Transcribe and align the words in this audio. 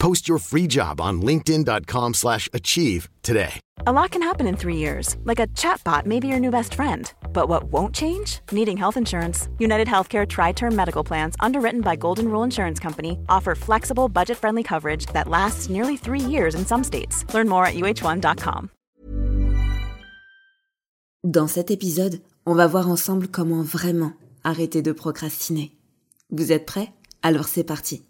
Post 0.00 0.28
your 0.28 0.38
free 0.38 0.66
job 0.66 1.00
on 1.00 1.22
linkedin.com/achieve 1.22 2.14
slash 2.14 2.48
achieve 2.52 3.08
today. 3.22 3.60
A 3.86 3.92
lot 3.92 4.10
can 4.10 4.22
happen 4.22 4.46
in 4.46 4.56
three 4.56 4.76
years, 4.76 5.16
like 5.24 5.40
a 5.40 5.46
chatbot 5.54 6.04
may 6.04 6.20
be 6.20 6.28
your 6.28 6.40
new 6.40 6.50
best 6.50 6.74
friend. 6.74 7.12
But 7.32 7.48
what 7.48 7.64
won't 7.72 7.94
change? 7.94 8.40
Needing 8.52 8.76
health 8.76 8.96
insurance. 8.96 9.48
United 9.58 9.88
Healthcare 9.88 10.26
Tri 10.26 10.52
Term 10.52 10.76
Medical 10.76 11.04
Plans, 11.04 11.34
underwritten 11.40 11.80
by 11.80 11.96
Golden 11.96 12.26
Rule 12.30 12.44
Insurance 12.44 12.78
Company, 12.78 13.18
offer 13.28 13.54
flexible, 13.54 14.08
budget 14.08 14.36
friendly 14.36 14.62
coverage 14.62 15.06
that 15.14 15.28
lasts 15.28 15.70
nearly 15.70 15.96
three 15.96 16.20
years 16.30 16.54
in 16.54 16.66
some 16.66 16.84
states. 16.84 17.24
Learn 17.32 17.48
more 17.48 17.64
at 17.64 17.74
uh1.com. 17.74 18.68
Dans 21.22 21.48
cet 21.48 21.70
épisode, 21.70 22.20
on 22.46 22.54
va 22.54 22.66
voir 22.66 22.88
ensemble 22.88 23.28
comment 23.28 23.62
vraiment 23.62 24.12
arrêter 24.44 24.82
de 24.82 24.92
procrastiner. 24.92 25.72
Vous 26.30 26.52
êtes 26.52 26.66
prêts 26.66 26.92
Alors 27.22 27.48
c'est 27.48 27.64
parti. 27.64 28.02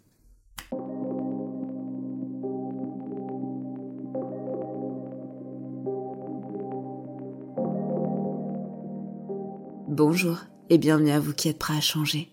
Bonjour 10.03 10.39
et 10.71 10.79
bienvenue 10.79 11.11
à 11.11 11.19
vous 11.19 11.31
qui 11.31 11.47
êtes 11.47 11.59
prêts 11.59 11.77
à 11.77 11.79
changer. 11.79 12.31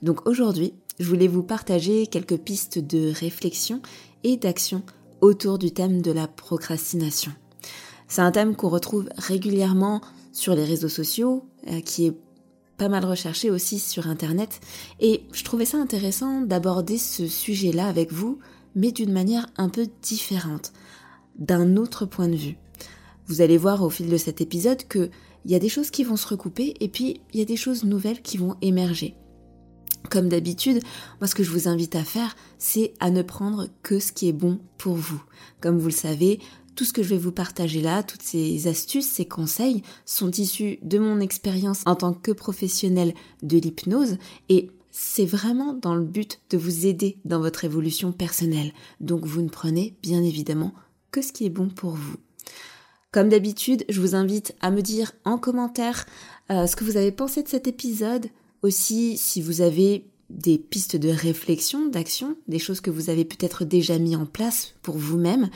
Donc 0.00 0.26
aujourd'hui, 0.26 0.72
je 0.98 1.06
voulais 1.06 1.28
vous 1.28 1.42
partager 1.42 2.06
quelques 2.06 2.38
pistes 2.38 2.78
de 2.78 3.12
réflexion 3.12 3.82
et 4.24 4.38
d'action 4.38 4.82
autour 5.20 5.58
du 5.58 5.70
thème 5.70 6.00
de 6.00 6.12
la 6.12 6.26
procrastination. 6.26 7.30
C'est 8.08 8.22
un 8.22 8.30
thème 8.30 8.56
qu'on 8.56 8.70
retrouve 8.70 9.06
régulièrement 9.18 10.00
sur 10.32 10.54
les 10.54 10.64
réseaux 10.64 10.88
sociaux, 10.88 11.44
euh, 11.66 11.82
qui 11.82 12.06
est 12.06 12.16
pas 12.78 12.88
mal 12.88 13.04
recherché 13.04 13.50
aussi 13.50 13.78
sur 13.80 14.06
Internet, 14.06 14.58
et 14.98 15.24
je 15.32 15.44
trouvais 15.44 15.66
ça 15.66 15.76
intéressant 15.76 16.40
d'aborder 16.40 16.96
ce 16.96 17.26
sujet-là 17.26 17.86
avec 17.86 18.14
vous, 18.14 18.38
mais 18.74 18.92
d'une 18.92 19.12
manière 19.12 19.46
un 19.58 19.68
peu 19.68 19.88
différente, 20.00 20.72
d'un 21.38 21.76
autre 21.76 22.06
point 22.06 22.28
de 22.28 22.36
vue. 22.36 22.56
Vous 23.26 23.42
allez 23.42 23.58
voir 23.58 23.82
au 23.82 23.90
fil 23.90 24.08
de 24.08 24.16
cet 24.16 24.40
épisode 24.40 24.88
que 24.88 25.10
il 25.48 25.52
y 25.52 25.54
a 25.54 25.58
des 25.58 25.70
choses 25.70 25.90
qui 25.90 26.04
vont 26.04 26.16
se 26.16 26.28
recouper 26.28 26.74
et 26.78 26.88
puis 26.88 27.22
il 27.32 27.40
y 27.40 27.42
a 27.42 27.46
des 27.46 27.56
choses 27.56 27.84
nouvelles 27.84 28.20
qui 28.20 28.36
vont 28.36 28.56
émerger. 28.60 29.16
Comme 30.10 30.28
d'habitude, 30.28 30.80
moi 31.20 31.26
ce 31.26 31.34
que 31.34 31.42
je 31.42 31.50
vous 31.50 31.68
invite 31.68 31.96
à 31.96 32.04
faire, 32.04 32.36
c'est 32.58 32.92
à 33.00 33.10
ne 33.10 33.22
prendre 33.22 33.68
que 33.82 33.98
ce 33.98 34.12
qui 34.12 34.28
est 34.28 34.34
bon 34.34 34.60
pour 34.76 34.96
vous. 34.96 35.22
Comme 35.60 35.78
vous 35.78 35.88
le 35.88 35.92
savez, 35.92 36.38
tout 36.76 36.84
ce 36.84 36.92
que 36.92 37.02
je 37.02 37.08
vais 37.08 37.18
vous 37.18 37.32
partager 37.32 37.80
là, 37.80 38.02
toutes 38.02 38.22
ces 38.22 38.68
astuces, 38.68 39.08
ces 39.08 39.24
conseils 39.24 39.82
sont 40.04 40.30
issus 40.30 40.78
de 40.82 40.98
mon 40.98 41.18
expérience 41.18 41.80
en 41.86 41.94
tant 41.94 42.12
que 42.12 42.30
professionnel 42.30 43.14
de 43.42 43.56
l'hypnose 43.56 44.18
et 44.50 44.70
c'est 44.90 45.24
vraiment 45.24 45.72
dans 45.72 45.94
le 45.94 46.04
but 46.04 46.40
de 46.50 46.58
vous 46.58 46.84
aider 46.84 47.20
dans 47.24 47.40
votre 47.40 47.64
évolution 47.64 48.12
personnelle. 48.12 48.72
Donc 49.00 49.24
vous 49.24 49.40
ne 49.40 49.48
prenez 49.48 49.96
bien 50.02 50.22
évidemment 50.22 50.74
que 51.10 51.22
ce 51.22 51.32
qui 51.32 51.46
est 51.46 51.50
bon 51.50 51.68
pour 51.68 51.92
vous. 51.92 52.16
Comme 53.10 53.30
d'habitude, 53.30 53.84
je 53.88 54.00
vous 54.00 54.14
invite 54.14 54.54
à 54.60 54.70
me 54.70 54.82
dire 54.82 55.12
en 55.24 55.38
commentaire 55.38 56.04
euh, 56.50 56.66
ce 56.66 56.76
que 56.76 56.84
vous 56.84 56.98
avez 56.98 57.10
pensé 57.10 57.42
de 57.42 57.48
cet 57.48 57.66
épisode, 57.66 58.26
aussi 58.62 59.16
si 59.16 59.40
vous 59.40 59.62
avez 59.62 60.04
des 60.28 60.58
pistes 60.58 60.96
de 60.96 61.08
réflexion, 61.08 61.88
d'action, 61.88 62.36
des 62.48 62.58
choses 62.58 62.82
que 62.82 62.90
vous 62.90 63.08
avez 63.08 63.24
peut-être 63.24 63.64
déjà 63.64 63.98
mis 63.98 64.14
en 64.14 64.26
place 64.26 64.74
pour 64.82 64.98
vous-même, 64.98 65.48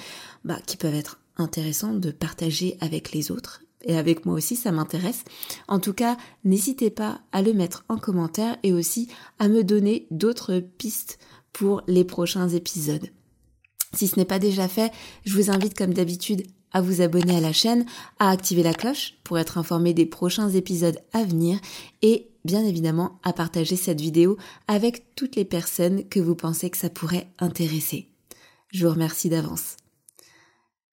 bah, 0.47 0.59
qui 0.66 0.78
peuvent 0.78 0.94
être 0.94 1.21
intéressantes 1.37 2.00
de 2.00 2.10
partager 2.10 2.78
avec 2.81 3.12
les 3.12 3.31
autres. 3.31 3.62
Et 3.84 3.99
avec 3.99 4.25
moi 4.25 4.34
aussi, 4.34 4.56
ça 4.56 4.72
m'intéresse. 4.72 5.25
En 5.69 5.78
tout 5.78 5.93
cas, 5.93 6.16
n'hésitez 6.44 6.88
pas 6.88 7.21
à 7.32 7.43
le 7.43 7.53
mettre 7.53 7.84
en 7.91 7.99
commentaire 7.99 8.56
et 8.62 8.72
aussi 8.72 9.09
à 9.38 9.49
me 9.49 9.62
donner 9.62 10.06
d'autres 10.10 10.60
pistes 10.78 11.19
pour 11.53 11.82
les 11.87 12.05
prochains 12.05 12.49
épisodes. 12.49 13.09
Si 13.93 14.09
ce 14.09 14.19
n'est 14.19 14.25
pas 14.25 14.38
déjà 14.38 14.69
fait, 14.69 14.91
je 15.26 15.34
vous 15.34 15.50
invite 15.50 15.76
comme 15.76 15.93
d'habitude 15.93 16.44
à 16.72 16.81
vous 16.81 17.00
abonner 17.00 17.37
à 17.37 17.41
la 17.41 17.53
chaîne, 17.53 17.87
à 18.19 18.31
activer 18.31 18.62
la 18.62 18.75
cloche 18.75 19.15
pour 19.25 19.38
être 19.38 19.59
informé 19.59 19.94
des 19.94 20.06
prochains 20.06 20.50
épisodes 20.50 20.99
à 21.12 21.25
venir 21.25 21.59
et 22.03 22.28
bien 22.44 22.65
évidemment 22.65 23.19
à 23.22 23.33
partager 23.33 23.77
cette 23.77 24.00
vidéo 24.00 24.37
avec 24.69 25.15
toutes 25.15 25.37
les 25.37 25.44
personnes 25.44 26.09
que 26.09 26.21
vous 26.21 26.34
pensez 26.34 26.71
que 26.71 26.78
ça 26.78 26.91
pourrait 26.91 27.28
intéresser. 27.38 28.09
Je 28.72 28.87
vous 28.87 28.93
remercie 28.93 29.28
d'avance. 29.28 29.77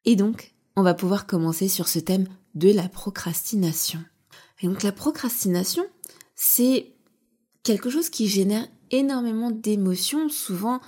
Et 0.05 0.15
donc, 0.15 0.53
on 0.75 0.83
va 0.83 0.93
pouvoir 0.93 1.27
commencer 1.27 1.67
sur 1.67 1.87
ce 1.87 1.99
thème 1.99 2.27
de 2.55 2.71
la 2.71 2.89
procrastination. 2.89 3.99
Et 4.61 4.67
donc 4.67 4.83
la 4.83 4.91
procrastination, 4.91 5.83
c'est 6.35 6.91
quelque 7.63 7.89
chose 7.89 8.09
qui 8.09 8.27
génère 8.27 8.67
énormément 8.91 9.51
d'émotions, 9.51 10.29
souvent 10.29 10.81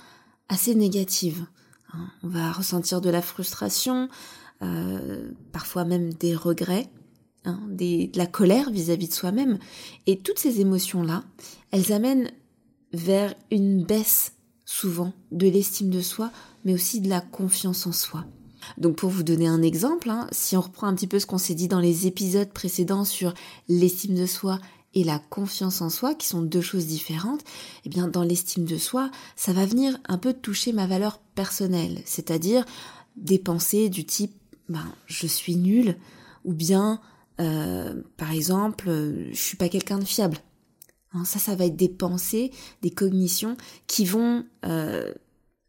assez 0.48 0.74
négatives. 0.74 1.46
Hein, 1.92 2.10
on 2.22 2.28
va 2.28 2.52
ressentir 2.52 3.00
de 3.00 3.10
la 3.10 3.22
frustration, 3.22 4.08
euh, 4.62 5.30
parfois 5.52 5.84
même 5.84 6.12
des 6.14 6.34
regrets, 6.34 6.88
hein, 7.44 7.60
de 7.68 8.16
la 8.16 8.26
colère 8.26 8.70
vis-à-vis 8.70 9.08
de 9.08 9.12
soi-même. 9.12 9.58
Et 10.06 10.18
toutes 10.18 10.38
ces 10.38 10.60
émotions-là, 10.60 11.24
elles 11.70 11.92
amènent 11.92 12.30
vers 12.92 13.34
une 13.50 13.84
baisse 13.84 14.32
souvent 14.64 15.12
de 15.30 15.48
l'estime 15.48 15.90
de 15.90 16.00
soi, 16.00 16.30
mais 16.64 16.74
aussi 16.74 17.00
de 17.00 17.08
la 17.08 17.20
confiance 17.20 17.86
en 17.86 17.92
soi. 17.92 18.24
Donc 18.78 18.96
pour 18.96 19.10
vous 19.10 19.22
donner 19.22 19.48
un 19.48 19.62
exemple, 19.62 20.08
hein, 20.08 20.28
si 20.30 20.56
on 20.56 20.60
reprend 20.60 20.86
un 20.86 20.94
petit 20.94 21.06
peu 21.06 21.18
ce 21.18 21.26
qu'on 21.26 21.38
s'est 21.38 21.54
dit 21.54 21.68
dans 21.68 21.80
les 21.80 22.06
épisodes 22.06 22.50
précédents 22.50 23.04
sur 23.04 23.34
l'estime 23.68 24.14
de 24.14 24.26
soi 24.26 24.60
et 24.94 25.04
la 25.04 25.18
confiance 25.18 25.80
en 25.80 25.90
soi, 25.90 26.14
qui 26.14 26.26
sont 26.26 26.42
deux 26.42 26.60
choses 26.60 26.86
différentes, 26.86 27.42
eh 27.84 27.88
bien 27.88 28.08
dans 28.08 28.22
l'estime 28.22 28.64
de 28.64 28.76
soi, 28.76 29.10
ça 29.36 29.52
va 29.52 29.66
venir 29.66 29.98
un 30.06 30.18
peu 30.18 30.32
toucher 30.32 30.72
ma 30.72 30.86
valeur 30.86 31.18
personnelle, 31.34 32.02
c'est-à-dire 32.04 32.64
des 33.16 33.38
pensées 33.38 33.88
du 33.88 34.04
type 34.04 34.34
ben, 34.72 34.92
je 35.06 35.26
suis 35.26 35.56
nulle, 35.56 35.96
ou 36.44 36.52
bien, 36.52 37.00
euh, 37.40 38.02
par 38.16 38.32
exemple, 38.32 38.88
je 39.30 39.40
suis 39.40 39.56
pas 39.56 39.68
quelqu'un 39.68 39.98
de 39.98 40.04
fiable. 40.04 40.38
Hein, 41.12 41.24
ça, 41.24 41.38
ça 41.38 41.54
va 41.54 41.66
être 41.66 41.76
des 41.76 41.88
pensées, 41.88 42.50
des 42.80 42.90
cognitions 42.90 43.56
qui 43.86 44.04
vont 44.04 44.44
euh, 44.64 45.12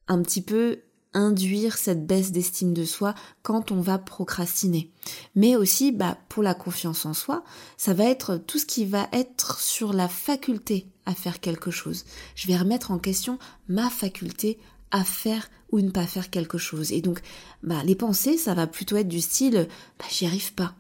un 0.08 0.22
petit 0.22 0.42
peu 0.42 0.80
induire 1.14 1.78
cette 1.78 2.08
baisse 2.08 2.32
d'estime 2.32 2.74
de 2.74 2.86
soi 2.86 3.14
quand 3.44 3.72
on 3.72 3.82
va 3.82 4.00
procrastiner. 4.00 4.92
Mais 5.36 5.56
aussi, 5.56 5.92
bah, 5.92 6.18
pour 6.30 6.44
la 6.44 6.56
confiance 6.56 7.06
en 7.06 7.14
soi, 7.14 7.44
ça 7.78 7.94
va 7.94 8.06
être 8.06 8.38
tout 8.38 8.58
ce 8.58 8.66
qui 8.66 8.86
va 8.86 9.08
être 9.12 9.60
sur 9.60 9.94
la 9.94 10.08
faculté 10.08 10.88
à 11.06 11.14
faire 11.14 11.40
quelque 11.40 11.72
chose. 11.72 12.06
Je 12.36 12.48
vais 12.48 12.58
remettre 12.58 12.92
en 12.92 12.98
question 12.98 13.38
ma 13.68 13.90
faculté 13.90 14.58
à 14.94 15.04
faire 15.04 15.50
ou 15.72 15.82
ne 15.82 15.90
pas 15.90 16.08
faire 16.08 16.30
quelque 16.30 16.58
chose. 16.58 16.94
Et 16.94 17.02
donc, 17.02 17.20
bah, 17.64 17.84
les 17.84 17.96
pensées, 17.96 18.38
ça 18.38 18.54
va 18.54 18.68
plutôt 18.68 18.96
être 18.96 19.10
du 19.10 19.20
style, 19.20 19.68
bah, 20.00 20.06
j'y 20.10 20.26
arrive 20.26 20.54
pas. 20.54 20.76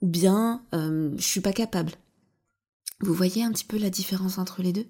Ou 0.00 0.08
bien, 0.08 0.64
euh, 0.74 1.12
je 1.16 1.22
suis 1.22 1.42
pas 1.42 1.52
capable. 1.52 1.92
Vous 3.00 3.14
voyez 3.14 3.44
un 3.44 3.52
petit 3.52 3.64
peu 3.64 3.78
la 3.78 3.90
différence 3.90 4.38
entre 4.38 4.62
les 4.62 4.72
deux? 4.72 4.86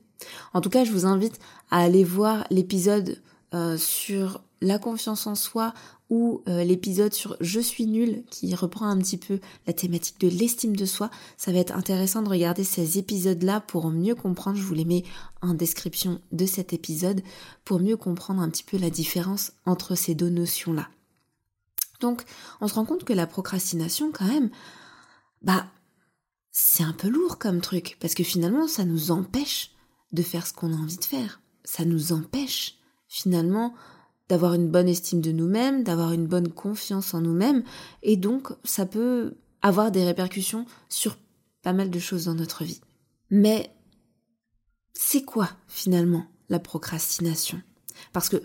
En 0.55 0.61
tout 0.61 0.71
cas, 0.71 0.85
je 0.85 0.93
vous 0.93 1.07
invite 1.07 1.39
à 1.71 1.79
aller 1.79 2.05
voir 2.05 2.47
l'épisode 2.51 3.21
euh, 3.53 3.77
sur 3.77 4.43
la 4.61 4.79
confiance 4.79 5.27
en 5.27 5.35
soi 5.35 5.73
ou 6.11 6.43
euh, 6.49 6.65
l'épisode 6.65 7.15
sur 7.15 7.37
Je 7.41 7.61
suis 7.61 7.87
nul 7.87 8.25
qui 8.31 8.55
reprend 8.55 8.87
un 8.87 8.99
petit 8.99 9.17
peu 9.17 9.41
la 9.67 9.73
thématique 9.73 10.21
de 10.21 10.29
l'estime 10.29 10.77
de 10.77 10.85
soi. 10.85 11.11
Ça 11.37 11.53
va 11.53 11.59
être 11.59 11.75
intéressant 11.75 12.23
de 12.23 12.29
regarder 12.29 12.65
ces 12.65 12.99
épisodes-là 12.99 13.61
pour 13.61 13.91
mieux 13.91 14.15
comprendre. 14.15 14.59
Je 14.59 14.65
vous 14.65 14.75
les 14.75 14.85
mets 14.85 15.05
en 15.41 15.55
description 15.55 16.21
de 16.33 16.47
cet 16.47 16.73
épisode 16.73 17.23
pour 17.65 17.81
mieux 17.81 17.97
comprendre 17.97 18.43
un 18.43 18.51
petit 18.51 18.65
peu 18.65 18.77
la 18.77 18.91
différence 18.91 19.53
entre 19.67 19.95
ces 19.95 20.15
deux 20.15 20.31
notions-là. 20.31 20.89
Donc, 22.01 22.25
on 22.61 22.69
se 22.69 22.75
rend 22.75 22.85
compte 22.85 23.05
que 23.05 23.13
la 23.13 23.27
procrastination, 23.27 24.11
quand 24.11 24.27
même, 24.27 24.51
bah, 25.43 25.67
c'est 26.51 26.83
un 26.83 26.93
peu 26.93 27.09
lourd 27.09 27.39
comme 27.39 27.61
truc 27.61 27.97
parce 28.01 28.15
que 28.15 28.25
finalement, 28.25 28.67
ça 28.67 28.85
nous 28.85 29.11
empêche 29.11 29.71
de 30.13 30.23
faire 30.23 30.47
ce 30.47 30.53
qu'on 30.53 30.73
a 30.73 30.77
envie 30.77 30.99
de 30.99 31.05
faire. 31.05 31.41
Ça 31.63 31.85
nous 31.85 32.13
empêche 32.13 32.79
finalement 33.07 33.75
d'avoir 34.31 34.55
une 34.55 34.69
bonne 34.69 34.89
estime 34.89 35.21
de 35.21 35.33
nous-mêmes, 35.33 35.83
d'avoir 35.83 36.13
une 36.13 36.29
bonne 36.29 36.49
confiance 36.49 37.15
en 37.15 37.21
nous-mêmes, 37.21 37.65
et 38.05 38.17
donc 38.17 38.53
ça 38.63 38.87
peut 38.87 39.35
avoir 39.61 39.91
des 39.91 40.05
répercussions 40.05 40.67
sur 40.89 41.19
pas 41.63 41.73
mal 41.73 41.91
de 41.91 41.99
choses 41.99 42.27
dans 42.27 42.35
notre 42.35 42.63
vie. 42.63 42.81
Mais 43.31 43.75
c'est 44.95 45.25
quoi 45.25 45.51
finalement 45.67 46.27
la 46.49 46.61
procrastination? 46.61 47.61
Parce 48.13 48.29
que 48.29 48.41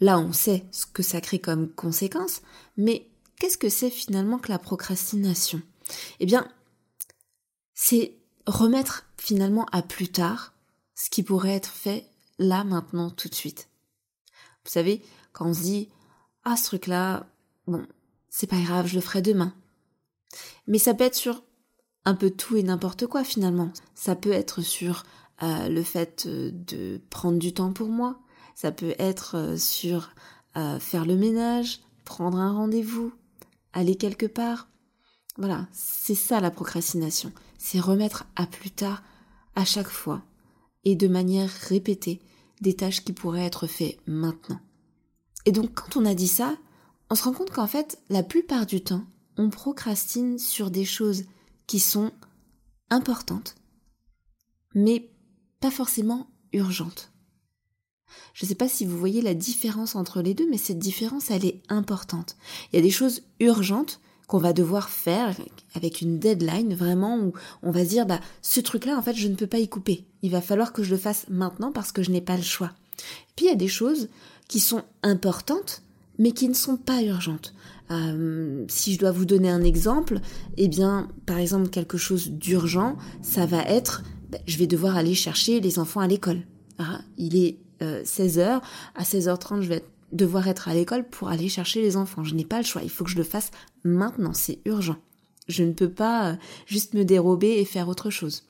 là 0.00 0.18
on 0.18 0.32
sait 0.32 0.64
ce 0.72 0.86
que 0.86 1.02
ça 1.02 1.20
crée 1.20 1.40
comme 1.40 1.68
conséquence, 1.68 2.40
mais 2.78 3.06
qu'est-ce 3.38 3.58
que 3.58 3.68
c'est 3.68 3.90
finalement 3.90 4.38
que 4.38 4.50
la 4.50 4.58
procrastination? 4.58 5.60
Eh 6.20 6.26
bien, 6.26 6.48
c'est 7.74 8.16
remettre 8.46 9.04
finalement 9.18 9.66
à 9.72 9.82
plus 9.82 10.08
tard 10.08 10.54
ce 10.94 11.10
qui 11.10 11.22
pourrait 11.22 11.54
être 11.54 11.70
fait 11.70 12.06
là, 12.38 12.64
maintenant, 12.64 13.10
tout 13.10 13.28
de 13.28 13.34
suite. 13.34 13.67
Vous 14.68 14.72
savez, 14.74 15.00
quand 15.32 15.46
on 15.46 15.54
se 15.54 15.62
dit, 15.62 15.88
ah, 16.44 16.54
ce 16.54 16.66
truc-là, 16.66 17.26
bon, 17.66 17.86
c'est 18.28 18.46
pas 18.46 18.60
grave, 18.60 18.86
je 18.86 18.96
le 18.96 19.00
ferai 19.00 19.22
demain. 19.22 19.54
Mais 20.66 20.78
ça 20.78 20.92
peut 20.92 21.04
être 21.04 21.14
sur 21.14 21.42
un 22.04 22.14
peu 22.14 22.28
tout 22.28 22.56
et 22.56 22.62
n'importe 22.62 23.06
quoi 23.06 23.24
finalement. 23.24 23.72
Ça 23.94 24.14
peut 24.14 24.30
être 24.30 24.60
sur 24.60 25.04
euh, 25.42 25.70
le 25.70 25.82
fait 25.82 26.24
euh, 26.26 26.50
de 26.52 27.00
prendre 27.08 27.38
du 27.38 27.54
temps 27.54 27.72
pour 27.72 27.88
moi. 27.88 28.20
Ça 28.54 28.70
peut 28.70 28.94
être 28.98 29.36
euh, 29.36 29.56
sur 29.56 30.10
faire 30.80 31.06
le 31.06 31.14
ménage, 31.14 31.78
prendre 32.04 32.38
un 32.38 32.52
rendez-vous, 32.52 33.12
aller 33.72 33.94
quelque 33.94 34.26
part. 34.26 34.66
Voilà, 35.36 35.68
c'est 35.70 36.16
ça 36.16 36.40
la 36.40 36.50
procrastination. 36.50 37.30
C'est 37.58 37.78
remettre 37.78 38.26
à 38.34 38.44
plus 38.44 38.72
tard 38.72 39.04
à 39.54 39.64
chaque 39.64 39.88
fois 39.88 40.22
et 40.82 40.96
de 40.96 41.06
manière 41.06 41.48
répétée 41.48 42.20
des 42.60 42.74
tâches 42.74 43.04
qui 43.04 43.12
pourraient 43.12 43.44
être 43.44 43.66
faites 43.66 43.98
maintenant. 44.06 44.60
Et 45.46 45.52
donc 45.52 45.74
quand 45.74 45.96
on 45.96 46.04
a 46.04 46.14
dit 46.14 46.28
ça, 46.28 46.56
on 47.10 47.14
se 47.14 47.24
rend 47.24 47.32
compte 47.32 47.50
qu'en 47.50 47.66
fait, 47.66 47.98
la 48.10 48.22
plupart 48.22 48.66
du 48.66 48.82
temps, 48.82 49.04
on 49.36 49.50
procrastine 49.50 50.38
sur 50.38 50.70
des 50.70 50.84
choses 50.84 51.24
qui 51.66 51.80
sont 51.80 52.12
importantes, 52.90 53.54
mais 54.74 55.10
pas 55.60 55.70
forcément 55.70 56.28
urgentes. 56.52 57.12
Je 58.32 58.44
ne 58.44 58.48
sais 58.48 58.54
pas 58.54 58.68
si 58.68 58.86
vous 58.86 58.98
voyez 58.98 59.20
la 59.20 59.34
différence 59.34 59.94
entre 59.94 60.22
les 60.22 60.34
deux, 60.34 60.48
mais 60.48 60.58
cette 60.58 60.78
différence, 60.78 61.30
elle 61.30 61.44
est 61.44 61.62
importante. 61.68 62.36
Il 62.72 62.76
y 62.76 62.78
a 62.78 62.82
des 62.82 62.90
choses 62.90 63.22
urgentes 63.40 64.00
qu'on 64.28 64.38
va 64.38 64.52
devoir 64.52 64.88
faire 64.88 65.34
avec 65.74 66.00
une 66.00 66.20
deadline 66.20 66.74
vraiment 66.74 67.18
où 67.18 67.32
on 67.64 67.72
va 67.72 67.84
dire 67.84 68.06
bah 68.06 68.20
ce 68.42 68.60
truc 68.60 68.84
là 68.84 68.96
en 68.96 69.02
fait 69.02 69.16
je 69.16 69.26
ne 69.26 69.34
peux 69.34 69.48
pas 69.48 69.58
y 69.58 69.68
couper. 69.68 70.04
Il 70.22 70.30
va 70.30 70.40
falloir 70.40 70.72
que 70.72 70.84
je 70.84 70.90
le 70.90 70.96
fasse 70.96 71.26
maintenant 71.28 71.72
parce 71.72 71.90
que 71.90 72.04
je 72.04 72.12
n'ai 72.12 72.20
pas 72.20 72.36
le 72.36 72.42
choix. 72.42 72.70
Puis 73.34 73.46
il 73.46 73.48
y 73.48 73.52
a 73.52 73.56
des 73.56 73.68
choses 73.68 74.08
qui 74.46 74.60
sont 74.60 74.82
importantes 75.02 75.82
mais 76.18 76.32
qui 76.32 76.48
ne 76.48 76.54
sont 76.54 76.76
pas 76.76 77.02
urgentes. 77.02 77.54
Euh, 77.90 78.64
si 78.68 78.94
je 78.94 78.98
dois 78.98 79.12
vous 79.12 79.24
donner 79.24 79.48
un 79.48 79.62
exemple, 79.62 80.20
eh 80.56 80.68
bien, 80.68 81.08
par 81.26 81.38
exemple, 81.38 81.70
quelque 81.70 81.96
chose 81.96 82.30
d'urgent, 82.30 82.96
ça 83.22 83.46
va 83.46 83.62
être, 83.62 84.02
ben, 84.30 84.40
je 84.46 84.58
vais 84.58 84.66
devoir 84.66 84.96
aller 84.96 85.14
chercher 85.14 85.60
les 85.60 85.78
enfants 85.78 86.00
à 86.00 86.08
l'école. 86.08 86.42
Ah, 86.78 87.00
il 87.16 87.36
est 87.36 87.58
16h, 87.80 88.40
euh, 88.40 88.58
à 88.94 89.04
16h30, 89.04 89.62
je 89.62 89.68
vais 89.68 89.84
devoir 90.12 90.48
être 90.48 90.68
à 90.68 90.74
l'école 90.74 91.08
pour 91.08 91.28
aller 91.28 91.48
chercher 91.48 91.82
les 91.82 91.96
enfants. 91.96 92.24
Je 92.24 92.34
n'ai 92.34 92.44
pas 92.44 92.58
le 92.58 92.64
choix, 92.64 92.82
il 92.82 92.90
faut 92.90 93.04
que 93.04 93.10
je 93.10 93.16
le 93.16 93.24
fasse 93.24 93.50
maintenant, 93.84 94.32
c'est 94.32 94.60
urgent. 94.64 94.96
Je 95.48 95.64
ne 95.64 95.72
peux 95.72 95.90
pas 95.90 96.32
euh, 96.32 96.36
juste 96.66 96.94
me 96.94 97.04
dérober 97.04 97.58
et 97.58 97.64
faire 97.64 97.88
autre 97.88 98.10
chose. 98.10 98.44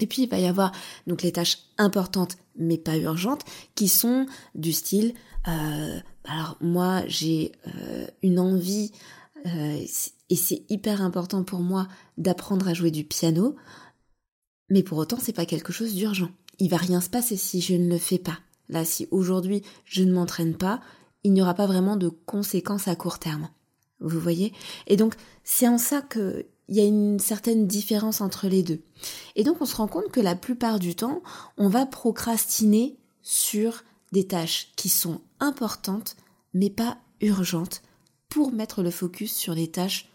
Et 0.00 0.06
puis 0.06 0.22
il 0.22 0.28
va 0.28 0.38
y 0.38 0.46
avoir 0.46 0.72
donc 1.06 1.22
les 1.22 1.32
tâches 1.32 1.58
importantes 1.76 2.38
mais 2.56 2.78
pas 2.78 2.96
urgentes 2.96 3.44
qui 3.74 3.86
sont 3.86 4.26
du 4.54 4.72
style 4.72 5.12
euh, 5.46 6.00
alors 6.24 6.56
moi 6.62 7.02
j'ai 7.06 7.52
euh, 7.66 8.06
une 8.22 8.38
envie 8.38 8.92
et 10.30 10.36
c'est 10.36 10.62
hyper 10.68 11.02
important 11.02 11.44
pour 11.44 11.60
moi 11.60 11.88
d'apprendre 12.18 12.68
à 12.68 12.74
jouer 12.74 12.90
du 12.90 13.04
piano, 13.04 13.56
mais 14.68 14.82
pour 14.82 14.98
autant 14.98 15.18
c'est 15.20 15.32
pas 15.32 15.46
quelque 15.46 15.72
chose 15.72 15.94
d'urgent. 15.94 16.30
Il 16.58 16.68
va 16.70 16.76
rien 16.76 17.00
se 17.00 17.10
passer 17.10 17.36
si 17.36 17.60
je 17.60 17.74
ne 17.74 17.88
le 17.88 17.98
fais 17.98 18.18
pas. 18.18 18.38
Là, 18.70 18.84
si 18.84 19.06
aujourd'hui 19.10 19.62
je 19.84 20.02
ne 20.02 20.12
m'entraîne 20.12 20.56
pas, 20.56 20.80
il 21.24 21.32
n'y 21.32 21.42
aura 21.42 21.54
pas 21.54 21.66
vraiment 21.66 21.96
de 21.96 22.08
conséquences 22.08 22.88
à 22.88 22.96
court 22.96 23.18
terme. 23.18 23.48
Vous 24.00 24.18
voyez? 24.18 24.54
Et 24.86 24.96
donc 24.96 25.14
c'est 25.44 25.68
en 25.68 25.76
ça 25.76 26.00
que 26.00 26.46
il 26.68 26.76
y 26.76 26.80
a 26.80 26.84
une 26.84 27.18
certaine 27.18 27.66
différence 27.66 28.20
entre 28.20 28.46
les 28.46 28.62
deux. 28.62 28.80
Et 29.34 29.42
donc 29.42 29.60
on 29.60 29.66
se 29.66 29.74
rend 29.74 29.88
compte 29.88 30.10
que 30.12 30.20
la 30.20 30.36
plupart 30.36 30.78
du 30.78 30.94
temps, 30.94 31.20
on 31.58 31.68
va 31.68 31.84
procrastiner 31.84 32.96
sur 33.22 33.82
des 34.12 34.26
tâches 34.26 34.70
qui 34.76 34.88
sont 34.88 35.20
importantes 35.40 36.16
mais 36.54 36.70
pas 36.70 36.98
urgentes 37.20 37.82
pour 38.28 38.52
mettre 38.52 38.82
le 38.82 38.90
focus 38.90 39.34
sur 39.34 39.54
les 39.54 39.70
tâches 39.70 40.08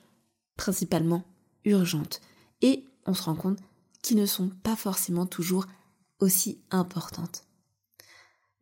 principalement 0.55 1.23
urgentes. 1.65 2.21
Et 2.61 2.85
on 3.05 3.13
se 3.13 3.23
rend 3.23 3.35
compte 3.35 3.59
qu'ils 4.01 4.17
ne 4.17 4.25
sont 4.25 4.49
pas 4.63 4.75
forcément 4.75 5.25
toujours 5.25 5.65
aussi 6.19 6.61
importantes. 6.71 7.44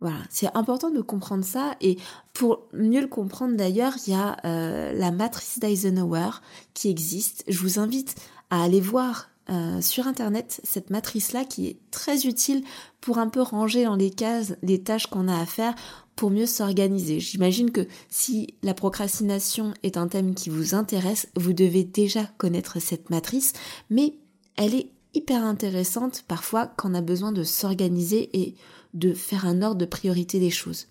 Voilà, 0.03 0.17
c'est 0.29 0.53
important 0.53 0.89
de 0.89 1.00
comprendre 1.00 1.45
ça 1.45 1.77
et 1.79 1.97
pour 2.33 2.67
mieux 2.73 3.00
le 3.00 3.07
comprendre 3.07 3.55
d'ailleurs, 3.55 3.94
il 4.05 4.11
y 4.11 4.13
a 4.13 4.35
euh, 4.44 4.91
la 4.91 5.11
matrice 5.11 5.59
d'Eisenhower 5.59 6.41
qui 6.73 6.89
existe. 6.89 7.45
Je 7.47 7.57
vous 7.59 7.79
invite 7.79 8.15
à 8.50 8.61
aller 8.63 8.81
voir 8.81 9.29
euh, 9.50 9.79
sur 9.79 10.05
internet 10.05 10.59
cette 10.65 10.89
matrice 10.89 11.31
là 11.31 11.45
qui 11.45 11.67
est 11.67 11.77
très 11.89 12.25
utile 12.25 12.65
pour 13.00 13.17
un 13.17 13.29
peu 13.29 13.41
ranger 13.41 13.85
dans 13.85 13.95
les 13.95 14.09
cases 14.09 14.57
les 14.61 14.83
tâches 14.83 15.07
qu'on 15.07 15.29
a 15.29 15.39
à 15.39 15.45
faire 15.45 15.73
pour 16.17 16.31
mieux 16.31 16.47
s'organiser. 16.47 17.21
J'imagine 17.21 17.71
que 17.71 17.88
si 18.09 18.56
la 18.61 18.73
procrastination 18.73 19.73
est 19.83 19.95
un 19.95 20.09
thème 20.09 20.35
qui 20.35 20.49
vous 20.49 20.75
intéresse, 20.75 21.29
vous 21.38 21.53
devez 21.53 21.85
déjà 21.85 22.25
connaître 22.38 22.81
cette 22.81 23.09
matrice, 23.09 23.53
mais 23.89 24.17
elle 24.57 24.75
est 24.75 24.89
hyper 25.13 25.45
intéressante 25.45 26.25
parfois 26.27 26.67
quand 26.67 26.91
on 26.91 26.95
a 26.95 27.01
besoin 27.01 27.31
de 27.31 27.45
s'organiser 27.45 28.29
et 28.33 28.56
de 28.94 29.13
faire 29.13 29.45
un 29.45 29.62
ordre 29.62 29.78
de 29.78 29.86
priorité 29.86 30.40
des 30.40 30.51
choses. 30.51 30.88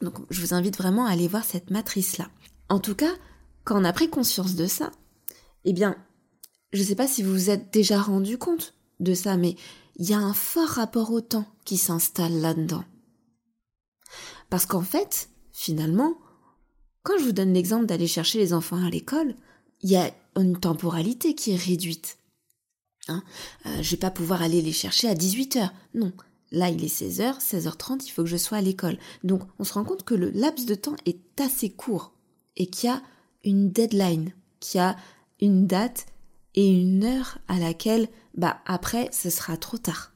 Donc 0.00 0.14
je 0.30 0.40
vous 0.40 0.54
invite 0.54 0.76
vraiment 0.76 1.06
à 1.06 1.10
aller 1.10 1.28
voir 1.28 1.44
cette 1.44 1.70
matrice 1.70 2.18
là. 2.18 2.28
En 2.68 2.80
tout 2.80 2.94
cas, 2.94 3.12
quand 3.64 3.80
on 3.80 3.84
a 3.84 3.92
pris 3.92 4.08
conscience 4.08 4.54
de 4.54 4.66
ça, 4.66 4.90
eh 5.64 5.72
bien, 5.72 5.96
je 6.72 6.80
ne 6.80 6.86
sais 6.86 6.94
pas 6.94 7.08
si 7.08 7.22
vous 7.22 7.32
vous 7.32 7.50
êtes 7.50 7.72
déjà 7.72 8.00
rendu 8.00 8.38
compte 8.38 8.74
de 9.00 9.14
ça, 9.14 9.36
mais 9.36 9.56
il 9.96 10.08
y 10.08 10.14
a 10.14 10.18
un 10.18 10.34
fort 10.34 10.68
rapport 10.68 11.12
au 11.12 11.20
temps 11.20 11.46
qui 11.64 11.76
s'installe 11.76 12.40
là-dedans. 12.40 12.84
Parce 14.50 14.66
qu'en 14.66 14.82
fait, 14.82 15.28
finalement, 15.52 16.16
quand 17.02 17.18
je 17.18 17.24
vous 17.24 17.32
donne 17.32 17.52
l'exemple 17.52 17.86
d'aller 17.86 18.06
chercher 18.06 18.38
les 18.38 18.52
enfants 18.52 18.84
à 18.84 18.90
l'école, 18.90 19.34
il 19.82 19.90
y 19.90 19.96
a 19.96 20.12
une 20.36 20.58
temporalité 20.58 21.34
qui 21.34 21.52
est 21.52 21.56
réduite. 21.56 22.18
Hein 23.08 23.22
euh, 23.66 23.82
je 23.82 23.90
vais 23.92 23.96
pas 23.96 24.10
pouvoir 24.10 24.42
aller 24.42 24.60
les 24.60 24.72
chercher 24.72 25.08
à 25.08 25.14
18h. 25.14 25.70
Non. 25.94 26.12
Là, 26.52 26.70
il 26.70 26.84
est 26.84 27.02
16h, 27.02 27.40
16h30, 27.40 28.06
il 28.06 28.10
faut 28.10 28.22
que 28.22 28.28
je 28.28 28.36
sois 28.36 28.58
à 28.58 28.62
l'école. 28.62 28.98
Donc, 29.24 29.42
on 29.58 29.64
se 29.64 29.72
rend 29.72 29.84
compte 29.84 30.04
que 30.04 30.14
le 30.14 30.30
laps 30.30 30.66
de 30.66 30.74
temps 30.74 30.96
est 31.04 31.40
assez 31.40 31.70
court 31.70 32.12
et 32.56 32.66
qu'il 32.66 32.88
y 32.88 32.92
a 32.92 33.02
une 33.44 33.70
deadline, 33.70 34.32
qu'il 34.60 34.78
y 34.78 34.82
a 34.82 34.96
une 35.40 35.66
date 35.66 36.06
et 36.54 36.68
une 36.68 37.04
heure 37.04 37.38
à 37.48 37.58
laquelle, 37.58 38.08
bah, 38.34 38.60
après, 38.64 39.08
ce 39.12 39.28
sera 39.28 39.56
trop 39.56 39.76
tard. 39.76 40.12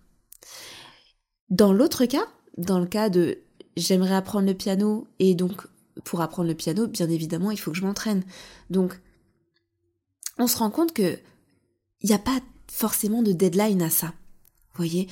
Dans 1.50 1.72
l'autre 1.72 2.06
cas, 2.06 2.26
dans 2.56 2.78
le 2.78 2.86
cas 2.86 3.10
de 3.10 3.38
j'aimerais 3.76 4.14
apprendre 4.14 4.46
le 4.46 4.54
piano 4.54 5.06
et 5.18 5.34
donc 5.34 5.66
pour 6.04 6.20
apprendre 6.20 6.48
le 6.48 6.54
piano, 6.54 6.86
bien 6.86 7.08
évidemment, 7.08 7.50
il 7.50 7.58
faut 7.58 7.72
que 7.72 7.76
je 7.76 7.84
m'entraîne. 7.84 8.22
Donc, 8.70 9.00
on 10.38 10.46
se 10.46 10.56
rend 10.56 10.70
compte 10.70 10.92
que 10.92 11.18
il 12.02 12.08
n'y 12.08 12.14
a 12.14 12.18
pas 12.18 12.40
forcément 12.70 13.22
de 13.22 13.32
deadline 13.32 13.82
à 13.82 13.90
ça. 13.90 14.06
Vous 14.06 14.76
voyez, 14.76 15.08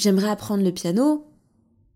j'aimerais 0.00 0.30
apprendre 0.30 0.64
le 0.64 0.72
piano, 0.72 1.26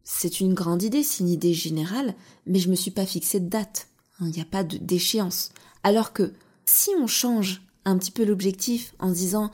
c'est 0.02 0.40
une 0.40 0.54
grande 0.54 0.82
idée, 0.82 1.02
c'est 1.02 1.20
une 1.22 1.30
idée 1.30 1.54
générale, 1.54 2.14
mais 2.46 2.58
je 2.58 2.68
me 2.68 2.74
suis 2.74 2.90
pas 2.90 3.06
fixé 3.06 3.40
de 3.40 3.48
date. 3.48 3.88
Il 4.20 4.26
n'y 4.26 4.40
a 4.40 4.46
pas 4.46 4.62
d'échéance. 4.62 5.50
Alors 5.82 6.12
que 6.12 6.32
si 6.66 6.90
on 7.00 7.06
change 7.06 7.62
un 7.84 7.98
petit 7.98 8.10
peu 8.10 8.24
l'objectif 8.24 8.94
en 8.98 9.10
disant 9.10 9.50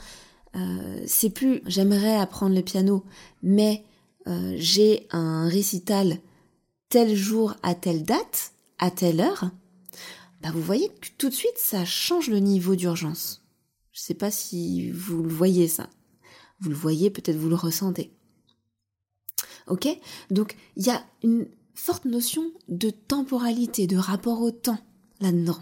euh, 0.57 1.03
c'est 1.07 1.31
plus 1.31 1.63
j'aimerais 1.67 2.17
apprendre 2.17 2.55
le 2.55 2.63
piano, 2.63 3.05
mais 3.43 3.85
euh, 4.27 4.55
j'ai 4.57 5.07
un 5.13 5.49
récital 5.49 6.19
tel 6.89 7.15
jour 7.15 7.55
à 7.63 7.75
telle 7.75 8.05
date, 8.05 8.53
à 8.79 8.91
telle 8.91 9.21
heure, 9.21 9.51
bah 10.43 10.51
vous 10.53 10.63
voyez 10.63 10.89
que 10.89 11.09
tout 11.19 11.29
de 11.29 11.35
suite 11.35 11.59
ça 11.59 11.85
change 11.85 12.29
le 12.29 12.39
niveau 12.39 12.75
d'urgence. 12.75 13.45
Je 13.93 14.01
sais 14.01 14.15
pas 14.15 14.31
si 14.31 14.91
vous 14.91 15.23
le 15.23 15.29
voyez 15.29 15.69
ça. 15.69 15.89
Vous 16.61 16.69
le 16.69 16.77
voyez, 16.77 17.11
peut-être 17.11 17.39
vous 17.39 17.49
le 17.49 17.55
ressentez. 17.55 18.13
Ok? 19.71 19.89
Donc 20.31 20.57
il 20.77 20.87
y 20.87 20.91
a 20.91 21.03
une 21.23 21.49
forte 21.75 22.05
notion 22.05 22.45
de 22.69 22.91
temporalité, 22.91 23.87
de 23.87 23.97
rapport 23.97 24.43
au 24.43 24.51
temps 24.51 24.79
là-dedans. 25.21 25.59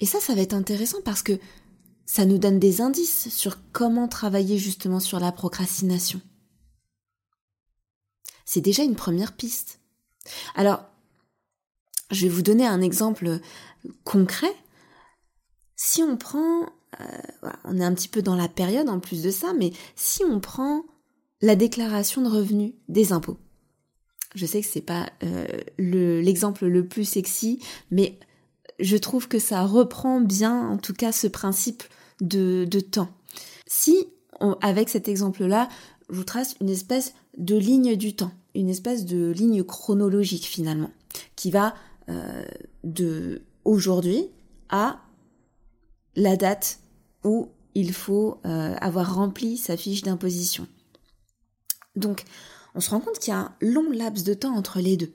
Et 0.00 0.06
ça, 0.06 0.20
ça 0.20 0.34
va 0.34 0.42
être 0.42 0.54
intéressant 0.54 1.00
parce 1.04 1.22
que 1.22 1.38
ça 2.04 2.24
nous 2.24 2.38
donne 2.38 2.58
des 2.58 2.80
indices 2.80 3.28
sur 3.28 3.58
comment 3.72 4.08
travailler 4.08 4.58
justement 4.58 5.00
sur 5.00 5.20
la 5.20 5.32
procrastination. 5.32 6.20
C'est 8.44 8.60
déjà 8.60 8.82
une 8.82 8.96
première 8.96 9.32
piste. 9.32 9.80
Alors, 10.54 10.84
je 12.10 12.26
vais 12.26 12.32
vous 12.32 12.42
donner 12.42 12.66
un 12.66 12.82
exemple 12.82 13.40
concret. 14.04 14.54
Si 15.76 16.02
on 16.02 16.16
prend, 16.16 16.66
euh, 17.00 17.22
on 17.64 17.80
est 17.80 17.84
un 17.84 17.94
petit 17.94 18.08
peu 18.08 18.20
dans 18.20 18.36
la 18.36 18.48
période 18.48 18.88
en 18.88 19.00
plus 19.00 19.22
de 19.22 19.30
ça, 19.30 19.54
mais 19.54 19.72
si 19.96 20.22
on 20.24 20.38
prend 20.40 20.84
la 21.42 21.56
déclaration 21.56 22.22
de 22.22 22.28
revenus 22.28 22.72
des 22.88 23.12
impôts. 23.12 23.38
Je 24.34 24.46
sais 24.46 24.62
que 24.62 24.66
c'est 24.66 24.80
pas 24.80 25.10
euh, 25.24 25.46
l'exemple 25.78 26.66
le 26.66 26.86
plus 26.86 27.04
sexy, 27.04 27.58
mais 27.90 28.18
je 28.78 28.96
trouve 28.96 29.28
que 29.28 29.38
ça 29.38 29.64
reprend 29.64 30.20
bien, 30.20 30.68
en 30.68 30.78
tout 30.78 30.94
cas, 30.94 31.12
ce 31.12 31.26
principe 31.26 31.82
de, 32.20 32.64
temps. 32.80 33.10
Si, 33.66 34.06
avec 34.60 34.88
cet 34.88 35.08
exemple-là, 35.08 35.68
je 36.08 36.16
vous 36.16 36.24
trace 36.24 36.54
une 36.60 36.70
espèce 36.70 37.14
de 37.36 37.56
ligne 37.56 37.96
du 37.96 38.14
temps, 38.14 38.32
une 38.54 38.70
espèce 38.70 39.04
de 39.04 39.30
ligne 39.30 39.64
chronologique 39.64 40.44
finalement, 40.44 40.90
qui 41.36 41.50
va 41.50 41.74
euh, 42.08 42.44
de 42.84 43.42
aujourd'hui 43.64 44.28
à 44.68 45.00
la 46.16 46.36
date 46.36 46.78
où 47.24 47.48
il 47.74 47.92
faut 47.92 48.38
euh, 48.44 48.74
avoir 48.80 49.14
rempli 49.14 49.56
sa 49.56 49.76
fiche 49.76 50.02
d'imposition. 50.02 50.66
Donc, 51.96 52.24
on 52.74 52.80
se 52.80 52.90
rend 52.90 53.00
compte 53.00 53.18
qu'il 53.18 53.32
y 53.32 53.36
a 53.36 53.40
un 53.40 53.54
long 53.60 53.90
laps 53.90 54.24
de 54.24 54.34
temps 54.34 54.54
entre 54.54 54.80
les 54.80 54.96
deux. 54.96 55.12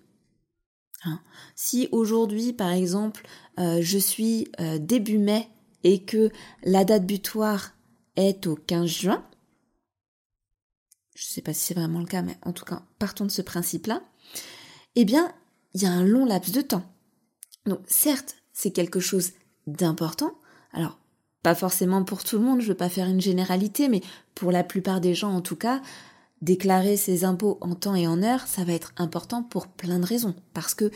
Hein. 1.03 1.19
si 1.55 1.87
aujourd'hui, 1.91 2.53
par 2.53 2.71
exemple, 2.71 3.27
euh, 3.59 3.79
je 3.81 3.99
suis 3.99 4.47
euh, 4.59 4.79
début 4.79 5.19
mai 5.19 5.47
et 5.83 6.03
que 6.03 6.31
la 6.63 6.85
date 6.85 7.05
butoir 7.05 7.73
est 8.15 8.47
au 8.47 8.55
15 8.55 8.87
juin, 8.87 9.23
je 11.13 11.23
ne 11.23 11.29
sais 11.29 11.41
pas 11.41 11.53
si 11.53 11.61
c'est 11.61 11.73
vraiment 11.75 11.99
le 11.99 12.07
cas, 12.07 12.23
mais 12.23 12.37
en 12.43 12.51
tout 12.51 12.65
cas, 12.65 12.81
partons 12.97 13.25
de 13.25 13.31
ce 13.31 13.43
principe-là, 13.43 14.01
eh 14.95 15.05
bien, 15.05 15.31
il 15.75 15.83
y 15.83 15.85
a 15.85 15.91
un 15.91 16.03
long 16.03 16.25
laps 16.25 16.51
de 16.51 16.61
temps. 16.61 16.83
Donc, 17.65 17.79
certes, 17.87 18.35
c'est 18.53 18.71
quelque 18.71 18.99
chose 18.99 19.33
d'important. 19.67 20.33
Alors, 20.71 20.99
pas 21.43 21.55
forcément 21.55 22.03
pour 22.03 22.23
tout 22.23 22.37
le 22.37 22.43
monde, 22.43 22.59
je 22.59 22.65
ne 22.65 22.69
veux 22.69 22.77
pas 22.77 22.89
faire 22.89 23.07
une 23.07 23.21
généralité, 23.21 23.87
mais 23.87 24.01
pour 24.35 24.51
la 24.51 24.63
plupart 24.63 24.99
des 24.99 25.15
gens 25.15 25.31
en 25.31 25.41
tout 25.41 25.55
cas, 25.55 25.81
déclarer 26.41 26.97
ses 26.97 27.23
impôts 27.23 27.57
en 27.61 27.75
temps 27.75 27.95
et 27.95 28.07
en 28.07 28.21
heure, 28.21 28.47
ça 28.47 28.63
va 28.63 28.73
être 28.73 28.93
important 28.97 29.43
pour 29.43 29.67
plein 29.67 29.99
de 29.99 30.05
raisons. 30.05 30.35
Parce 30.53 30.73
que 30.73 30.91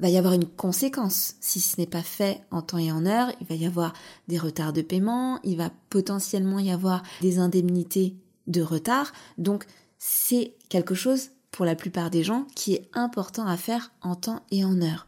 va 0.00 0.08
y 0.08 0.16
avoir 0.16 0.34
une 0.34 0.46
conséquence. 0.46 1.36
Si 1.40 1.60
ce 1.60 1.80
n'est 1.80 1.86
pas 1.86 2.02
fait 2.02 2.42
en 2.50 2.62
temps 2.62 2.78
et 2.78 2.92
en 2.92 3.06
heure, 3.06 3.30
il 3.40 3.46
va 3.46 3.54
y 3.54 3.66
avoir 3.66 3.92
des 4.28 4.38
retards 4.38 4.72
de 4.72 4.82
paiement, 4.82 5.40
il 5.44 5.56
va 5.56 5.70
potentiellement 5.88 6.58
y 6.58 6.70
avoir 6.70 7.02
des 7.20 7.38
indemnités 7.38 8.16
de 8.46 8.62
retard. 8.62 9.12
Donc 9.38 9.64
c'est 9.98 10.56
quelque 10.68 10.94
chose 10.94 11.30
pour 11.50 11.64
la 11.64 11.76
plupart 11.76 12.10
des 12.10 12.24
gens 12.24 12.46
qui 12.54 12.74
est 12.74 12.90
important 12.92 13.46
à 13.46 13.56
faire 13.56 13.92
en 14.02 14.16
temps 14.16 14.42
et 14.50 14.64
en 14.64 14.82
heure. 14.82 15.06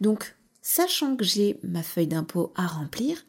Donc 0.00 0.36
sachant 0.60 1.16
que 1.16 1.24
j'ai 1.24 1.58
ma 1.62 1.82
feuille 1.82 2.08
d'impôt 2.08 2.52
à 2.56 2.66
remplir, 2.66 3.24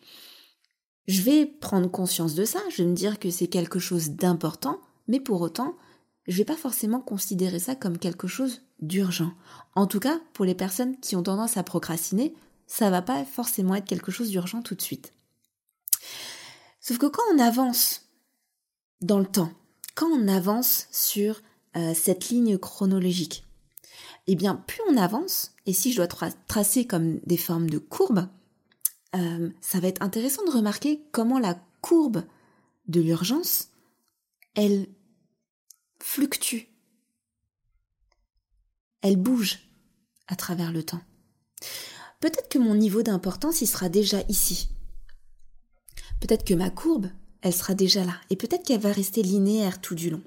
je 1.07 1.21
vais 1.21 1.45
prendre 1.45 1.89
conscience 1.89 2.35
de 2.35 2.45
ça, 2.45 2.59
je 2.69 2.83
vais 2.83 2.89
me 2.89 2.95
dire 2.95 3.19
que 3.19 3.31
c'est 3.31 3.47
quelque 3.47 3.79
chose 3.79 4.11
d'important, 4.11 4.79
mais 5.09 5.19
pour 5.19 5.41
autant, 5.41 5.75
je 6.27 6.33
ne 6.33 6.37
vais 6.37 6.45
pas 6.45 6.55
forcément 6.55 7.01
considérer 7.01 7.59
ça 7.59 7.75
comme 7.75 7.97
quelque 7.97 8.27
chose 8.27 8.61
d'urgent. 8.79 9.33
En 9.75 9.87
tout 9.87 9.99
cas, 9.99 10.21
pour 10.33 10.45
les 10.45 10.55
personnes 10.55 10.97
qui 10.99 11.15
ont 11.15 11.23
tendance 11.23 11.57
à 11.57 11.63
procrastiner, 11.63 12.35
ça 12.67 12.91
va 12.91 13.01
pas 13.01 13.25
forcément 13.25 13.73
être 13.75 13.87
quelque 13.87 14.11
chose 14.11 14.29
d'urgent 14.29 14.61
tout 14.61 14.75
de 14.75 14.81
suite. 14.81 15.11
Sauf 16.79 16.99
que 16.99 17.07
quand 17.07 17.23
on 17.33 17.39
avance 17.39 18.09
dans 19.01 19.19
le 19.19 19.25
temps, 19.25 19.51
quand 19.95 20.07
on 20.07 20.27
avance 20.27 20.87
sur 20.91 21.41
euh, 21.75 21.93
cette 21.95 22.29
ligne 22.29 22.59
chronologique, 22.59 23.43
eh 24.27 24.35
bien, 24.35 24.55
plus 24.55 24.81
on 24.89 24.97
avance, 24.97 25.55
et 25.65 25.73
si 25.73 25.91
je 25.91 25.97
dois 25.97 26.07
tracer 26.47 26.85
comme 26.85 27.19
des 27.25 27.37
formes 27.37 27.69
de 27.69 27.79
courbes, 27.79 28.27
euh, 29.15 29.49
ça 29.59 29.79
va 29.79 29.87
être 29.87 30.03
intéressant 30.03 30.45
de 30.45 30.51
remarquer 30.51 31.01
comment 31.11 31.39
la 31.39 31.59
courbe 31.81 32.23
de 32.87 33.01
l'urgence, 33.01 33.69
elle 34.53 34.87
fluctue. 36.01 36.67
Elle 39.01 39.17
bouge 39.17 39.59
à 40.27 40.35
travers 40.35 40.71
le 40.71 40.83
temps. 40.83 41.01
Peut-être 42.19 42.49
que 42.49 42.59
mon 42.59 42.75
niveau 42.75 43.01
d'importance, 43.01 43.61
il 43.61 43.67
sera 43.67 43.89
déjà 43.89 44.21
ici. 44.27 44.69
Peut-être 46.19 46.43
que 46.43 46.53
ma 46.53 46.69
courbe, 46.69 47.09
elle 47.41 47.53
sera 47.53 47.73
déjà 47.73 48.03
là. 48.03 48.15
Et 48.29 48.35
peut-être 48.35 48.65
qu'elle 48.65 48.81
va 48.81 48.91
rester 48.91 49.21
linéaire 49.21 49.79
tout 49.79 49.95
du 49.95 50.09
long. 50.09 50.21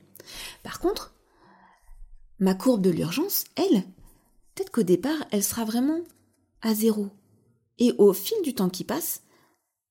Par 0.62 0.80
contre, 0.80 1.14
ma 2.38 2.54
courbe 2.54 2.82
de 2.82 2.90
l'urgence, 2.90 3.44
elle, 3.56 3.82
peut-être 4.54 4.70
qu'au 4.70 4.82
départ, 4.82 5.24
elle 5.30 5.44
sera 5.44 5.64
vraiment 5.64 6.00
à 6.62 6.74
zéro. 6.74 7.10
Et 7.78 7.92
au 7.98 8.12
fil 8.12 8.40
du 8.42 8.54
temps 8.54 8.70
qui 8.70 8.84
passe, 8.84 9.22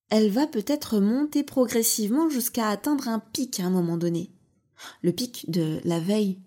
elle 0.10 0.30
va 0.30 0.48
peut-être 0.48 1.00
monter 1.00 1.44
progressivement 1.44 2.30
jusqu'à 2.30 2.70
atteindre 2.70 3.08
un 3.08 3.20
pic 3.20 3.60
à 3.60 3.66
un 3.66 3.70
moment 3.70 3.98
donné. 3.98 4.32
Le 5.02 5.12
pic 5.12 5.50
de 5.50 5.80
la 5.84 6.00
veille 6.00 6.40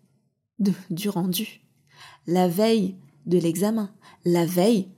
de, 0.58 0.72
du 0.90 1.08
rendu, 1.08 1.60
la 2.26 2.48
veille 2.48 2.96
de 3.26 3.38
l'examen, 3.38 3.94
la 4.24 4.46
veille 4.46 4.88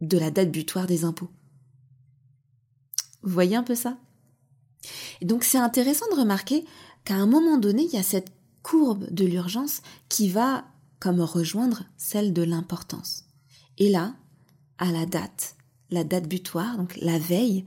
de 0.00 0.18
la 0.18 0.30
date 0.30 0.50
butoir 0.50 0.86
des 0.86 1.04
impôts. 1.04 1.30
Vous 3.22 3.32
voyez 3.32 3.56
un 3.56 3.62
peu 3.62 3.74
ça? 3.74 3.98
Et 5.20 5.24
donc 5.24 5.44
c'est 5.44 5.58
intéressant 5.58 6.06
de 6.10 6.20
remarquer 6.20 6.64
qu'à 7.04 7.14
un 7.14 7.26
moment 7.26 7.58
donné, 7.58 7.84
il 7.84 7.92
y 7.92 7.98
a 7.98 8.02
cette 8.02 8.32
courbe 8.62 9.12
de 9.12 9.24
l'urgence 9.24 9.82
qui 10.08 10.28
va 10.28 10.64
comme 10.98 11.20
rejoindre 11.20 11.84
celle 11.96 12.32
de 12.32 12.42
l'importance. 12.42 13.24
Et 13.78 13.88
là, 13.88 14.14
à 14.78 14.92
la 14.92 15.06
date, 15.06 15.56
la 15.90 16.04
date 16.04 16.28
butoir, 16.28 16.76
donc 16.76 16.96
la 16.96 17.18
veille, 17.18 17.64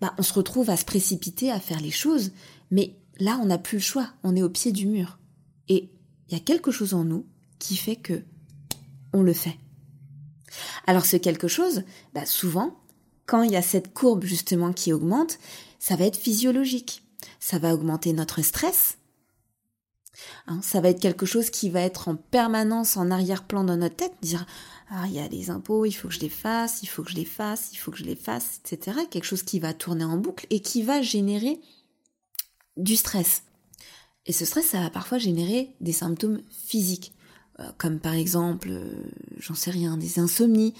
bah, 0.00 0.14
on 0.18 0.22
se 0.22 0.32
retrouve 0.32 0.70
à 0.70 0.76
se 0.76 0.84
précipiter 0.84 1.50
à 1.50 1.60
faire 1.60 1.80
les 1.80 1.90
choses, 1.90 2.32
mais 2.70 2.96
là, 3.18 3.38
on 3.40 3.46
n'a 3.46 3.58
plus 3.58 3.78
le 3.78 3.82
choix, 3.82 4.10
on 4.22 4.36
est 4.36 4.42
au 4.42 4.50
pied 4.50 4.72
du 4.72 4.86
mur. 4.86 5.18
Et 5.68 5.90
il 6.28 6.34
y 6.34 6.36
a 6.36 6.42
quelque 6.42 6.70
chose 6.70 6.94
en 6.94 7.04
nous 7.04 7.26
qui 7.58 7.76
fait 7.76 7.96
que 7.96 8.22
on 9.12 9.22
le 9.22 9.32
fait. 9.32 9.56
Alors 10.86 11.06
ce 11.06 11.16
quelque 11.16 11.48
chose, 11.48 11.82
bah, 12.14 12.26
souvent, 12.26 12.78
quand 13.26 13.42
il 13.42 13.52
y 13.52 13.56
a 13.56 13.62
cette 13.62 13.92
courbe 13.92 14.24
justement 14.24 14.72
qui 14.72 14.92
augmente, 14.92 15.38
ça 15.78 15.96
va 15.96 16.04
être 16.04 16.16
physiologique. 16.16 17.02
Ça 17.40 17.58
va 17.58 17.74
augmenter 17.74 18.12
notre 18.12 18.42
stress, 18.42 18.98
Hein, 20.46 20.60
ça 20.62 20.80
va 20.80 20.88
être 20.88 21.00
quelque 21.00 21.26
chose 21.26 21.50
qui 21.50 21.70
va 21.70 21.80
être 21.80 22.08
en 22.08 22.16
permanence 22.16 22.96
en 22.96 23.10
arrière-plan 23.10 23.64
dans 23.64 23.76
notre 23.76 23.96
tête, 23.96 24.14
dire 24.22 24.46
ah 24.90 25.04
il 25.06 25.12
y 25.12 25.20
a 25.20 25.28
les 25.28 25.50
impôts, 25.50 25.84
il 25.84 25.92
faut 25.92 26.08
que 26.08 26.14
je 26.14 26.20
les 26.20 26.28
fasse, 26.28 26.82
il 26.82 26.86
faut 26.86 27.02
que 27.02 27.10
je 27.10 27.16
les 27.16 27.24
fasse, 27.24 27.70
il 27.72 27.76
faut 27.76 27.90
que 27.90 27.98
je 27.98 28.04
les 28.04 28.16
fasse, 28.16 28.60
etc. 28.64 29.00
Quelque 29.10 29.24
chose 29.24 29.42
qui 29.42 29.60
va 29.60 29.74
tourner 29.74 30.04
en 30.04 30.16
boucle 30.16 30.46
et 30.50 30.60
qui 30.60 30.82
va 30.82 31.02
générer 31.02 31.60
du 32.78 32.96
stress. 32.96 33.42
Et 34.26 34.32
ce 34.32 34.44
stress, 34.44 34.66
ça 34.66 34.80
va 34.80 34.90
parfois 34.90 35.18
générer 35.18 35.74
des 35.80 35.92
symptômes 35.92 36.40
physiques. 36.50 37.12
Euh, 37.60 37.64
comme 37.76 37.98
par 37.98 38.14
exemple, 38.14 38.68
euh, 38.70 38.88
j'en 39.38 39.54
sais 39.54 39.70
rien, 39.70 39.96
des 39.96 40.20
insomnies, 40.20 40.74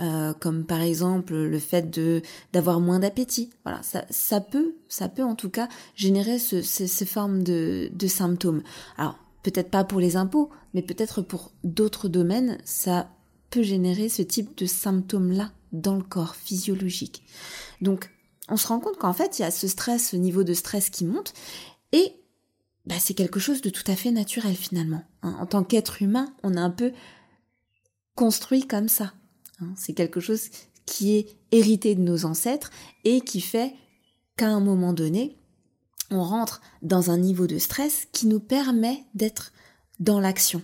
euh, 0.00 0.32
comme 0.34 0.64
par 0.64 0.80
exemple 0.80 1.34
le 1.34 1.58
fait 1.60 1.90
de 1.90 2.22
d'avoir 2.52 2.80
moins 2.80 2.98
d'appétit. 2.98 3.50
Voilà, 3.64 3.82
ça, 3.82 4.04
ça 4.10 4.40
peut, 4.40 4.74
ça 4.88 5.08
peut 5.08 5.22
en 5.22 5.36
tout 5.36 5.50
cas 5.50 5.68
générer 5.94 6.40
ce, 6.40 6.60
ces 6.60 7.06
formes 7.06 7.44
de, 7.44 7.88
de 7.92 8.06
symptômes. 8.08 8.62
Alors 8.96 9.16
peut-être 9.44 9.70
pas 9.70 9.84
pour 9.84 10.00
les 10.00 10.16
impôts, 10.16 10.50
mais 10.72 10.82
peut-être 10.82 11.22
pour 11.22 11.52
d'autres 11.62 12.08
domaines, 12.08 12.58
ça 12.64 13.10
peut 13.50 13.62
générer 13.62 14.08
ce 14.08 14.22
type 14.22 14.58
de 14.58 14.66
symptômes-là 14.66 15.52
dans 15.72 15.94
le 15.94 16.02
corps 16.02 16.34
physiologique. 16.34 17.22
Donc, 17.80 18.10
on 18.48 18.56
se 18.56 18.66
rend 18.66 18.80
compte 18.80 18.98
qu'en 18.98 19.12
fait, 19.12 19.38
il 19.38 19.42
y 19.42 19.44
a 19.44 19.50
ce 19.50 19.68
stress, 19.68 20.10
ce 20.10 20.16
niveau 20.16 20.44
de 20.44 20.54
stress 20.54 20.90
qui 20.90 21.04
monte, 21.04 21.32
et 21.92 22.14
bah, 22.86 22.96
c'est 22.98 23.14
quelque 23.14 23.40
chose 23.40 23.62
de 23.62 23.70
tout 23.70 23.84
à 23.86 23.96
fait 23.96 24.10
naturel 24.10 24.54
finalement. 24.54 25.04
Hein. 25.22 25.36
En 25.40 25.46
tant 25.46 25.64
qu'être 25.64 26.02
humain, 26.02 26.34
on 26.42 26.54
est 26.54 26.60
un 26.60 26.70
peu 26.70 26.92
construit 28.14 28.66
comme 28.66 28.88
ça. 28.88 29.14
Hein. 29.60 29.72
C'est 29.76 29.94
quelque 29.94 30.20
chose 30.20 30.50
qui 30.84 31.16
est 31.16 31.38
hérité 31.50 31.94
de 31.94 32.02
nos 32.02 32.26
ancêtres 32.26 32.70
et 33.04 33.22
qui 33.22 33.40
fait 33.40 33.74
qu'à 34.36 34.48
un 34.48 34.60
moment 34.60 34.92
donné, 34.92 35.38
on 36.10 36.22
rentre 36.22 36.60
dans 36.82 37.10
un 37.10 37.16
niveau 37.16 37.46
de 37.46 37.58
stress 37.58 38.06
qui 38.12 38.26
nous 38.26 38.40
permet 38.40 39.04
d'être 39.14 39.52
dans 40.00 40.20
l'action. 40.20 40.62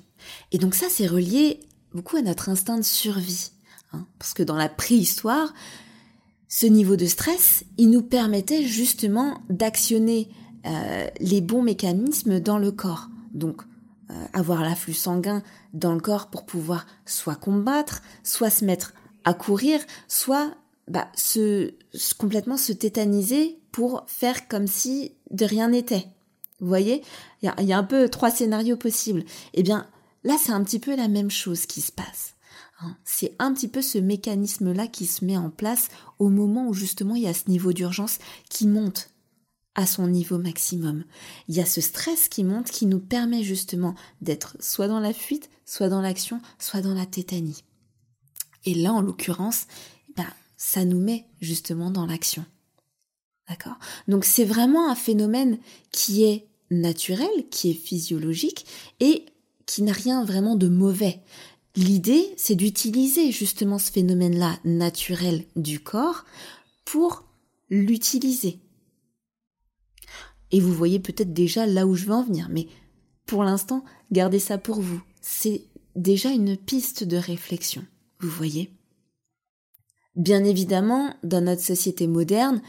Et 0.53 0.59
donc 0.59 0.75
ça, 0.75 0.87
c'est 0.91 1.07
relié 1.07 1.61
beaucoup 1.95 2.17
à 2.17 2.23
notre 2.23 2.51
instinct 2.51 2.77
de 2.77 2.85
survie. 2.85 3.53
Hein. 3.93 4.07
parce 4.21 4.35
que 4.35 4.45
dans 4.45 4.55
la 4.55 4.69
préhistoire, 4.69 5.53
ce 6.51 6.67
niveau 6.67 6.97
de 6.97 7.07
stress, 7.07 7.65
il 7.79 7.91
nous 7.91 8.03
permettait 8.03 8.65
justement 8.65 9.41
d'actionner 9.49 10.29
euh, 10.67 11.07
les 11.21 11.41
bons 11.41 11.63
mécanismes 11.63 12.41
dans 12.41 12.59
le 12.59 12.73
corps. 12.73 13.09
Donc, 13.33 13.63
euh, 14.11 14.15
avoir 14.33 14.63
l'afflux 14.63 14.93
sanguin 14.93 15.45
dans 15.75 15.95
le 15.95 16.01
corps 16.01 16.29
pour 16.29 16.45
pouvoir 16.45 16.87
soit 17.07 17.37
combattre, 17.37 18.03
soit 18.25 18.51
se 18.51 18.65
mettre 18.65 18.93
à 19.25 19.33
courir, 19.33 19.79
soit 20.09 20.53
bah, 20.89 21.07
se, 21.15 21.73
complètement 22.19 22.57
se 22.57 22.73
tétaniser 22.73 23.61
pour 23.71 24.03
faire 24.09 24.49
comme 24.49 24.67
si 24.67 25.13
de 25.31 25.45
rien 25.45 25.69
n'était. 25.69 26.09
Vous 26.59 26.67
voyez? 26.67 27.03
Il 27.43 27.53
y, 27.61 27.73
a, 27.73 27.79
un 27.79 27.85
peu 27.85 28.09
trois 28.09 28.31
scénarios 28.31 28.77
possibles. 28.77 29.25
Eh 29.55 29.63
bien, 29.63 29.87
là, 30.25 30.35
c'est 30.37 30.53
un 30.53 30.65
petit 30.65 30.81
peu 30.81 30.97
la 30.97 31.07
même 31.07 31.31
chose 31.31 31.67
qui 31.67 31.81
se 31.81 31.93
passe. 31.93 32.35
Hein. 32.81 32.97
C'est 33.05 33.35
un 33.39 33.53
petit 33.53 33.69
peu 33.69 33.83
ce 33.83 33.99
mécanisme-là 33.99 34.87
qui 34.87 35.07
se 35.07 35.25
met 35.25 35.37
en 35.37 35.51
place 35.51 35.89
au 36.19 36.29
moment 36.29 36.69
où 36.69 36.75
justement 36.75 37.15
il 37.15 37.23
y 37.23 37.29
a 37.29 37.35
ce 37.35 37.49
niveau 37.49 37.73
d'urgence 37.73 38.19
qui 38.49 38.67
monte 38.67 39.11
à 39.75 39.87
son 39.87 40.09
niveau 40.09 40.39
maximum. 40.39 41.05
Il 41.49 41.55
y 41.55 41.61
a 41.61 41.67
ce 41.67 41.81
stress 41.81 42.29
qui 42.29 42.45
monte 42.45 42.71
qui 42.71 42.87
nous 42.87 42.99
permet 42.99 43.43
justement 43.43 43.95
d'être 44.21 44.57
soit 44.61 44.89
dans 44.89 45.01
la 45.01 45.13
fuite, 45.13 45.49
soit 45.65 45.89
dans 45.89 46.01
l'action, 46.01 46.41
soit 46.59 46.81
dans 46.81 46.95
la 46.95 47.07
tétanie. 47.07 47.65
Et 48.65 48.75
là, 48.75 48.93
en 48.93 49.01
l'occurrence, 49.01 49.67
bah, 50.17 50.27
ça 50.57 50.85
nous 50.85 51.01
met 51.01 51.27
justement 51.41 51.91
dans 51.91 52.07
l'action. 52.07 52.45
D'accord? 53.49 53.79
Donc 54.07 54.25
c'est 54.25 54.45
vraiment 54.45 54.91
un 54.91 54.95
phénomène 54.95 55.59
qui 55.93 56.25
est 56.25 56.47
naturel, 56.71 57.31
qui 57.51 57.71
est 57.71 57.75
physiologique 57.75 58.67
et 59.01 59.27
qui 59.67 59.83
n'a 59.83 59.93
rien 59.93 60.25
vraiment 60.25 60.57
de 60.57 60.69
mauvais. 60.69 61.21
L'idée, 61.77 62.35
c'est 62.37 62.57
d'utiliser 62.57 63.31
justement 63.31 63.79
ce 63.79 63.93
phénomène-là 63.93 64.59
naturel 64.65 65.45
du 65.57 65.81
corps 65.81 66.25
pour 66.85 67.25
l'utiliser. 67.69 68.59
Et 70.51 70.61
vous 70.61 70.73
voyez 70.73 70.99
peut-être 70.99 71.33
déjà 71.33 71.67
là 71.67 71.87
où 71.87 71.95
je 71.95 72.07
veux 72.07 72.15
en 72.15 72.25
venir, 72.25 72.49
mais 72.51 72.67
pour 73.25 73.45
l'instant, 73.45 73.85
gardez 74.11 74.41
ça 74.41 74.59
pour 74.59 74.81
vous. 74.81 75.01
C'est 75.21 75.63
déjà 75.95 76.31
une 76.31 76.57
piste 76.57 77.05
de 77.05 77.17
réflexion, 77.17 77.85
vous 78.19 78.31
voyez 78.31 78.73
Bien 80.17 80.43
évidemment, 80.43 81.15
dans 81.23 81.45
notre 81.45 81.63
société 81.63 82.09
moderne, 82.09 82.61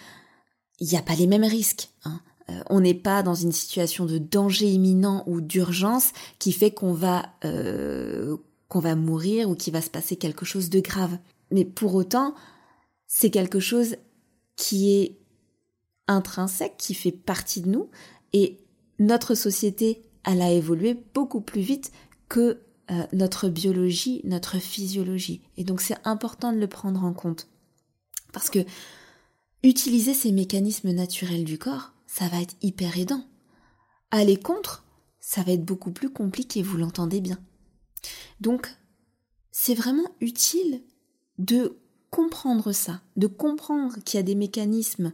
il 0.80 0.88
n'y 0.88 0.98
a 0.98 1.02
pas 1.02 1.16
les 1.16 1.26
mêmes 1.26 1.44
risques. 1.44 1.90
Hein. 2.06 2.22
Euh, 2.50 2.62
on 2.70 2.82
n'est 2.82 2.94
pas 2.94 3.24
dans 3.24 3.34
une 3.34 3.52
situation 3.52 4.06
de 4.06 4.20
danger 4.20 4.68
imminent 4.68 5.24
ou 5.26 5.42
d'urgence 5.42 6.12
qui 6.38 6.52
fait 6.52 6.72
qu'on 6.72 6.94
va 6.94 7.30
euh, 7.46 8.38
qu'on 8.72 8.80
va 8.80 8.96
mourir 8.96 9.50
ou 9.50 9.56
qu'il 9.56 9.74
va 9.74 9.82
se 9.82 9.90
passer 9.90 10.16
quelque 10.16 10.46
chose 10.46 10.70
de 10.70 10.80
grave. 10.80 11.18
Mais 11.52 11.66
pour 11.66 11.94
autant, 11.94 12.34
c'est 13.06 13.30
quelque 13.30 13.60
chose 13.60 13.98
qui 14.56 14.94
est 14.94 15.18
intrinsèque, 16.08 16.78
qui 16.78 16.94
fait 16.94 17.12
partie 17.12 17.60
de 17.60 17.68
nous, 17.68 17.90
et 18.32 18.60
notre 18.98 19.36
société, 19.36 20.02
elle 20.24 20.42
a 20.42 20.54
évolué 20.54 20.98
beaucoup 21.14 21.42
plus 21.42 21.60
vite 21.60 21.92
que 22.30 22.62
euh, 22.92 23.04
notre 23.12 23.50
biologie, 23.50 24.22
notre 24.24 24.58
physiologie. 24.58 25.42
Et 25.58 25.66
donc 25.66 25.82
c'est 25.82 25.98
important 26.06 26.54
de 26.54 26.58
le 26.58 26.68
prendre 26.68 27.04
en 27.04 27.12
compte. 27.12 27.50
Parce 28.32 28.50
que 28.50 28.60
utiliser 29.64 30.14
ces 30.14 30.32
mécanismes 30.32 30.92
naturels 30.92 31.44
du 31.44 31.58
corps, 31.58 31.92
ça 32.08 32.30
va 32.30 32.42
être 32.42 32.56
hyper 32.62 32.98
aidant. 32.98 33.26
Aller 34.12 34.38
contre, 34.38 34.86
ça 35.20 35.44
va 35.44 35.52
être 35.52 35.66
beaucoup 35.66 35.92
plus 35.92 36.10
compliqué, 36.10 36.64
vous 36.64 36.78
l'entendez 36.78 37.20
bien. 37.20 37.38
Donc, 38.40 38.70
c'est 39.52 39.76
vraiment 39.76 40.10
utile 40.20 40.82
de 41.38 41.78
comprendre 42.10 42.72
ça, 42.72 43.02
de 43.16 43.28
comprendre 43.28 43.98
qu'il 44.04 44.18
y 44.18 44.20
a 44.20 44.24
des 44.24 44.36
mécanismes 44.36 45.14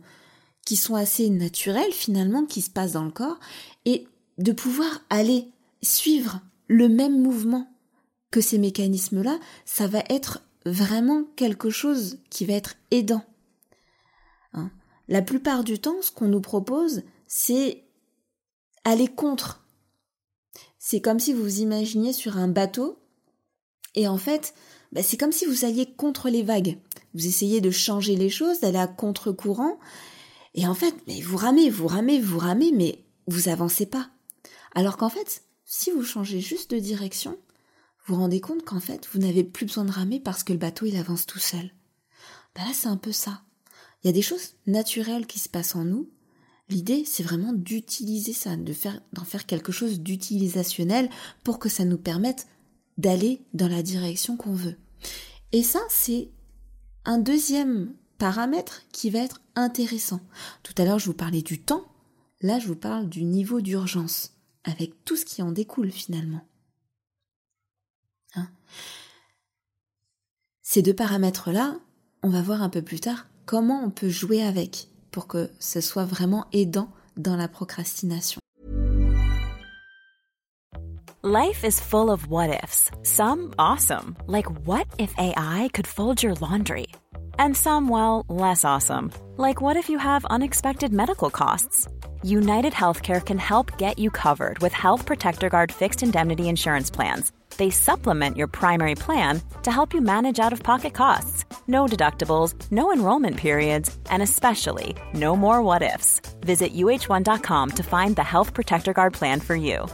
qui 0.66 0.76
sont 0.76 0.96
assez 0.96 1.30
naturels 1.30 1.94
finalement, 1.94 2.46
qui 2.46 2.62
se 2.62 2.70
passent 2.70 2.94
dans 2.94 3.06
le 3.06 3.12
corps, 3.12 3.40
et 3.86 4.08
de 4.38 4.52
pouvoir 4.52 5.02
aller 5.10 5.48
suivre 5.82 6.42
le 6.68 6.90
même 6.90 7.22
mouvement 7.22 7.72
que 8.32 8.42
ces 8.42 8.58
mécanismes-là, 8.58 9.40
ça 9.66 9.88
va 9.88 10.04
être 10.10 10.42
vraiment 10.66 11.24
quelque 11.36 11.70
chose 11.70 12.20
qui 12.30 12.46
va 12.46 12.54
être 12.54 12.76
aidant. 12.92 13.24
Hein. 14.54 14.70
La 15.08 15.22
plupart 15.22 15.64
du 15.64 15.80
temps, 15.80 16.02
ce 16.02 16.12
qu'on 16.12 16.28
nous 16.28 16.42
propose, 16.42 17.04
c'est 17.28 17.84
aller 18.84 19.08
contre. 19.08 19.66
C'est 20.80 21.02
comme 21.02 21.20
si 21.20 21.34
vous 21.34 21.44
vous 21.44 21.60
imaginiez 21.60 22.14
sur 22.14 22.38
un 22.38 22.48
bateau, 22.48 23.00
et 23.96 24.08
en 24.08 24.18
fait, 24.18 24.54
bah, 24.92 25.04
c'est 25.04 25.18
comme 25.18 25.32
si 25.32 25.46
vous 25.46 25.66
alliez 25.66 25.86
contre 25.86 26.30
les 26.30 26.44
vagues. 26.44 26.78
Vous 27.14 27.28
essayez 27.28 27.62
de 27.62 27.72
changer 27.72 28.16
les 28.16 28.30
choses, 28.30 28.60
d'aller 28.60 28.78
à 28.78 28.88
contre-courant, 28.88 29.80
et 30.54 30.68
en 30.68 30.74
fait, 30.74 30.96
mais 31.08 31.22
vous 31.22 31.38
ramez, 31.38 31.70
vous 31.70 31.88
ramez, 31.88 32.20
vous 32.20 32.40
ramez, 32.40 32.72
mais 32.72 33.04
vous 33.28 33.50
avancez 33.50 33.86
pas. 33.86 34.10
Alors 34.74 34.98
qu'en 34.98 35.10
fait, 35.10 35.44
si 35.66 35.92
vous 35.92 36.04
changez 36.04 36.40
juste 36.40 36.72
de 36.72 36.80
direction, 36.80 37.38
vous 38.06 38.16
vous 38.16 38.22
rendez 38.22 38.40
compte 38.40 38.64
qu'en 38.64 38.80
fait, 38.80 39.08
vous 39.12 39.20
n'avez 39.20 39.44
plus 39.44 39.66
besoin 39.66 39.86
de 39.86 39.92
ramer 39.92 40.20
parce 40.20 40.44
que 40.44 40.54
le 40.54 40.60
bateau, 40.60 40.86
il 40.86 40.96
avance 40.96 41.26
tout 41.26 41.40
seul. 41.40 41.72
Ben 42.56 42.64
là, 42.64 42.72
c'est 42.74 42.88
un 42.88 42.98
peu 42.98 43.12
ça. 43.12 43.42
Il 44.02 44.08
y 44.08 44.10
a 44.10 44.14
des 44.14 44.22
choses 44.22 44.56
naturelles 44.66 45.28
qui 45.28 45.40
se 45.40 45.50
passent 45.50 45.76
en 45.76 45.84
nous. 45.84 46.10
L'idée, 46.70 47.06
c'est 47.06 47.24
vraiment 47.24 47.54
d'utiliser 47.54 48.34
ça, 48.34 48.58
de 48.58 48.74
faire, 48.74 49.02
d'en 49.14 49.24
faire 49.24 49.46
quelque 49.46 49.72
chose 49.72 50.02
d'utilisationnel 50.02 51.10
pour 51.44 51.60
que 51.60 51.70
ça 51.70 51.86
nous 51.86 51.98
permette 51.98 52.48
d'aller 52.98 53.42
dans 53.54 53.70
la 53.70 53.84
direction 53.84 54.36
qu'on 54.36 54.54
veut. 54.54 54.76
Et 55.54 55.64
ça, 55.64 55.80
c'est 55.90 56.30
un 57.06 57.20
deuxième 57.20 57.94
paramètre 58.18 58.84
qui 58.92 59.10
va 59.10 59.20
être 59.20 59.42
intéressant. 59.56 60.20
Tout 60.64 60.74
à 60.78 60.84
l'heure, 60.84 61.00
je 61.00 61.06
vous 61.06 61.14
parlais 61.14 61.42
du 61.42 61.62
temps. 61.62 61.86
Là, 62.42 62.60
je 62.60 62.68
vous 62.68 62.76
parle 62.76 63.08
du 63.08 63.24
niveau 63.24 63.62
d'urgence 63.62 64.34
avec 64.64 65.06
tout 65.06 65.16
ce 65.16 65.26
qui 65.26 65.42
en 65.42 65.52
découle 65.52 65.92
finalement. 65.92 66.46
Hein? 68.36 68.50
Ces 70.62 70.82
deux 70.82 70.94
paramètres-là, 70.94 71.80
on 72.24 72.30
va 72.30 72.42
voir 72.42 72.62
un 72.62 72.70
peu 72.70 72.82
plus 72.82 73.00
tard 73.00 73.28
comment 73.46 73.82
on 73.84 73.90
peut 73.90 74.10
jouer 74.10 74.44
avec 74.44 74.90
pour 75.18 75.26
que 75.26 75.50
ce 75.58 75.82
soit 75.82 76.06
vraiment 76.06 76.46
aidant 76.54 76.90
dans 77.18 77.36
la 77.36 77.48
procrastination. 77.48 78.40
Life 81.24 81.64
is 81.66 81.80
full 81.80 82.12
of 82.12 82.28
what 82.28 82.64
ifs. 82.64 82.92
Some 83.02 83.56
awesome, 83.58 84.16
like 84.28 84.46
what 84.68 84.86
if 85.00 85.12
AI 85.18 85.70
could 85.74 85.88
fold 85.88 86.22
your 86.22 86.36
laundry? 86.36 86.90
And 87.40 87.58
some, 87.58 87.90
well, 87.90 88.28
less 88.30 88.64
awesome, 88.64 89.12
like 89.38 89.60
what 89.60 89.76
if 89.76 89.90
you 89.90 89.98
have 89.98 90.24
unexpected 90.26 90.94
medical 90.94 91.32
costs? 91.32 91.88
United 92.22 92.74
Healthcare 92.74 93.26
can 93.26 93.40
help 93.40 93.80
get 93.80 93.98
you 93.98 94.12
covered 94.12 94.60
with 94.60 94.72
Health 94.72 95.08
Protector 95.08 95.50
Guard 95.50 95.72
fixed 95.72 96.04
indemnity 96.04 96.48
insurance 96.48 96.92
plans. 96.92 97.32
They 97.58 97.70
supplement 97.70 98.38
your 98.38 98.48
primary 98.48 98.96
plan 98.96 99.42
to 99.64 99.72
help 99.72 99.94
you 99.94 100.02
manage 100.02 100.40
out 100.40 100.54
of 100.54 100.64
pocket 100.64 100.94
costs. 100.94 101.46
No 101.68 101.86
deductibles, 101.86 102.54
no 102.72 102.94
enrollment 102.94 103.38
periods, 103.38 103.96
and 104.10 104.22
especially 104.22 104.96
no 105.14 105.36
more 105.36 105.62
what 105.64 105.82
ifs. 105.82 106.22
Visit 106.42 106.74
uh1.com 106.74 107.72
to 107.72 107.84
find 107.84 108.16
the 108.16 108.24
Health 108.24 108.54
Protector 108.54 108.94
Guard 108.94 109.14
plan 109.14 109.40
for 109.40 109.56
you. 109.56 109.88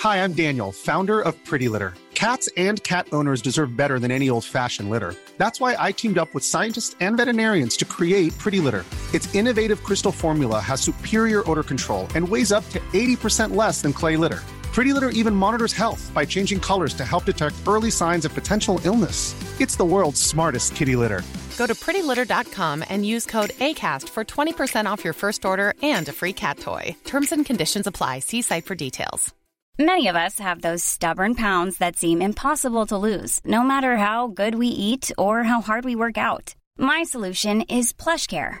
Hi, 0.00 0.24
I'm 0.24 0.32
Daniel, 0.32 0.72
founder 0.72 1.20
of 1.20 1.32
Pretty 1.44 1.68
Litter. 1.68 1.94
Cats 2.14 2.48
and 2.56 2.82
cat 2.82 3.06
owners 3.12 3.42
deserve 3.42 3.76
better 3.76 3.98
than 3.98 4.10
any 4.10 4.30
old 4.30 4.44
fashioned 4.44 4.90
litter. 4.90 5.14
That's 5.38 5.60
why 5.60 5.76
I 5.78 5.92
teamed 5.92 6.18
up 6.18 6.34
with 6.34 6.44
scientists 6.44 6.94
and 7.00 7.16
veterinarians 7.16 7.76
to 7.78 7.84
create 7.84 8.36
Pretty 8.38 8.60
Litter. 8.60 8.84
Its 9.12 9.32
innovative 9.34 9.82
crystal 9.82 10.12
formula 10.12 10.60
has 10.60 10.80
superior 10.80 11.48
odor 11.50 11.62
control 11.62 12.06
and 12.14 12.28
weighs 12.28 12.52
up 12.52 12.68
to 12.70 12.80
80% 12.92 13.56
less 13.56 13.82
than 13.82 13.92
clay 13.92 14.16
litter. 14.16 14.40
Pretty 14.72 14.94
Litter 14.94 15.10
even 15.10 15.34
monitors 15.34 15.74
health 15.74 16.10
by 16.14 16.24
changing 16.24 16.58
colors 16.58 16.94
to 16.94 17.04
help 17.04 17.26
detect 17.26 17.56
early 17.66 17.90
signs 17.90 18.24
of 18.24 18.32
potential 18.32 18.80
illness. 18.84 19.34
It's 19.60 19.76
the 19.76 19.84
world's 19.84 20.20
smartest 20.20 20.74
kitty 20.74 20.96
litter. 20.96 21.22
Go 21.58 21.66
to 21.66 21.74
prettylitter.com 21.74 22.82
and 22.88 23.04
use 23.04 23.26
code 23.26 23.50
ACAST 23.50 24.08
for 24.08 24.24
20% 24.24 24.86
off 24.86 25.04
your 25.04 25.12
first 25.12 25.44
order 25.44 25.74
and 25.82 26.08
a 26.08 26.12
free 26.12 26.32
cat 26.32 26.58
toy. 26.58 26.96
Terms 27.04 27.32
and 27.32 27.44
conditions 27.44 27.86
apply. 27.86 28.20
See 28.20 28.40
site 28.42 28.64
for 28.64 28.74
details. 28.74 29.34
Many 29.78 30.08
of 30.08 30.16
us 30.16 30.38
have 30.38 30.60
those 30.62 30.84
stubborn 30.84 31.34
pounds 31.34 31.78
that 31.78 31.96
seem 31.96 32.22
impossible 32.22 32.86
to 32.86 32.96
lose, 32.96 33.40
no 33.44 33.62
matter 33.62 33.96
how 33.96 34.28
good 34.28 34.54
we 34.54 34.68
eat 34.68 35.10
or 35.18 35.42
how 35.42 35.60
hard 35.60 35.84
we 35.84 35.96
work 35.96 36.16
out. 36.18 36.54
My 36.78 37.02
solution 37.02 37.62
is 37.62 37.92
PlushCare. 37.92 38.60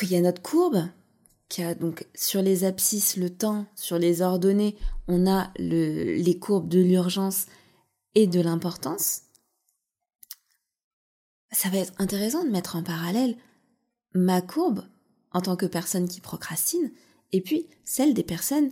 qu'il 0.00 0.16
y 0.16 0.16
a 0.16 0.20
notre 0.20 0.42
courbe, 0.42 0.88
qui 1.48 1.62
a 1.62 1.74
donc 1.74 2.06
sur 2.14 2.42
les 2.42 2.64
abscisses 2.64 3.16
le 3.16 3.30
temps, 3.30 3.66
sur 3.74 3.98
les 3.98 4.22
ordonnées, 4.22 4.76
on 5.08 5.26
a 5.26 5.52
le, 5.58 6.14
les 6.14 6.38
courbes 6.38 6.68
de 6.68 6.80
l'urgence 6.80 7.46
et 8.14 8.26
de 8.26 8.40
l'importance. 8.40 9.22
Ça 11.52 11.68
va 11.68 11.78
être 11.78 11.92
intéressant 11.98 12.44
de 12.44 12.50
mettre 12.50 12.76
en 12.76 12.82
parallèle 12.82 13.36
ma 14.14 14.40
courbe 14.40 14.84
en 15.32 15.40
tant 15.40 15.56
que 15.56 15.66
personne 15.66 16.08
qui 16.08 16.20
procrastine 16.20 16.90
et 17.32 17.40
puis 17.40 17.68
celle 17.84 18.14
des 18.14 18.24
personnes 18.24 18.70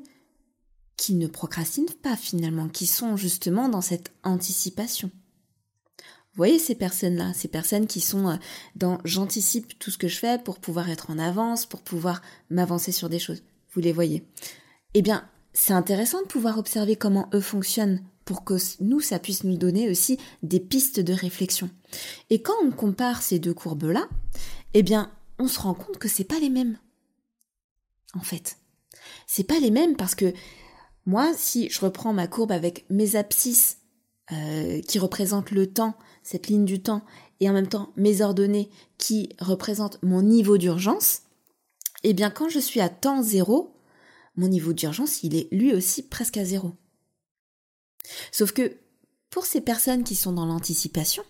qui 0.97 1.15
ne 1.15 1.27
procrastinent 1.27 1.95
pas 2.03 2.17
finalement, 2.17 2.69
qui 2.69 2.87
sont 2.87 3.17
justement 3.17 3.69
dans 3.69 3.81
cette 3.81 4.13
anticipation. 4.25 5.11
Voyez 6.39 6.61
ces 6.61 6.77
personnes-là, 6.77 7.33
ces 7.35 7.49
personnes 7.49 7.89
qui 7.89 8.01
sont 8.01 8.29
euh, 8.29 8.37
dans 8.77 9.01
j'anticipe 9.05 9.77
tout 9.81 9.91
ce 9.91 9.99
que 9.99 10.07
je 10.07 10.17
fais 10.17 10.39
pour 10.39 10.61
pouvoir 10.61 10.89
être 10.89 11.11
en 11.11 11.19
avance, 11.19 11.67
pour 11.67 11.83
pouvoir 11.83 12.23
m'avancer 12.49 12.93
sur 12.93 13.09
des 13.09 13.19
choses. 13.19 13.43
Vous 13.73 13.81
les 13.81 13.93
voyez. 13.93 14.25
Eh 14.95 15.03
bien, 15.03 15.29
c'est 15.53 15.73
intéressant 15.73 16.23
de 16.23 16.29
pouvoir 16.29 16.57
observer 16.57 16.95
comment 16.95 17.29
eux 17.35 17.41
fonctionnent 17.41 18.01
pour 18.25 18.45
que 18.45 18.55
nous, 18.81 19.01
ça 19.01 19.19
puisse 19.19 19.43
nous 19.43 19.57
donner 19.57 19.91
aussi 19.91 20.17
des 20.45 20.61
pistes 20.61 21.01
de 21.01 21.13
réflexion. 21.13 21.71
Et 22.31 22.41
quand 22.41 22.55
on 22.63 22.71
compare 22.71 23.21
ces 23.23 23.41
deux 23.41 23.55
courbes-là, 23.55 24.09
eh 24.75 24.85
bien, 24.85 25.11
on 25.41 25.49
se 25.49 25.59
rend 25.59 25.75
compte 25.75 25.99
que 25.99 26.09
c'est 26.09 26.23
pas 26.23 26.39
les 26.39 26.51
mêmes. 26.51 26.79
En 28.15 28.21
fait. 28.21 28.59
C'est 29.27 29.45
pas 29.45 29.59
les 29.59 29.73
mêmes 29.73 29.97
parce 29.97 30.15
que 30.15 30.33
moi, 31.05 31.33
si 31.37 31.69
je 31.69 31.81
reprends 31.81 32.13
ma 32.13 32.29
courbe 32.29 32.53
avec 32.53 32.85
mes 32.91 33.17
abscisses 33.17 33.79
euh, 34.33 34.81
qui 34.83 34.99
représentent 34.99 35.51
le 35.51 35.67
temps, 35.67 35.97
cette 36.23 36.49
ligne 36.49 36.65
du 36.65 36.83
temps, 36.83 37.03
et 37.41 37.49
en 37.49 37.53
même 37.53 37.69
temps 37.69 37.93
mes 37.97 38.21
ordonnées 38.21 38.71
qui 38.99 39.31
représentent 39.41 40.03
mon 40.03 40.23
niveau 40.23 40.59
d'urgence, 40.59 41.23
eh 42.03 42.13
bien 42.13 42.31
quand 42.31 42.49
je 42.49 42.59
suis 42.59 42.81
à 42.81 42.89
temps 42.89 43.23
zéro, 43.23 43.75
mon 44.37 44.49
niveau 44.49 44.73
d'urgence, 44.73 45.23
il 45.23 45.35
est 45.35 45.49
lui 45.53 45.75
aussi 45.75 46.03
presque 46.03 46.37
à 46.37 46.45
zéro. 46.45 46.75
Sauf 48.31 48.53
que 48.53 48.77
pour 49.31 49.47
ces 49.47 49.61
personnes 49.61 50.05
qui 50.05 50.15
sont 50.15 50.33
dans 50.33 50.47
l'anticipation, 50.47 51.25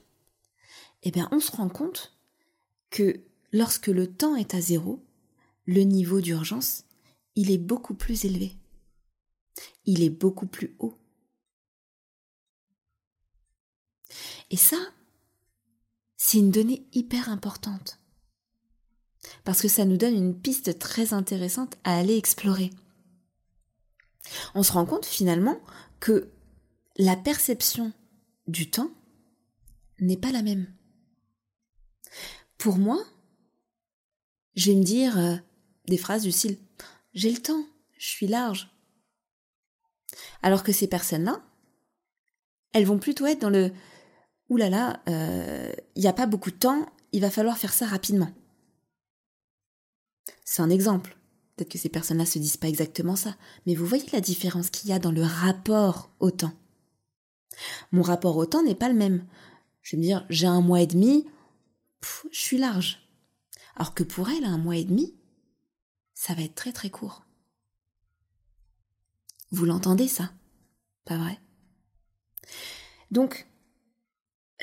eh 1.04 1.10
bien 1.10 1.28
on 1.32 1.40
se 1.40 1.52
rend 1.52 1.68
compte 1.68 2.18
que 2.90 3.20
lorsque 3.52 3.86
le 3.86 4.06
temps 4.06 4.36
est 4.36 4.54
à 4.54 4.60
zéro, 4.60 5.04
le 5.66 5.82
niveau 5.82 6.20
d'urgence, 6.20 6.84
il 7.36 7.50
est 7.50 7.58
beaucoup 7.58 7.94
plus 7.94 8.24
élevé. 8.24 8.56
Il 9.84 10.02
est 10.02 10.10
beaucoup 10.10 10.46
plus 10.46 10.74
haut. 10.80 10.97
Et 14.50 14.56
ça, 14.56 14.78
c'est 16.16 16.38
une 16.38 16.50
donnée 16.50 16.86
hyper 16.92 17.28
importante. 17.28 17.98
Parce 19.44 19.60
que 19.60 19.68
ça 19.68 19.84
nous 19.84 19.96
donne 19.96 20.14
une 20.14 20.38
piste 20.38 20.78
très 20.78 21.12
intéressante 21.12 21.76
à 21.84 21.96
aller 21.96 22.16
explorer. 22.16 22.70
On 24.54 24.62
se 24.62 24.72
rend 24.72 24.86
compte 24.86 25.06
finalement 25.06 25.60
que 26.00 26.30
la 26.96 27.16
perception 27.16 27.92
du 28.46 28.70
temps 28.70 28.90
n'est 30.00 30.16
pas 30.16 30.32
la 30.32 30.42
même. 30.42 30.66
Pour 32.56 32.78
moi, 32.78 33.02
je 34.54 34.70
vais 34.70 34.76
me 34.76 34.84
dire 34.84 35.18
euh, 35.18 35.36
des 35.86 35.98
phrases 35.98 36.22
du 36.22 36.32
style 36.32 36.58
J'ai 37.14 37.30
le 37.30 37.40
temps, 37.40 37.64
je 37.96 38.06
suis 38.06 38.26
large. 38.26 38.70
Alors 40.42 40.62
que 40.62 40.72
ces 40.72 40.88
personnes-là, 40.88 41.42
elles 42.72 42.86
vont 42.86 42.98
plutôt 42.98 43.26
être 43.26 43.40
dans 43.40 43.50
le 43.50 43.72
Ouh 44.48 44.56
là 44.56 44.70
là, 44.70 45.02
euh, 45.08 45.72
il 45.94 46.02
n'y 46.02 46.08
a 46.08 46.12
pas 46.12 46.26
beaucoup 46.26 46.50
de 46.50 46.56
temps, 46.56 46.86
il 47.12 47.20
va 47.20 47.30
falloir 47.30 47.58
faire 47.58 47.72
ça 47.72 47.86
rapidement. 47.86 48.32
C'est 50.44 50.62
un 50.62 50.70
exemple. 50.70 51.16
Peut-être 51.56 51.72
que 51.72 51.78
ces 51.78 51.88
personnes-là 51.88 52.24
se 52.24 52.38
disent 52.38 52.56
pas 52.56 52.68
exactement 52.68 53.16
ça, 53.16 53.36
mais 53.66 53.74
vous 53.74 53.84
voyez 53.84 54.06
la 54.12 54.20
différence 54.20 54.70
qu'il 54.70 54.88
y 54.88 54.92
a 54.92 54.98
dans 54.98 55.10
le 55.10 55.22
rapport 55.22 56.10
au 56.20 56.30
temps. 56.30 56.54
Mon 57.92 58.02
rapport 58.02 58.36
au 58.36 58.46
temps 58.46 58.62
n'est 58.62 58.74
pas 58.74 58.88
le 58.88 58.94
même. 58.94 59.26
Je 59.82 59.96
vais 59.96 60.00
me 60.00 60.06
dire, 60.06 60.24
j'ai 60.30 60.46
un 60.46 60.60
mois 60.60 60.80
et 60.80 60.86
demi, 60.86 61.26
je 62.30 62.38
suis 62.38 62.58
large. 62.58 63.08
Alors 63.74 63.94
que 63.94 64.04
pour 64.04 64.28
elle, 64.28 64.44
un 64.44 64.58
mois 64.58 64.76
et 64.76 64.84
demi, 64.84 65.14
ça 66.14 66.34
va 66.34 66.42
être 66.42 66.54
très 66.54 66.72
très 66.72 66.90
court. 66.90 67.24
Vous 69.50 69.64
l'entendez 69.64 70.08
ça? 70.08 70.32
Pas 71.04 71.16
vrai? 71.16 71.40
Donc, 73.10 73.48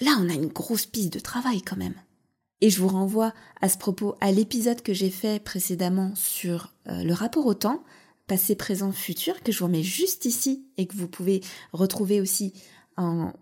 là, 0.01 0.17
on 0.19 0.29
a 0.29 0.33
une 0.33 0.47
grosse 0.47 0.85
piste 0.85 1.13
de 1.13 1.19
travail 1.19 1.61
quand 1.61 1.77
même. 1.77 1.95
Et 2.61 2.69
je 2.69 2.79
vous 2.79 2.87
renvoie 2.87 3.33
à 3.61 3.69
ce 3.69 3.77
propos 3.77 4.15
à 4.21 4.31
l'épisode 4.31 4.81
que 4.81 4.93
j'ai 4.93 5.09
fait 5.09 5.43
précédemment 5.43 6.15
sur 6.15 6.73
euh, 6.87 7.03
le 7.03 7.13
rapport 7.13 7.45
au 7.45 7.53
temps, 7.53 7.83
passé, 8.27 8.55
présent, 8.55 8.91
futur, 8.91 9.41
que 9.43 9.51
je 9.51 9.59
vous 9.59 9.65
remets 9.65 9.83
juste 9.83 10.25
ici 10.25 10.65
et 10.77 10.87
que 10.87 10.95
vous 10.95 11.07
pouvez 11.07 11.41
retrouver 11.73 12.21
aussi 12.21 12.53
en, 12.97 13.33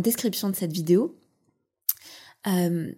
description 0.00 0.50
de 0.50 0.56
cette 0.56 0.72
vidéo. 0.72 1.16
Euh, 2.46 2.92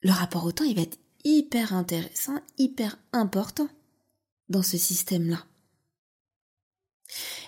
le 0.00 0.10
rapport 0.10 0.44
au 0.44 0.52
temps, 0.52 0.64
il 0.64 0.76
va 0.76 0.82
être 0.82 0.98
hyper 1.24 1.74
intéressant, 1.74 2.40
hyper 2.58 2.98
important 3.12 3.68
dans 4.48 4.62
ce 4.62 4.76
système-là. 4.76 5.46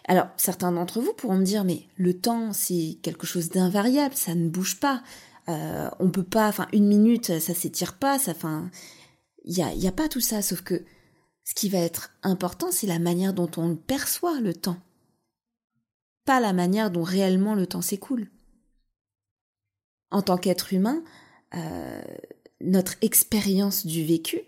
Alors, 0.05 0.29
certains 0.37 0.73
d'entre 0.73 1.01
vous 1.01 1.13
pourront 1.13 1.37
me 1.37 1.45
dire, 1.45 1.65
mais 1.65 1.87
le 1.97 2.15
temps, 2.15 2.53
c'est 2.53 2.99
quelque 3.03 3.27
chose 3.27 3.49
d'invariable, 3.49 4.15
ça 4.15 4.35
ne 4.35 4.49
bouge 4.49 4.79
pas. 4.79 5.03
Euh, 5.49 5.91
on 5.99 6.11
peut 6.11 6.25
pas, 6.25 6.49
enfin, 6.49 6.69
une 6.73 6.87
minute, 6.87 7.39
ça 7.39 7.55
s'étire 7.55 7.95
pas, 7.99 8.19
ça, 8.19 8.33
enfin, 8.33 8.71
il 9.45 9.55
n'y 9.55 9.63
a, 9.63 9.73
y 9.75 9.87
a 9.87 9.93
pas 9.93 10.09
tout 10.09 10.21
ça, 10.21 10.43
sauf 10.43 10.63
que 10.63 10.85
ce 11.45 11.55
qui 11.55 11.69
va 11.69 11.79
être 11.79 12.11
important, 12.23 12.73
c'est 12.73 12.89
la 12.89 12.99
manière 12.99 13.33
dont 13.33 13.51
on 13.57 13.77
perçoit 13.77 14.41
le 14.41 14.53
temps, 14.53 14.79
pas 16.25 16.41
la 16.41 16.53
manière 16.53 16.91
dont 16.91 17.05
réellement 17.05 17.55
le 17.55 17.67
temps 17.67 17.83
s'écoule. 17.83 18.29
En 20.11 20.23
tant 20.23 20.39
qu'être 20.39 20.73
humain, 20.73 21.03
euh, 21.55 22.03
notre 22.61 22.95
expérience 23.01 23.87
du 23.87 24.05
vécu 24.05 24.41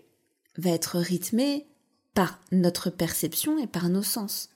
va 0.57 0.71
être 0.71 0.99
rythmée 0.99 1.67
par 2.13 2.39
notre 2.51 2.89
perception 2.89 3.57
et 3.57 3.67
par 3.67 3.87
nos 3.87 4.03
sens. 4.03 4.49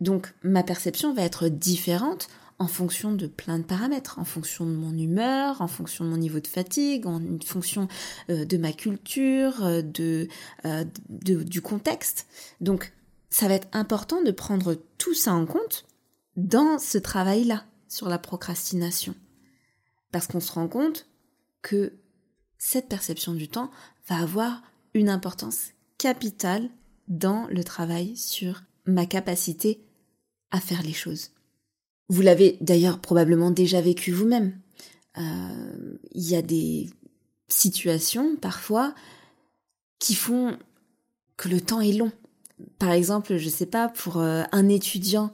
Donc 0.00 0.34
ma 0.42 0.62
perception 0.62 1.14
va 1.14 1.22
être 1.22 1.48
différente 1.48 2.28
en 2.58 2.68
fonction 2.68 3.12
de 3.12 3.26
plein 3.26 3.58
de 3.58 3.64
paramètres, 3.64 4.18
en 4.18 4.24
fonction 4.24 4.64
de 4.64 4.74
mon 4.74 4.96
humeur, 4.96 5.60
en 5.60 5.68
fonction 5.68 6.04
de 6.04 6.10
mon 6.10 6.16
niveau 6.16 6.40
de 6.40 6.46
fatigue, 6.46 7.06
en 7.06 7.20
fonction 7.44 7.88
euh, 8.30 8.44
de 8.44 8.56
ma 8.56 8.72
culture, 8.72 9.62
euh, 9.64 9.82
euh, 10.64 10.84
de, 11.08 11.42
du 11.42 11.60
contexte. 11.60 12.26
Donc 12.60 12.92
ça 13.28 13.48
va 13.48 13.54
être 13.54 13.68
important 13.72 14.22
de 14.22 14.30
prendre 14.30 14.74
tout 14.96 15.14
ça 15.14 15.34
en 15.34 15.44
compte 15.44 15.86
dans 16.36 16.78
ce 16.78 16.98
travail-là 16.98 17.64
sur 17.88 18.08
la 18.08 18.18
procrastination. 18.18 19.14
Parce 20.12 20.26
qu'on 20.26 20.40
se 20.40 20.52
rend 20.52 20.68
compte 20.68 21.06
que 21.60 21.92
cette 22.58 22.88
perception 22.88 23.34
du 23.34 23.48
temps 23.48 23.70
va 24.08 24.16
avoir 24.16 24.62
une 24.94 25.10
importance 25.10 25.72
capitale 25.98 26.70
dans 27.08 27.46
le 27.48 27.64
travail 27.64 28.16
sur 28.16 28.62
ma 28.86 29.06
capacité 29.06 29.80
à 30.50 30.60
faire 30.60 30.82
les 30.82 30.92
choses. 30.92 31.30
Vous 32.08 32.22
l'avez 32.22 32.56
d'ailleurs 32.60 33.00
probablement 33.00 33.50
déjà 33.50 33.80
vécu 33.80 34.12
vous-même. 34.12 34.58
Euh, 35.18 35.98
il 36.12 36.28
y 36.28 36.36
a 36.36 36.42
des 36.42 36.90
situations 37.48 38.36
parfois 38.36 38.94
qui 39.98 40.14
font 40.14 40.56
que 41.36 41.48
le 41.48 41.60
temps 41.60 41.80
est 41.80 41.92
long. 41.92 42.12
Par 42.78 42.92
exemple, 42.92 43.36
je 43.36 43.48
sais 43.48 43.66
pas, 43.66 43.88
pour 43.88 44.18
euh, 44.18 44.42
un 44.52 44.68
étudiant, 44.68 45.32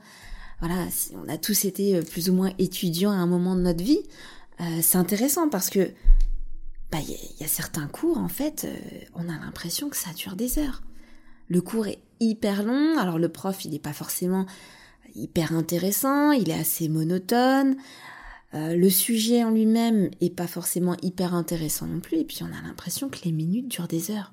voilà, 0.60 0.86
on 1.14 1.28
a 1.28 1.38
tous 1.38 1.64
été 1.64 1.96
euh, 1.96 2.02
plus 2.02 2.30
ou 2.30 2.34
moins 2.34 2.52
étudiants 2.58 3.10
à 3.10 3.16
un 3.16 3.26
moment 3.26 3.54
de 3.54 3.62
notre 3.62 3.84
vie, 3.84 4.02
c'est 4.80 4.98
intéressant 4.98 5.48
parce 5.48 5.70
que 5.70 5.90
bah, 6.92 6.98
il 7.00 7.40
y, 7.40 7.44
a 7.44 7.48
certains 7.48 7.88
cours, 7.88 8.16
en 8.16 8.28
fait, 8.28 8.68
on 9.12 9.28
a 9.28 9.36
l'impression 9.36 9.88
que 9.88 9.96
ça 9.96 10.12
dure 10.12 10.36
des 10.36 10.60
heures. 10.60 10.82
Le 11.48 11.60
cours 11.60 11.88
est 11.88 11.98
hyper 12.22 12.62
long, 12.62 12.98
alors 12.98 13.18
le 13.18 13.28
prof, 13.28 13.64
il 13.64 13.72
n'est 13.72 13.78
pas 13.78 13.92
forcément 13.92 14.46
hyper 15.14 15.52
intéressant, 15.52 16.32
il 16.32 16.50
est 16.50 16.58
assez 16.58 16.88
monotone. 16.88 17.76
Euh, 18.54 18.76
le 18.76 18.90
sujet 18.90 19.44
en 19.44 19.50
lui-même 19.50 20.10
est 20.20 20.34
pas 20.34 20.46
forcément 20.46 20.96
hyper 21.02 21.34
intéressant 21.34 21.86
non 21.86 22.00
plus, 22.00 22.18
et 22.18 22.24
puis 22.24 22.40
on 22.42 22.46
a 22.46 22.62
l'impression 22.66 23.08
que 23.08 23.20
les 23.24 23.32
minutes 23.32 23.68
durent 23.68 23.88
des 23.88 24.10
heures. 24.10 24.32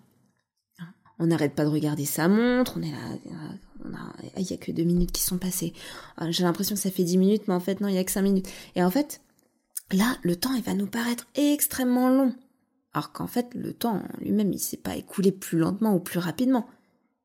On 1.21 1.27
n'arrête 1.27 1.53
pas 1.53 1.65
de 1.65 1.69
regarder 1.69 2.05
sa 2.05 2.29
montre, 2.29 2.75
on 2.77 2.81
est 2.81 2.91
là, 2.91 3.91
il 4.37 4.49
y 4.49 4.53
a 4.53 4.57
que 4.57 4.71
deux 4.71 4.83
minutes 4.83 5.11
qui 5.11 5.21
sont 5.21 5.37
passées. 5.37 5.73
Euh, 6.21 6.27
j'ai 6.31 6.43
l'impression 6.43 6.75
que 6.75 6.81
ça 6.81 6.91
fait 6.91 7.03
dix 7.03 7.17
minutes, 7.17 7.47
mais 7.47 7.53
en 7.53 7.59
fait 7.59 7.81
non, 7.81 7.87
il 7.87 7.95
y 7.95 7.97
a 7.97 8.03
que 8.03 8.11
cinq 8.11 8.21
minutes. 8.21 8.49
Et 8.75 8.83
en 8.83 8.89
fait, 8.89 9.21
là, 9.91 10.17
le 10.21 10.35
temps, 10.35 10.53
il 10.53 10.63
va 10.63 10.73
nous 10.73 10.87
paraître 10.87 11.27
extrêmement 11.35 12.09
long. 12.09 12.33
Alors 12.93 13.11
qu'en 13.11 13.27
fait, 13.27 13.53
le 13.53 13.73
temps 13.73 14.01
lui-même, 14.19 14.51
il 14.51 14.59
s'est 14.59 14.77
pas 14.77 14.95
écoulé 14.95 15.31
plus 15.31 15.59
lentement 15.59 15.93
ou 15.93 15.99
plus 15.99 16.19
rapidement. 16.19 16.67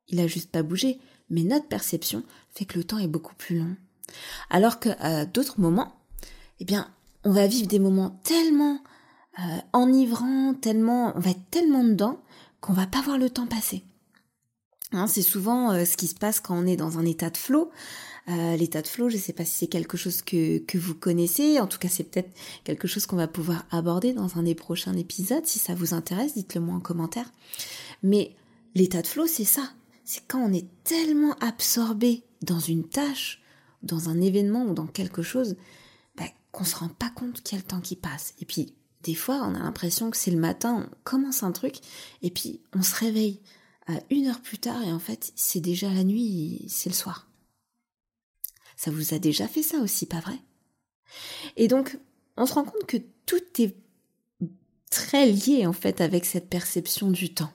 Il 0.08 0.20
a 0.20 0.26
juste 0.26 0.50
pas 0.50 0.62
bougé 0.62 0.98
mais 1.30 1.42
notre 1.42 1.66
perception 1.66 2.22
fait 2.54 2.64
que 2.64 2.78
le 2.78 2.84
temps 2.84 2.98
est 2.98 3.08
beaucoup 3.08 3.34
plus 3.34 3.58
long. 3.58 3.76
Alors 4.50 4.78
qu'à 4.78 5.24
d'autres 5.24 5.60
moments, 5.60 5.94
eh 6.60 6.64
bien, 6.64 6.90
on 7.24 7.32
va 7.32 7.46
vivre 7.46 7.66
des 7.66 7.78
moments 7.78 8.20
tellement 8.22 8.80
euh, 9.38 9.58
enivrants, 9.72 10.54
tellement, 10.54 11.12
on 11.16 11.20
va 11.20 11.30
être 11.30 11.50
tellement 11.50 11.84
dedans 11.84 12.20
qu'on 12.60 12.72
va 12.72 12.86
pas 12.86 13.02
voir 13.02 13.18
le 13.18 13.30
temps 13.30 13.46
passer. 13.46 13.82
Hein, 14.92 15.06
c'est 15.06 15.22
souvent 15.22 15.72
euh, 15.72 15.84
ce 15.84 15.96
qui 15.96 16.06
se 16.06 16.14
passe 16.14 16.40
quand 16.40 16.56
on 16.56 16.66
est 16.66 16.76
dans 16.76 16.98
un 16.98 17.04
état 17.04 17.30
de 17.30 17.36
flow. 17.36 17.70
Euh, 18.28 18.56
l'état 18.56 18.80
de 18.80 18.86
flow, 18.86 19.08
je 19.08 19.16
ne 19.16 19.20
sais 19.20 19.32
pas 19.32 19.44
si 19.44 19.52
c'est 19.52 19.66
quelque 19.66 19.96
chose 19.96 20.22
que, 20.22 20.58
que 20.58 20.78
vous 20.78 20.94
connaissez, 20.94 21.60
en 21.60 21.66
tout 21.66 21.78
cas 21.78 21.88
c'est 21.88 22.04
peut-être 22.04 22.30
quelque 22.62 22.88
chose 22.88 23.04
qu'on 23.04 23.16
va 23.16 23.28
pouvoir 23.28 23.66
aborder 23.70 24.14
dans 24.14 24.38
un 24.38 24.44
des 24.44 24.54
prochains 24.54 24.94
épisodes. 24.94 25.44
Si 25.44 25.58
ça 25.58 25.74
vous 25.74 25.92
intéresse, 25.92 26.34
dites-le 26.34 26.60
moi 26.60 26.76
en 26.76 26.80
commentaire. 26.80 27.30
Mais 28.02 28.34
l'état 28.74 29.02
de 29.02 29.06
flow, 29.06 29.26
c'est 29.26 29.44
ça 29.44 29.72
c'est 30.04 30.26
quand 30.26 30.40
on 30.40 30.52
est 30.52 30.68
tellement 30.84 31.34
absorbé 31.40 32.24
dans 32.42 32.60
une 32.60 32.88
tâche, 32.88 33.42
dans 33.82 34.08
un 34.08 34.20
événement 34.20 34.64
ou 34.64 34.74
dans 34.74 34.86
quelque 34.86 35.22
chose, 35.22 35.56
bah, 36.16 36.24
qu'on 36.52 36.64
se 36.64 36.76
rend 36.76 36.88
pas 36.88 37.10
compte 37.10 37.42
qu'il 37.42 37.56
y 37.56 37.60
a 37.60 37.62
le 37.62 37.68
temps 37.68 37.80
qui 37.80 37.96
passe. 37.96 38.34
Et 38.40 38.44
puis, 38.44 38.74
des 39.02 39.14
fois, 39.14 39.42
on 39.42 39.54
a 39.54 39.58
l'impression 39.58 40.10
que 40.10 40.16
c'est 40.16 40.30
le 40.30 40.38
matin, 40.38 40.88
on 40.88 40.96
commence 41.04 41.42
un 41.42 41.52
truc, 41.52 41.76
et 42.22 42.30
puis 42.30 42.60
on 42.74 42.82
se 42.82 42.94
réveille 42.96 43.40
à 43.86 43.94
une 44.10 44.26
heure 44.26 44.40
plus 44.40 44.58
tard, 44.58 44.82
et 44.82 44.92
en 44.92 44.98
fait, 44.98 45.32
c'est 45.34 45.60
déjà 45.60 45.92
la 45.92 46.04
nuit, 46.04 46.64
c'est 46.68 46.88
le 46.88 46.94
soir. 46.94 47.28
Ça 48.76 48.90
vous 48.90 49.14
a 49.14 49.18
déjà 49.18 49.46
fait 49.46 49.62
ça 49.62 49.78
aussi, 49.78 50.06
pas 50.06 50.20
vrai? 50.20 50.38
Et 51.56 51.68
donc, 51.68 51.98
on 52.36 52.46
se 52.46 52.54
rend 52.54 52.64
compte 52.64 52.86
que 52.86 52.96
tout 53.26 53.42
est 53.58 53.76
très 54.90 55.26
lié 55.26 55.66
en 55.66 55.72
fait 55.72 56.00
avec 56.00 56.24
cette 56.24 56.48
perception 56.48 57.10
du 57.10 57.34
temps. 57.34 57.52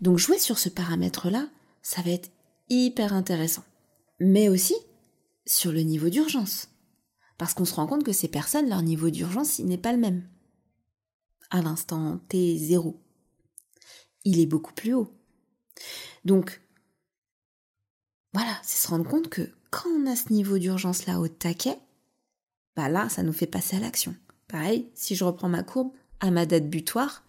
Donc 0.00 0.18
jouer 0.18 0.38
sur 0.38 0.58
ce 0.58 0.68
paramètre-là, 0.68 1.48
ça 1.84 2.02
va 2.02 2.10
être 2.10 2.32
hyper 2.70 3.12
intéressant. 3.12 3.62
Mais 4.18 4.48
aussi 4.48 4.74
sur 5.46 5.70
le 5.70 5.82
niveau 5.82 6.08
d'urgence. 6.08 6.70
Parce 7.38 7.54
qu'on 7.54 7.66
se 7.66 7.74
rend 7.74 7.86
compte 7.86 8.04
que 8.04 8.12
ces 8.12 8.26
personnes, 8.26 8.68
leur 8.68 8.82
niveau 8.82 9.10
d'urgence, 9.10 9.58
il 9.58 9.66
n'est 9.66 9.78
pas 9.78 9.92
le 9.92 9.98
même. 9.98 10.26
À 11.50 11.60
l'instant 11.60 12.20
T0. 12.30 12.96
Il 14.24 14.40
est 14.40 14.46
beaucoup 14.46 14.72
plus 14.72 14.94
haut. 14.94 15.12
Donc, 16.24 16.62
voilà, 18.32 18.58
c'est 18.62 18.82
se 18.82 18.88
rendre 18.88 19.08
compte 19.08 19.28
que 19.28 19.52
quand 19.70 19.90
on 19.90 20.06
a 20.06 20.16
ce 20.16 20.32
niveau 20.32 20.58
d'urgence 20.58 21.06
là 21.06 21.20
au 21.20 21.28
taquet, 21.28 21.78
bah 22.74 22.88
là, 22.88 23.08
ça 23.08 23.22
nous 23.22 23.32
fait 23.32 23.46
passer 23.46 23.76
à 23.76 23.80
l'action. 23.80 24.16
Pareil, 24.48 24.88
si 24.94 25.14
je 25.14 25.24
reprends 25.24 25.48
ma 25.48 25.62
courbe 25.62 25.92
à 26.20 26.30
ma 26.30 26.46
date 26.46 26.70
butoir, 26.70 27.24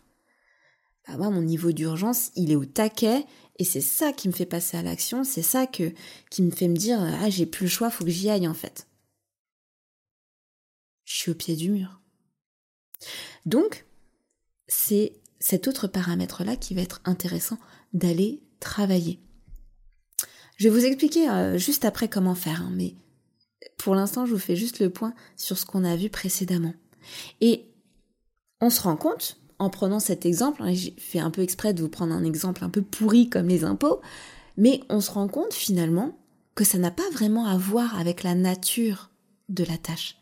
bah 1.08 1.18
moi, 1.18 1.30
mon 1.30 1.41
niveau 1.41 1.72
d'urgence, 1.72 2.32
il 2.36 2.52
est 2.52 2.56
au 2.56 2.65
taquet 2.65 3.26
et 3.58 3.63
c'est 3.63 3.82
ça 3.82 4.12
qui 4.12 4.28
me 4.28 4.34
fait 4.34 4.46
passer 4.46 4.78
à 4.78 4.82
l'action, 4.82 5.24
c'est 5.24 5.41
ça 5.41 5.68
qui 5.68 5.94
me 6.41 6.52
fait 6.52 6.68
me 6.68 6.76
dire 6.76 7.00
ah 7.00 7.30
j'ai 7.30 7.46
plus 7.46 7.65
le 7.65 7.70
choix, 7.70 7.89
faut 7.89 8.04
que 8.04 8.12
j'y 8.12 8.30
aille 8.30 8.48
en 8.48 8.54
fait. 8.54 8.88
Je 11.06 11.15
suis 11.15 11.32
au 11.32 11.36
pied 11.36 11.56
du 11.56 11.70
mur. 11.70 12.02
Donc, 13.46 13.86
c'est 14.68 15.13
cet 15.39 15.68
autre 15.68 15.88
paramètre-là 15.88 16.56
qui 16.56 16.74
va 16.74 16.82
être 16.82 17.02
intéressant 17.06 17.60
d'aller 17.94 18.41
travailler. 18.60 19.20
Je 20.58 20.68
vais 20.68 20.74
vous 20.74 20.86
expliquer 20.86 21.30
euh, 21.30 21.58
juste 21.58 21.86
après 21.86 22.10
comment 22.10 22.36
faire, 22.36 22.62
hein, 22.62 22.72
mais 22.74 22.96
pour 23.78 23.94
l'instant, 23.94 24.26
je 24.26 24.34
vous 24.34 24.39
fais 24.39 24.56
juste 24.56 24.80
le 24.80 24.89
point 24.89 25.13
sur 25.36 25.58
ce 25.58 25.65
qu'on 25.65 25.84
a 25.84 25.96
vu 25.96 26.10
précédemment. 26.10 26.74
Et 27.41 27.65
on 28.62 28.70
se 28.70 28.82
rend 28.82 28.96
compte, 28.96 29.38
en 29.60 29.70
prenant 29.70 30.00
cet 30.00 30.26
exemple, 30.26 30.62
hein, 30.63 30.74
j'ai 30.74 30.94
fait 30.98 31.20
un 31.20 31.32
peu 31.32 31.41
exprès 31.41 31.74
de 31.74 31.82
vous 31.82 31.89
prendre 31.89 32.13
un 32.13 32.24
exemple 32.24 32.63
un 32.63 32.70
peu 32.70 32.82
pourri 32.82 33.30
comme 33.30 33.48
les 33.48 33.63
impôts, 33.63 34.02
mais 34.58 34.82
on 34.89 35.02
se 35.02 35.12
rend 35.12 35.28
compte 35.28 35.54
finalement 35.54 36.18
que 36.56 36.63
ça 36.63 36.78
n'a 36.78 36.91
pas 36.91 37.10
vraiment 37.12 37.46
à 37.46 37.58
voir 37.58 37.98
avec 38.00 38.24
la 38.24 38.36
nature 38.36 39.10
de 39.50 39.63
la 39.63 39.78
tâche. 39.78 40.18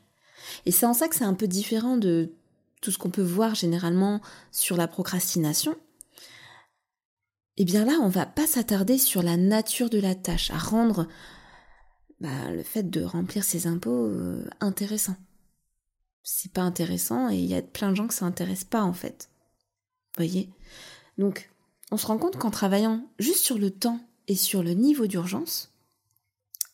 Et 0.65 0.71
c'est 0.71 0.85
en 0.85 0.93
ça 0.93 1.07
que 1.07 1.15
c'est 1.15 1.23
un 1.23 1.33
peu 1.33 1.47
différent 1.47 1.97
de 1.97 2.33
tout 2.81 2.91
ce 2.91 2.97
qu'on 2.97 3.09
peut 3.09 3.21
voir 3.21 3.55
généralement 3.55 4.21
sur 4.51 4.75
la 4.75 4.87
procrastination. 4.87 5.75
Eh 7.57 7.65
bien 7.65 7.85
là, 7.85 7.99
on 8.01 8.09
va 8.09 8.25
pas 8.25 8.47
s'attarder 8.47 8.97
sur 8.97 9.21
la 9.21 9.37
nature 9.37 9.89
de 9.89 9.99
la 9.99 10.15
tâche, 10.15 10.51
à 10.51 10.57
rendre 10.57 11.07
bah, 12.19 12.51
le 12.51 12.63
fait 12.63 12.89
de 12.89 13.03
remplir 13.03 13.43
ses 13.43 13.67
impôts 13.67 14.07
euh, 14.07 14.43
intéressant. 14.59 15.15
C'est 16.23 16.53
pas 16.53 16.61
intéressant 16.61 17.29
et 17.29 17.35
il 17.35 17.45
y 17.45 17.55
a 17.55 17.61
plein 17.61 17.91
de 17.91 17.95
gens 17.95 18.07
que 18.07 18.13
ça 18.13 18.25
intéresse 18.25 18.63
pas 18.63 18.83
en 18.83 18.93
fait. 18.93 19.29
Voyez? 20.15 20.49
Donc, 21.17 21.51
on 21.91 21.97
se 21.97 22.07
rend 22.07 22.17
compte 22.17 22.37
qu'en 22.37 22.51
travaillant 22.51 23.05
juste 23.19 23.43
sur 23.43 23.57
le 23.57 23.71
temps 23.71 23.99
et 24.27 24.35
sur 24.35 24.63
le 24.63 24.71
niveau 24.71 25.05
d'urgence, 25.05 25.73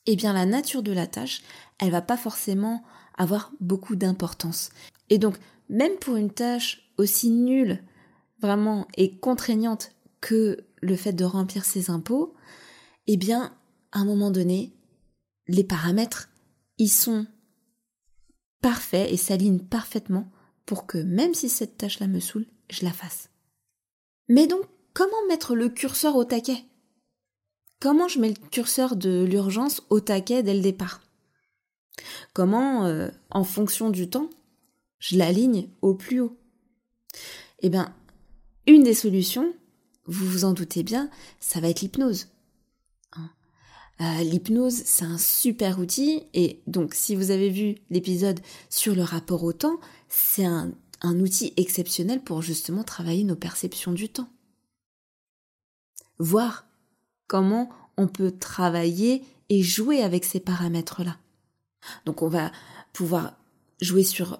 eh 0.05 0.15
bien 0.15 0.33
la 0.33 0.45
nature 0.45 0.83
de 0.83 0.91
la 0.91 1.07
tâche, 1.07 1.41
elle 1.79 1.91
va 1.91 2.01
pas 2.01 2.17
forcément 2.17 2.83
avoir 3.17 3.51
beaucoup 3.59 3.95
d'importance. 3.95 4.69
Et 5.09 5.17
donc, 5.17 5.37
même 5.67 5.97
pour 5.97 6.15
une 6.15 6.31
tâche 6.31 6.89
aussi 6.97 7.29
nulle, 7.29 7.83
vraiment, 8.41 8.87
et 8.97 9.17
contraignante 9.17 9.91
que 10.21 10.65
le 10.81 10.95
fait 10.95 11.13
de 11.13 11.25
remplir 11.25 11.65
ses 11.65 11.89
impôts, 11.89 12.33
eh 13.07 13.17
bien, 13.17 13.53
à 13.91 13.99
un 13.99 14.05
moment 14.05 14.31
donné, 14.31 14.73
les 15.47 15.63
paramètres, 15.63 16.29
ils 16.77 16.89
sont 16.89 17.25
parfaits 18.61 19.11
et 19.11 19.17
s'alignent 19.17 19.59
parfaitement 19.59 20.31
pour 20.65 20.85
que 20.85 20.97
même 20.97 21.33
si 21.33 21.49
cette 21.49 21.77
tâche-là 21.77 22.07
me 22.07 22.19
saoule, 22.19 22.45
je 22.69 22.83
la 22.85 22.91
fasse. 22.91 23.29
Mais 24.27 24.47
donc, 24.47 24.61
comment 24.93 25.27
mettre 25.27 25.55
le 25.55 25.69
curseur 25.69 26.15
au 26.15 26.23
taquet? 26.23 26.63
Comment 27.79 28.07
je 28.07 28.19
mets 28.19 28.29
le 28.29 28.49
curseur 28.49 28.95
de 28.95 29.23
l'urgence 29.23 29.83
au 29.89 29.99
taquet 29.99 30.43
dès 30.43 30.53
le 30.53 30.61
départ? 30.61 31.01
Comment, 32.33 32.85
euh, 32.85 33.09
en 33.31 33.43
fonction 33.43 33.89
du 33.89 34.09
temps, 34.09 34.29
je 34.99 35.17
l'aligne 35.17 35.69
au 35.81 35.95
plus 35.95 36.19
haut? 36.19 36.37
Eh 37.61 37.69
bien, 37.69 37.93
une 38.67 38.83
des 38.83 38.93
solutions, 38.93 39.53
vous 40.05 40.27
vous 40.27 40.45
en 40.45 40.53
doutez 40.53 40.83
bien, 40.83 41.09
ça 41.39 41.59
va 41.59 41.69
être 41.69 41.81
l'hypnose. 41.81 42.27
Euh, 44.01 44.23
l'hypnose, 44.23 44.81
c'est 44.85 45.03
un 45.03 45.17
super 45.17 45.79
outil 45.79 46.23
et 46.33 46.61
donc 46.67 46.93
si 46.93 47.15
vous 47.15 47.31
avez 47.31 47.49
vu 47.49 47.75
l'épisode 47.89 48.39
sur 48.69 48.95
le 48.95 49.03
rapport 49.03 49.43
au 49.43 49.51
temps, 49.51 49.79
c'est 50.07 50.45
un, 50.45 50.71
outil 51.03 51.53
exceptionnel 51.57 52.21
pour 52.21 52.41
justement 52.41 52.83
travailler 52.83 53.25
nos 53.25 53.35
perceptions 53.35 53.91
du 53.91 54.07
temps. 54.07 54.29
Voir 56.17 56.65
comment 57.27 57.69
on 57.97 58.07
peut 58.07 58.31
travailler 58.31 59.23
et 59.49 59.61
jouer 59.61 60.01
avec 60.01 60.23
ces 60.23 60.39
paramètres-là. 60.39 61.17
Donc 62.05 62.21
on 62.21 62.29
va 62.29 62.51
pouvoir 62.93 63.33
jouer 63.81 64.03
sur 64.03 64.39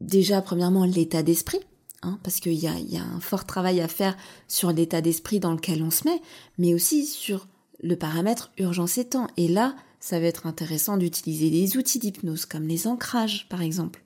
déjà 0.00 0.42
premièrement 0.42 0.84
l'état 0.84 1.24
d'esprit, 1.24 1.60
hein, 2.02 2.20
parce 2.22 2.38
qu'il 2.38 2.54
y 2.54 2.66
a 2.66 3.02
un 3.02 3.20
fort 3.20 3.46
travail 3.46 3.80
à 3.80 3.88
faire 3.88 4.16
sur 4.46 4.72
l'état 4.72 5.00
d'esprit 5.00 5.40
dans 5.40 5.52
lequel 5.52 5.82
on 5.82 5.90
se 5.90 6.06
met, 6.06 6.20
mais 6.58 6.74
aussi 6.74 7.06
sur 7.06 7.46
le 7.82 7.96
paramètre 7.96 8.52
urgence 8.58 9.00
temps. 9.10 9.28
Et 9.36 9.48
là, 9.48 9.76
ça 10.00 10.18
va 10.18 10.26
être 10.26 10.46
intéressant 10.46 10.96
d'utiliser 10.96 11.50
des 11.50 11.76
outils 11.76 11.98
d'hypnose, 11.98 12.46
comme 12.46 12.66
les 12.66 12.86
ancrages 12.86 13.48
par 13.48 13.62
exemple, 13.62 14.02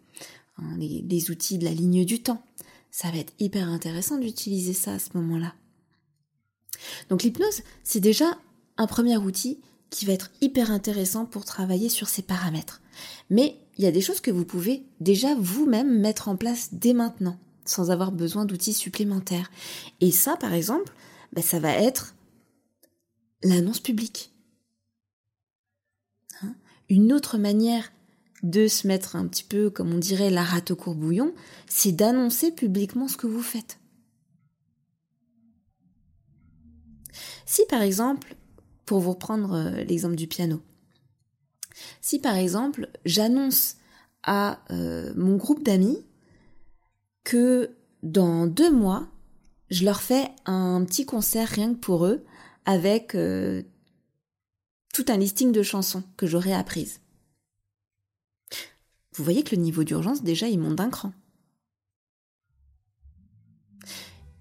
hein, 0.59 0.77
les, 0.79 1.31
outils 1.31 1.59
de 1.59 1.65
la 1.65 1.73
ligne 1.73 2.05
du 2.05 2.23
temps. 2.23 2.45
Ça 2.91 3.11
va 3.11 3.19
être 3.19 3.33
hyper 3.39 3.69
intéressant 3.69 4.19
d'utiliser 4.19 4.73
ça 4.73 4.95
à 4.95 4.99
ce 4.99 5.11
moment-là. 5.15 5.55
Donc 7.09 7.23
l'hypnose, 7.23 7.63
c'est 7.83 8.01
déjà 8.01 8.39
un 8.77 8.87
premier 8.87 9.17
outil 9.17 9.59
qui 9.91 10.05
va 10.05 10.13
être 10.13 10.31
hyper 10.41 10.71
intéressant 10.71 11.25
pour 11.25 11.45
travailler 11.45 11.89
sur 11.89 12.09
ces 12.09 12.23
paramètres. 12.23 12.83
Mais 13.31 13.57
il 13.79 13.85
y 13.85 13.87
a 13.87 13.93
des 13.93 14.01
choses 14.01 14.21
que 14.21 14.31
vous 14.31 14.45
pouvez 14.45 14.83
déjà 15.01 15.35
vous-même 15.39 16.01
mettre 16.01 16.29
en 16.29 16.37
place 16.37 16.71
dès 16.73 16.93
maintenant, 16.93 17.39
sans 17.65 17.91
avoir 17.91 18.13
besoin 18.13 18.45
d'outils 18.45 18.75
supplémentaires. 18.75 19.51
Et 20.01 20.11
ça, 20.11 20.37
par 20.37 20.55
exemple, 20.55 20.93
ben, 21.33 21.43
ça 21.43 21.59
va 21.61 21.71
être 21.71 22.16
l'annonce 23.49 23.81
publique. 23.81 24.33
Hein? 26.43 26.55
Une 26.89 27.13
autre 27.13 27.39
manière 27.39 27.93
de 28.43 28.69
se 28.69 28.87
mettre 28.87 29.17
un 29.17 29.27
petit 29.27 29.45
peu, 29.45 29.71
comme 29.71 29.93
on 29.93 29.99
dirait, 29.99 30.31
la 30.31 30.45
rate 30.45 30.71
au 30.71 30.77
courbouillon, 30.77 31.35
c'est 31.67 31.93
d'annoncer 31.93 32.53
publiquement 32.53 33.09
ce 33.09 33.17
que 33.17 33.27
vous 33.27 33.43
faites. 33.43 33.79
Si 37.45 37.63
par 37.69 37.83
exemple, 37.83 38.37
pour 38.85 39.01
vous 39.01 39.11
reprendre 39.11 39.55
euh, 39.55 39.85
l'exemple 39.85 40.17
du 40.17 40.27
piano. 40.27 40.61
Si 42.01 42.19
par 42.19 42.37
exemple 42.37 42.89
j'annonce 43.05 43.77
à 44.23 44.61
euh, 44.71 45.13
mon 45.17 45.37
groupe 45.37 45.65
d'amis 45.65 46.05
que 47.25 47.71
dans 48.03 48.47
deux 48.47 48.71
mois, 48.71 49.09
je 49.71 49.85
leur 49.85 50.01
fais 50.01 50.29
un 50.47 50.85
petit 50.85 51.05
concert 51.05 51.49
rien 51.49 51.75
que 51.75 51.81
pour 51.81 52.07
eux 52.07 52.25
avec 52.67 53.15
euh, 53.15 53.63
tout 54.93 55.07
un 55.09 55.17
listing 55.17 55.53
de 55.53 55.63
chansons 55.63 56.03
que 56.17 56.27
j'aurai 56.27 56.53
apprises. 56.53 57.01
Vous 59.15 59.25
voyez 59.25 59.45
que 59.45 59.55
le 59.55 59.63
niveau 59.63 59.85
d'urgence 59.85 60.23
déjà 60.23 60.49
il 60.49 60.59
monte 60.59 60.77
d'un 60.77 60.91
cran. 60.91 61.13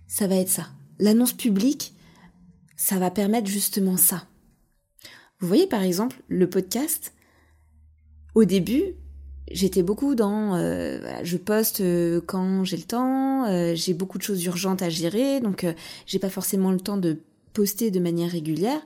Ça 0.08 0.28
va 0.28 0.36
être 0.36 0.50
ça. 0.50 0.68
L'annonce 1.00 1.34
publique, 1.34 1.94
ça 2.76 2.98
va 2.98 3.12
permettre 3.12 3.48
justement 3.48 3.96
ça. 3.96 4.28
Vous 5.40 5.48
voyez 5.48 5.68
par 5.68 5.84
exemple 5.84 6.22
le 6.28 6.50
podcast, 6.50 7.14
au 8.34 8.44
début, 8.44 8.96
j'étais 9.52 9.84
beaucoup 9.84 10.16
dans 10.16 10.56
euh, 10.56 11.00
je 11.24 11.38
poste 11.38 11.82
euh, 11.82 12.22
quand 12.26 12.64
j'ai 12.64 12.78
le 12.78 12.84
temps, 12.84 13.76
j'ai 13.76 13.94
beaucoup 13.94 14.18
de 14.18 14.24
choses 14.24 14.44
urgentes 14.46 14.82
à 14.82 14.90
gérer, 14.90 15.42
donc 15.42 15.66
j'ai 16.06 16.20
pas 16.20 16.30
forcément 16.30 16.72
le 16.72 16.80
temps 16.80 16.98
de 16.98 17.20
poster 17.56 17.90
de 17.90 18.00
manière 18.00 18.30
régulière. 18.30 18.86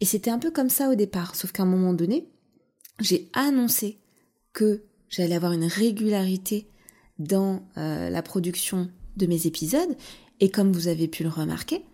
Et 0.00 0.06
c'était 0.06 0.30
un 0.30 0.38
peu 0.38 0.50
comme 0.50 0.70
ça 0.70 0.88
au 0.88 0.94
départ, 0.94 1.36
sauf 1.36 1.52
qu'à 1.52 1.64
un 1.64 1.66
moment 1.66 1.92
donné, 1.92 2.30
j'ai 3.00 3.28
annoncé 3.34 3.98
que 4.54 4.84
j'allais 5.10 5.34
avoir 5.34 5.52
une 5.52 5.66
régularité 5.66 6.68
dans 7.18 7.62
la 7.76 8.22
production 8.22 8.90
de 9.16 9.26
mes 9.26 9.46
épisodes, 9.46 9.96
et 10.40 10.50
comme 10.50 10.72
vous 10.72 10.88
avez 10.88 11.06
pu 11.08 11.22
le 11.22 11.28
remarquer, 11.28 11.84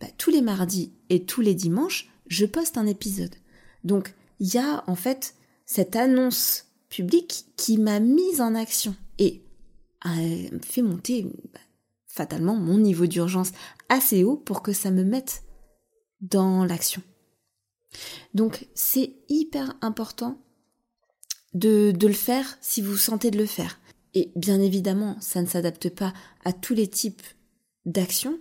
bah, 0.00 0.06
tous 0.18 0.30
les 0.30 0.42
mardis 0.42 0.92
et 1.08 1.24
tous 1.24 1.40
les 1.40 1.54
dimanches, 1.54 2.10
je 2.26 2.44
poste 2.44 2.76
un 2.76 2.86
épisode. 2.86 3.34
Donc, 3.84 4.14
il 4.40 4.52
y 4.52 4.58
a 4.58 4.84
en 4.86 4.94
fait 4.94 5.34
cette 5.64 5.96
annonce 5.96 6.66
publique 6.88 7.46
qui 7.56 7.78
m'a 7.78 8.00
mise 8.00 8.40
en 8.40 8.54
action 8.54 8.94
et 9.18 9.42
a 10.02 10.14
fait 10.62 10.82
monter 10.82 11.24
bah, 11.52 11.60
fatalement 12.06 12.56
mon 12.56 12.78
niveau 12.78 13.06
d'urgence 13.06 13.52
assez 13.88 14.24
haut 14.24 14.36
pour 14.36 14.62
que 14.62 14.72
ça 14.72 14.90
me 14.90 15.04
mette 15.04 15.42
dans 16.20 16.64
l'action. 16.64 17.02
Donc, 18.34 18.66
c'est 18.74 19.14
hyper 19.28 19.74
important 19.80 20.38
de, 21.54 21.94
le 22.00 22.12
faire 22.12 22.58
si 22.60 22.82
vous 22.82 22.96
sentez 22.96 23.30
de 23.30 23.38
le 23.38 23.46
faire. 23.46 23.80
Et 24.14 24.30
bien 24.36 24.60
évidemment, 24.60 25.16
ça 25.20 25.42
ne 25.42 25.46
s'adapte 25.46 25.88
pas 25.90 26.12
à 26.44 26.52
tous 26.52 26.74
les 26.74 26.88
types 26.88 27.22
d'actions, 27.84 28.38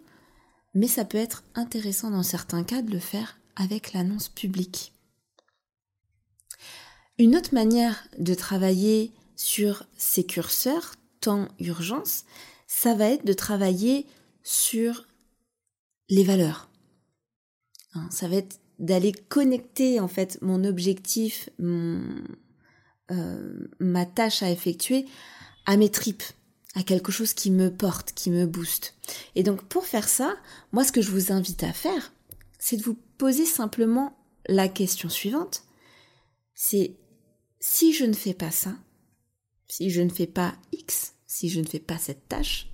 mais 0.74 0.88
ça 0.88 1.06
peut 1.06 1.18
être 1.18 1.44
intéressant 1.56 2.12
dans 2.12 2.24
certains 2.24 2.64
cas 2.64 2.82
de 2.82 2.92
le 2.92 3.00
faire 3.00 3.40
avec 3.56 3.94
l'annonce 3.94 4.30
publique. 4.30 4.94
Une 7.18 7.36
autre 7.36 7.54
manière 7.54 8.08
de 8.20 8.34
travailler 8.34 9.12
sur 9.36 9.86
ces 9.98 10.24
curseurs, 10.24 10.96
temps 11.20 11.48
urgence, 11.60 12.26
ça 12.68 12.94
va 12.94 13.10
être 13.10 13.26
de 13.26 13.34
travailler 13.34 14.06
sur 14.44 15.08
les 16.10 16.24
valeurs. 16.24 16.67
Ça 18.10 18.28
va 18.28 18.38
être 18.38 18.60
d'aller 18.80 19.12
connecter 19.12 20.00
en 20.00 20.08
fait 20.08 20.40
mon 20.42 20.64
objectif, 20.64 21.50
euh, 21.60 23.68
ma 23.80 24.06
tâche 24.06 24.44
à 24.44 24.52
effectuer 24.52 25.06
à 25.66 25.78
mes 25.78 25.90
tripes, 25.90 26.24
à 26.76 26.84
quelque 26.84 27.12
chose 27.12 27.34
qui 27.34 27.52
me 27.52 27.72
porte, 27.72 28.14
qui 28.14 28.30
me 28.30 28.46
booste. 28.46 28.96
Et 29.36 29.44
donc 29.44 29.64
pour 29.64 29.86
faire 29.86 30.08
ça, 30.08 30.36
moi 30.72 30.84
ce 30.84 30.92
que 30.92 31.02
je 31.02 31.12
vous 31.12 31.32
invite 31.32 31.64
à 31.64 31.74
faire, 31.74 32.14
c'est 32.60 32.78
de 32.78 32.84
vous 32.84 32.98
poser 33.18 33.46
simplement 33.46 34.18
la 34.48 34.68
question 34.68 35.10
suivante. 35.10 35.64
C'est 36.54 36.96
si 37.60 37.94
je 37.94 38.06
ne 38.06 38.14
fais 38.14 38.34
pas 38.34 38.52
ça, 38.52 38.76
si 39.68 39.90
je 39.90 40.02
ne 40.02 40.10
fais 40.10 40.28
pas 40.28 40.56
X, 40.72 41.14
si 41.26 41.50
je 41.50 41.60
ne 41.60 41.68
fais 41.68 41.80
pas 41.80 41.98
cette 41.98 42.28
tâche, 42.28 42.70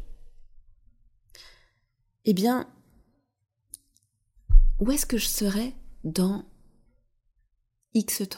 eh 2.25 2.33
bien, 2.33 2.67
où 4.84 4.91
est-ce 4.91 5.06
que 5.06 5.17
je 5.17 5.28
serai 5.28 5.74
dans 6.04 6.43
X 7.93 8.22
temps? 8.30 8.38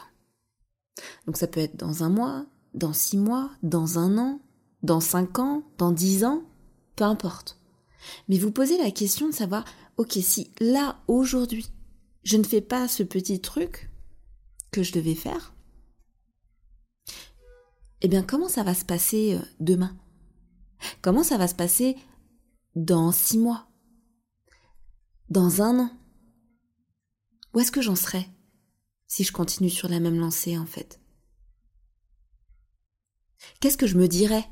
Donc 1.26 1.38
ça 1.38 1.48
peut 1.48 1.60
être 1.60 1.76
dans 1.76 2.04
un 2.04 2.10
mois, 2.10 2.46
dans 2.76 2.94
six 2.94 3.18
mois, 3.18 3.50
dans 3.64 3.98
un 3.98 4.20
an, 4.20 4.40
dans 4.84 5.00
cinq 5.00 5.40
ans, 5.40 5.64
dans 5.80 5.92
dix 5.92 6.24
ans, 6.24 6.44
peu 6.96 7.04
importe. 7.04 7.60
Mais 8.30 8.38
vous 8.38 8.52
posez 8.52 8.78
la 8.78 8.92
question 8.92 9.28
de 9.28 9.34
savoir, 9.34 9.66
ok, 9.98 10.20
si 10.22 10.52
là, 10.60 11.02
aujourd'hui, 11.08 11.66
je 12.22 12.38
ne 12.38 12.44
fais 12.44 12.62
pas 12.62 12.88
ce 12.88 13.02
petit 13.02 13.42
truc 13.42 13.90
que 14.70 14.84
je 14.84 14.94
devais 14.94 15.16
faire, 15.16 15.56
eh 18.02 18.08
bien, 18.08 18.22
comment 18.22 18.50
ça 18.50 18.62
va 18.62 18.76
se 18.76 18.86
passer 18.86 19.34
euh, 19.34 19.46
demain? 19.60 19.98
Comment 21.02 21.24
ça 21.24 21.40
va 21.40 21.48
se 21.48 21.56
passer 21.56 21.98
dans 22.76 23.12
six 23.12 23.40
mois? 23.40 23.68
Dans 25.30 25.64
un 25.64 25.80
an? 25.80 26.05
Où 27.56 27.62
est-ce 27.62 27.72
que 27.72 27.82
j'en 27.82 27.96
serai 27.96 28.28
si 29.08 29.24
je 29.24 29.32
continue 29.32 29.70
sur 29.70 29.88
la 29.88 30.02
même 30.02 30.20
lancée, 30.20 30.58
en 30.58 30.66
fait? 30.66 31.00
Qu'est-ce 33.62 33.78
que 33.78 33.88
je 33.88 33.98
me 33.98 34.10
dirais? 34.10 34.46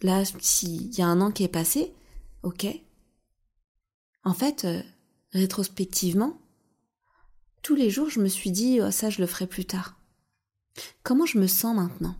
Là, 0.00 0.24
s'il 0.40 0.94
y 0.96 1.02
a 1.02 1.06
un 1.06 1.20
an 1.20 1.30
qui 1.30 1.44
est 1.44 1.48
passé, 1.48 1.92
ok. 2.42 2.66
En 4.24 4.32
fait, 4.32 4.64
euh, 4.64 4.82
rétrospectivement, 5.32 6.40
tous 7.62 7.74
les 7.74 7.90
jours, 7.90 8.08
je 8.08 8.20
me 8.20 8.28
suis 8.28 8.50
dit, 8.50 8.80
oh, 8.80 8.90
ça, 8.90 9.10
je 9.10 9.20
le 9.20 9.26
ferai 9.26 9.46
plus 9.46 9.66
tard. 9.66 10.00
Comment 11.02 11.26
je 11.26 11.38
me 11.38 11.48
sens 11.48 11.76
maintenant? 11.76 12.16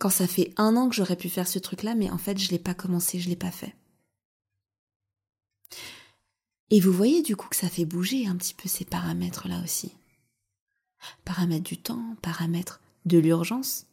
Quand 0.00 0.10
ça 0.10 0.26
fait 0.26 0.52
un 0.56 0.74
an 0.76 0.88
que 0.88 0.96
j'aurais 0.96 1.16
pu 1.16 1.28
faire 1.28 1.46
ce 1.46 1.60
truc-là, 1.60 1.94
mais 1.94 2.10
en 2.10 2.18
fait, 2.18 2.36
je 2.36 2.50
l'ai 2.50 2.58
pas 2.58 2.74
commencé, 2.74 3.20
je 3.20 3.28
l'ai 3.28 3.36
pas 3.36 3.52
fait. 3.52 3.76
Et 6.70 6.80
vous 6.80 6.92
voyez 6.92 7.22
du 7.22 7.36
coup 7.36 7.48
que 7.48 7.56
ça 7.56 7.68
fait 7.68 7.84
bouger 7.84 8.26
un 8.26 8.36
petit 8.36 8.54
peu 8.54 8.68
ces 8.68 8.84
paramètres-là 8.84 9.62
aussi. 9.62 9.92
Paramètres 11.24 11.64
du 11.64 11.78
temps, 11.78 12.16
paramètres 12.22 12.80
de 13.04 13.18
l'urgence. 13.18 13.86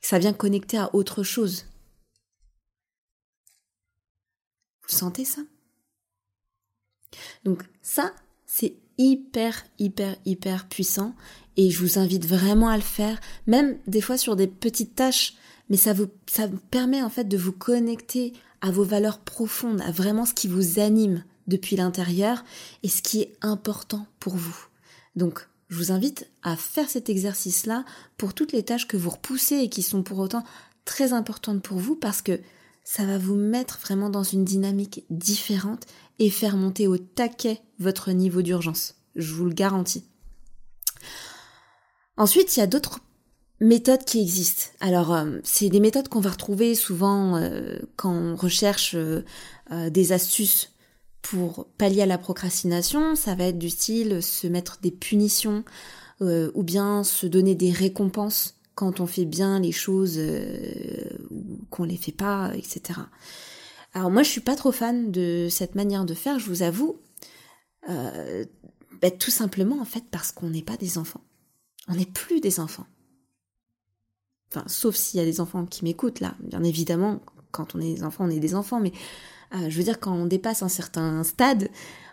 Ça 0.00 0.18
vient 0.18 0.34
connecter 0.34 0.76
à 0.76 0.94
autre 0.94 1.22
chose. 1.22 1.66
Vous 4.88 4.96
sentez 4.96 5.24
ça? 5.24 5.42
Donc 7.44 7.62
ça, 7.82 8.12
c'est 8.46 8.76
hyper, 8.98 9.64
hyper, 9.78 10.16
hyper 10.26 10.68
puissant 10.68 11.14
et 11.56 11.70
je 11.70 11.80
vous 11.80 11.98
invite 11.98 12.26
vraiment 12.26 12.68
à 12.68 12.76
le 12.76 12.82
faire, 12.82 13.18
même 13.46 13.78
des 13.86 14.00
fois 14.00 14.18
sur 14.18 14.36
des 14.36 14.46
petites 14.46 14.94
tâches, 14.94 15.34
mais 15.70 15.76
ça 15.76 15.92
vous, 15.92 16.08
ça 16.26 16.46
vous 16.46 16.58
permet 16.58 17.02
en 17.02 17.10
fait 17.10 17.24
de 17.24 17.36
vous 17.36 17.52
connecter 17.52 18.32
à 18.60 18.70
vos 18.70 18.84
valeurs 18.84 19.20
profondes, 19.20 19.80
à 19.82 19.90
vraiment 19.90 20.26
ce 20.26 20.34
qui 20.34 20.48
vous 20.48 20.78
anime 20.78 21.24
depuis 21.48 21.76
l'intérieur 21.76 22.44
et 22.82 22.88
ce 22.88 23.02
qui 23.02 23.22
est 23.22 23.36
important 23.40 24.06
pour 24.20 24.36
vous. 24.36 24.56
Donc, 25.16 25.48
je 25.68 25.76
vous 25.76 25.92
invite 25.92 26.30
à 26.42 26.56
faire 26.56 26.88
cet 26.88 27.10
exercice-là 27.10 27.84
pour 28.16 28.32
toutes 28.32 28.52
les 28.52 28.62
tâches 28.62 28.86
que 28.86 28.96
vous 28.96 29.10
repoussez 29.10 29.56
et 29.56 29.68
qui 29.68 29.82
sont 29.82 30.02
pour 30.02 30.18
autant 30.18 30.44
très 30.84 31.12
importantes 31.12 31.62
pour 31.62 31.78
vous 31.78 31.96
parce 31.96 32.22
que 32.22 32.40
ça 32.84 33.04
va 33.04 33.18
vous 33.18 33.34
mettre 33.34 33.78
vraiment 33.80 34.08
dans 34.08 34.22
une 34.22 34.44
dynamique 34.44 35.04
différente 35.10 35.84
et 36.18 36.30
faire 36.30 36.56
monter 36.56 36.86
au 36.86 36.96
taquet 36.96 37.60
votre 37.78 38.12
niveau 38.12 38.40
d'urgence. 38.40 38.94
Je 39.14 39.34
vous 39.34 39.44
le 39.44 39.52
garantis. 39.52 40.04
Ensuite, 42.16 42.56
il 42.56 42.60
y 42.60 42.62
a 42.62 42.66
d'autres 42.66 43.00
méthodes 43.60 44.04
qui 44.04 44.20
existent. 44.20 44.70
Alors, 44.80 45.14
euh, 45.14 45.38
c'est 45.44 45.68
des 45.68 45.80
méthodes 45.80 46.08
qu'on 46.08 46.20
va 46.20 46.30
retrouver 46.30 46.74
souvent 46.74 47.36
euh, 47.36 47.78
quand 47.96 48.12
on 48.12 48.36
recherche 48.36 48.94
euh, 48.94 49.22
des 49.90 50.12
astuces 50.12 50.72
pour 51.22 51.66
pallier 51.78 52.02
à 52.02 52.06
la 52.06 52.18
procrastination. 52.18 53.14
Ça 53.14 53.34
va 53.34 53.44
être 53.44 53.58
du 53.58 53.70
style 53.70 54.22
se 54.22 54.46
mettre 54.46 54.78
des 54.80 54.90
punitions 54.90 55.64
ou 56.20 56.62
bien 56.64 57.04
se 57.04 57.26
donner 57.26 57.54
des 57.54 57.70
récompenses 57.70 58.56
quand 58.74 58.98
on 58.98 59.06
fait 59.06 59.24
bien 59.24 59.60
les 59.60 59.70
choses 59.70 60.20
ou 61.30 61.60
qu'on 61.70 61.84
les 61.84 61.96
fait 61.96 62.10
pas, 62.12 62.52
etc. 62.56 63.00
Alors 63.94 64.10
moi, 64.10 64.24
je 64.24 64.30
suis 64.30 64.40
pas 64.40 64.56
trop 64.56 64.72
fan 64.72 65.12
de 65.12 65.46
cette 65.48 65.76
manière 65.76 66.04
de 66.04 66.14
faire, 66.14 66.40
je 66.40 66.46
vous 66.46 66.62
avoue. 66.62 66.96
Bah, 69.00 69.10
tout 69.10 69.30
simplement 69.30 69.80
en 69.80 69.84
fait 69.84 70.04
parce 70.10 70.32
qu'on 70.32 70.50
n'est 70.50 70.62
pas 70.62 70.76
des 70.76 70.98
enfants. 70.98 71.22
On 71.88 71.94
n'est 71.94 72.06
plus 72.06 72.40
des 72.40 72.60
enfants. 72.60 72.86
Enfin, 74.50 74.64
sauf 74.66 74.96
s'il 74.96 75.20
y 75.20 75.22
a 75.22 75.26
des 75.26 75.40
enfants 75.40 75.66
qui 75.66 75.84
m'écoutent 75.84 76.20
là. 76.20 76.34
Bien 76.40 76.62
évidemment, 76.64 77.20
quand 77.50 77.74
on 77.74 77.80
est 77.80 77.94
des 77.94 78.04
enfants, 78.04 78.24
on 78.24 78.30
est 78.30 78.40
des 78.40 78.54
enfants, 78.54 78.80
mais 78.80 78.92
euh, 78.92 79.37
je 79.52 79.76
veux 79.76 79.84
dire, 79.84 80.00
quand 80.00 80.12
on 80.12 80.26
dépasse 80.26 80.62
un 80.62 80.68
certain 80.68 81.24
stade, 81.24 81.70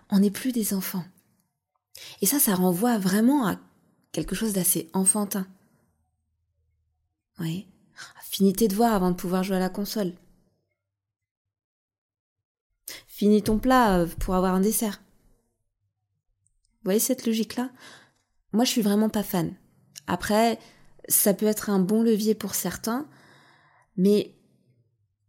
on 0.09 0.19
n'est 0.19 0.31
plus 0.31 0.51
des 0.51 0.73
enfants. 0.73 1.03
Et 2.21 2.25
ça, 2.25 2.39
ça 2.39 2.55
renvoie 2.55 2.97
vraiment 2.97 3.47
à 3.47 3.59
quelque 4.11 4.35
chose 4.35 4.53
d'assez 4.53 4.89
enfantin. 4.93 5.47
Oui. 7.39 7.67
Finis 8.21 8.53
tes 8.53 8.67
devoirs 8.67 8.93
avant 8.93 9.11
de 9.11 9.15
pouvoir 9.15 9.43
jouer 9.43 9.55
à 9.55 9.61
la 9.61 9.69
console. 9.69 10.13
Finis 13.07 13.43
ton 13.43 13.59
plat 13.59 13.99
euh, 13.99 14.07
pour 14.19 14.35
avoir 14.35 14.53
un 14.53 14.59
dessert. 14.59 15.01
Vous 16.79 16.89
voyez 16.89 16.99
cette 16.99 17.25
logique-là? 17.25 17.69
Moi, 18.51 18.65
je 18.65 18.71
suis 18.71 18.81
vraiment 18.81 19.09
pas 19.09 19.23
fan. 19.23 19.55
Après, 20.07 20.59
ça 21.07 21.33
peut 21.33 21.45
être 21.45 21.69
un 21.69 21.79
bon 21.79 22.03
levier 22.03 22.35
pour 22.35 22.55
certains, 22.55 23.07
mais 23.95 24.34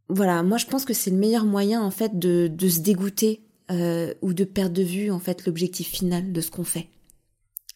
voilà, 0.08 0.42
moi 0.42 0.58
je 0.58 0.66
pense 0.66 0.84
que 0.84 0.94
c'est 0.94 1.10
le 1.10 1.16
meilleur 1.16 1.44
moyen 1.44 1.82
en 1.82 1.90
fait 1.90 2.18
de, 2.18 2.48
de 2.48 2.68
se 2.68 2.80
dégoûter 2.80 3.42
euh, 3.70 4.14
ou 4.22 4.34
de 4.34 4.44
perdre 4.44 4.74
de 4.74 4.82
vue 4.82 5.10
en 5.10 5.18
fait 5.18 5.46
l'objectif 5.46 5.88
final 5.88 6.32
de 6.32 6.40
ce 6.40 6.50
qu'on 6.50 6.64
fait. 6.64 6.88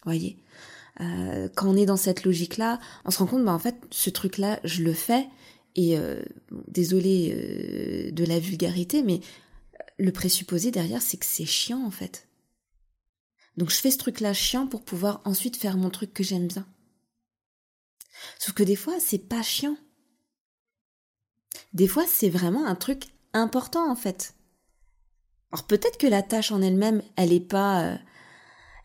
Voyez, 0.03 0.37
euh, 1.01 1.49
quand 1.55 1.69
on 1.69 1.77
est 1.77 1.85
dans 1.85 1.97
cette 1.97 2.23
logique-là, 2.23 2.79
on 3.05 3.11
se 3.11 3.19
rend 3.19 3.27
compte, 3.27 3.45
bah 3.45 3.53
en 3.53 3.59
fait, 3.59 3.75
ce 3.91 4.09
truc-là, 4.09 4.59
je 4.63 4.83
le 4.83 4.93
fais 4.93 5.27
et 5.75 5.97
euh, 5.97 6.21
désolé 6.67 7.33
euh, 7.33 8.11
de 8.11 8.25
la 8.25 8.39
vulgarité, 8.39 9.03
mais 9.03 9.21
le 9.97 10.11
présupposé 10.11 10.71
derrière, 10.71 11.01
c'est 11.01 11.17
que 11.17 11.25
c'est 11.25 11.45
chiant 11.45 11.83
en 11.85 11.91
fait. 11.91 12.27
Donc 13.57 13.69
je 13.69 13.75
fais 13.75 13.91
ce 13.91 13.97
truc-là 13.97 14.33
chiant 14.33 14.67
pour 14.67 14.83
pouvoir 14.83 15.21
ensuite 15.25 15.57
faire 15.57 15.77
mon 15.77 15.89
truc 15.89 16.13
que 16.13 16.23
j'aime 16.23 16.47
bien. 16.47 16.65
Sauf 18.39 18.53
que 18.53 18.63
des 18.63 18.75
fois, 18.75 18.95
c'est 18.99 19.27
pas 19.29 19.41
chiant. 19.41 19.77
Des 21.73 21.87
fois, 21.87 22.05
c'est 22.07 22.29
vraiment 22.29 22.65
un 22.65 22.75
truc 22.75 23.05
important 23.33 23.89
en 23.89 23.95
fait. 23.95 24.35
Alors 25.51 25.65
peut-être 25.65 25.97
que 25.97 26.07
la 26.07 26.21
tâche 26.21 26.51
en 26.51 26.61
elle-même, 26.61 27.01
elle 27.15 27.33
est 27.33 27.39
pas 27.39 27.83
euh, 27.83 27.97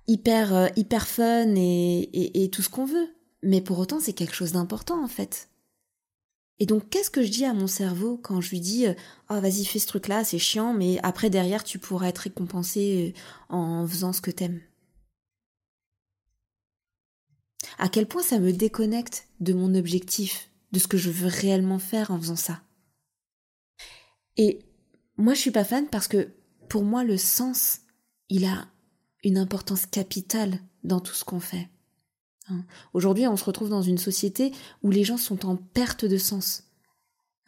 hyper 0.07 0.55
euh, 0.55 0.69
hyper 0.77 1.07
fun 1.07 1.55
et, 1.57 2.51
tout 2.53 2.63
ce 2.63 2.69
qu'on 2.69 2.85
veut, 2.85 3.09
mais 3.43 3.61
pour 3.61 3.79
autant 3.79 4.01
c'est 4.01 4.13
quelque 4.13 4.35
chose 4.35 4.53
d'important 4.53 5.03
en 5.03 5.09
fait. 5.09 5.49
Et 6.59 6.67
donc 6.67 6.89
qu'est-ce 6.89 7.11
que 7.11 7.23
je 7.23 7.31
dis 7.31 7.45
à 7.45 7.53
mon 7.53 7.67
cerveau 7.67 8.19
quand 8.23 8.41
je 8.41 8.51
lui 8.51 8.61
dis 8.61 8.87
oh 9.31 9.41
vas-y 9.41 9.65
fais 9.65 9.79
ce 9.79 9.87
truc 9.87 10.09
là 10.09 10.25
c'est 10.25 10.39
chiant 10.39 10.73
mais 10.73 10.99
après 11.03 11.29
derrière 11.29 11.63
tu 11.65 11.79
pourras 11.79 12.09
être 12.09 12.19
récompensé 12.19 13.15
en 13.51 13.87
faisant 13.87 14.13
ce 14.13 14.23
que 14.23 14.31
t'aimes. 14.31 14.61
À 17.79 17.89
quel 17.89 18.07
point 18.07 18.23
ça 18.23 18.39
me 18.39 18.53
déconnecte 18.53 19.29
de 19.41 19.53
mon 19.53 19.75
objectif, 19.75 20.49
de 20.73 20.79
ce 20.79 20.89
que 20.89 20.99
je 20.99 21.11
veux 21.11 21.29
réellement 21.29 21.79
faire 21.79 22.11
en 22.11 22.19
faisant 22.19 22.37
ça. 22.37 22.63
Et 24.37 24.61
moi, 25.17 25.35
je 25.35 25.41
suis 25.41 25.51
pas 25.51 25.65
fan 25.65 25.89
parce 25.89 26.09
que 26.09 26.29
pour 26.69 26.83
moi, 26.83 27.05
le 27.05 27.17
sens, 27.17 27.81
il 28.29 28.45
a 28.45 28.67
une 29.25 29.39
importance 29.39 29.87
capitale 29.87 30.59
dans 30.85 31.01
tout 31.01 31.15
ce 31.15 31.25
qu'on 31.25 31.41
fait. 31.41 31.69
Hein. 32.49 32.65
Aujourd'hui, 32.93 33.27
on 33.27 33.37
se 33.37 33.45
retrouve 33.45 33.71
dans 33.71 33.83
une 33.83 33.99
société 33.99 34.53
où 34.83 34.91
les 34.91 35.05
gens 35.05 35.17
sont 35.17 35.47
en 35.47 35.57
perte 35.57 36.05
de 36.05 36.19
sens. 36.19 36.65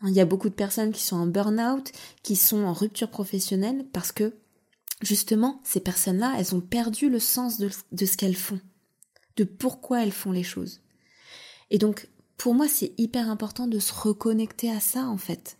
Hein, 0.00 0.08
il 0.08 0.14
y 0.14 0.20
a 0.20 0.24
beaucoup 0.24 0.48
de 0.48 0.54
personnes 0.54 0.92
qui 0.92 1.02
sont 1.02 1.16
en 1.16 1.26
burn-out, 1.26 1.92
qui 2.22 2.36
sont 2.36 2.64
en 2.64 2.72
rupture 2.72 3.10
professionnelle 3.10 3.86
parce 3.92 4.12
que 4.12 4.34
justement, 5.02 5.60
ces 5.64 5.80
personnes-là, 5.80 6.34
elles 6.38 6.54
ont 6.54 6.60
perdu 6.60 7.08
le 7.08 7.20
sens 7.20 7.58
de, 7.58 7.70
de 7.92 8.06
ce 8.06 8.16
qu'elles 8.16 8.36
font, 8.36 8.60
de 9.36 9.44
pourquoi 9.44 10.02
elles 10.02 10.12
font 10.12 10.32
les 10.32 10.42
choses. 10.42 10.80
Et 11.70 11.78
donc, 11.78 12.08
pour 12.38 12.54
moi, 12.54 12.68
c'est 12.68 12.92
hyper 12.98 13.28
important 13.28 13.66
de 13.66 13.80
se 13.80 13.92
reconnecter 13.92 14.70
à 14.70 14.80
ça, 14.80 15.06
en 15.06 15.18
fait. 15.18 15.58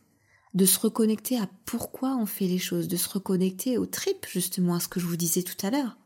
De 0.54 0.64
se 0.64 0.78
reconnecter 0.78 1.36
à 1.36 1.50
pourquoi 1.66 2.16
on 2.16 2.24
fait 2.24 2.46
les 2.46 2.58
choses, 2.58 2.88
de 2.88 2.96
se 2.96 3.08
reconnecter 3.08 3.76
au 3.76 3.84
trip, 3.84 4.26
justement, 4.30 4.76
à 4.76 4.80
ce 4.80 4.88
que 4.88 5.00
je 5.00 5.06
vous 5.06 5.16
disais 5.16 5.42
tout 5.42 5.66
à 5.66 5.70
l'heure. 5.70 5.98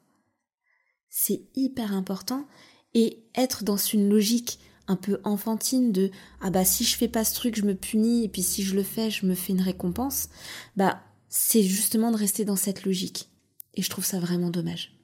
C'est 1.11 1.43
hyper 1.55 1.93
important 1.93 2.49
et 2.95 3.23
être 3.35 3.65
dans 3.65 3.77
une 3.77 4.09
logique 4.09 4.59
un 4.89 4.97
peu 4.97 5.21
enfantine 5.25 5.93
de 5.93 6.11
ah 6.41 6.51
bah 6.51 6.65
si 6.65 6.85
je 6.85 6.97
fais 6.97 7.07
pas 7.09 7.25
ce 7.25 7.35
truc 7.35 7.55
je 7.55 7.63
me 7.63 7.75
punis 7.75 8.25
et 8.25 8.29
puis 8.29 8.43
si 8.43 8.65
je 8.65 8.75
le 8.75 8.83
fais 8.83 9.11
je 9.11 9.27
me 9.27 9.35
fais 9.35 9.53
une 9.53 9.61
récompense 9.61 10.29
bah 10.77 11.01
c'est 11.29 11.63
justement 11.63 12.11
de 12.11 12.17
rester 12.17 12.45
dans 12.45 12.57
cette 12.57 12.85
logique 12.85 13.31
et 13.75 13.83
je 13.83 13.89
trouve 13.89 14.05
ça 14.05 14.19
vraiment 14.19 14.51
dommage 14.51 14.99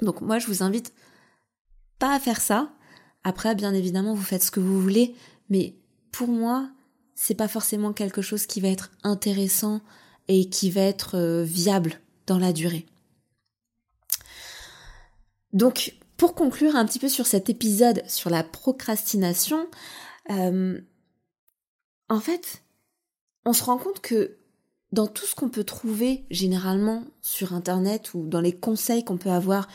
donc 0.00 0.20
moi 0.20 0.38
je 0.38 0.46
vous 0.46 0.62
invite 0.62 0.94
pas 1.98 2.14
à 2.14 2.20
faire 2.20 2.40
ça 2.40 2.72
après 3.24 3.54
bien 3.54 3.74
évidemment 3.74 4.14
vous 4.14 4.22
faites 4.22 4.42
ce 4.42 4.50
que 4.50 4.60
vous 4.60 4.80
voulez 4.80 5.14
mais 5.48 5.74
pour 6.12 6.28
moi 6.28 6.68
c'est 7.14 7.34
pas 7.34 7.48
forcément 7.48 7.92
quelque 7.92 8.22
chose 8.22 8.46
qui 8.46 8.60
va 8.60 8.68
être 8.68 8.90
intéressant 9.02 9.80
et 10.28 10.48
qui 10.48 10.70
va 10.70 10.82
être 10.82 11.16
euh, 11.16 11.42
viable 11.42 12.00
dans 12.26 12.38
la 12.38 12.52
durée 12.52 12.86
donc 15.52 15.94
pour 16.20 16.34
conclure 16.34 16.76
un 16.76 16.84
petit 16.84 16.98
peu 16.98 17.08
sur 17.08 17.26
cet 17.26 17.48
épisode 17.48 18.02
sur 18.06 18.28
la 18.28 18.44
procrastination, 18.44 19.66
euh, 20.30 20.78
en 22.10 22.20
fait, 22.20 22.62
on 23.46 23.54
se 23.54 23.64
rend 23.64 23.78
compte 23.78 24.00
que 24.00 24.36
dans 24.92 25.06
tout 25.06 25.24
ce 25.24 25.34
qu'on 25.34 25.48
peut 25.48 25.64
trouver 25.64 26.26
généralement 26.30 27.04
sur 27.22 27.54
Internet 27.54 28.12
ou 28.12 28.26
dans 28.26 28.42
les 28.42 28.54
conseils 28.54 29.02
qu'on 29.02 29.16
peut 29.16 29.30
avoir 29.30 29.66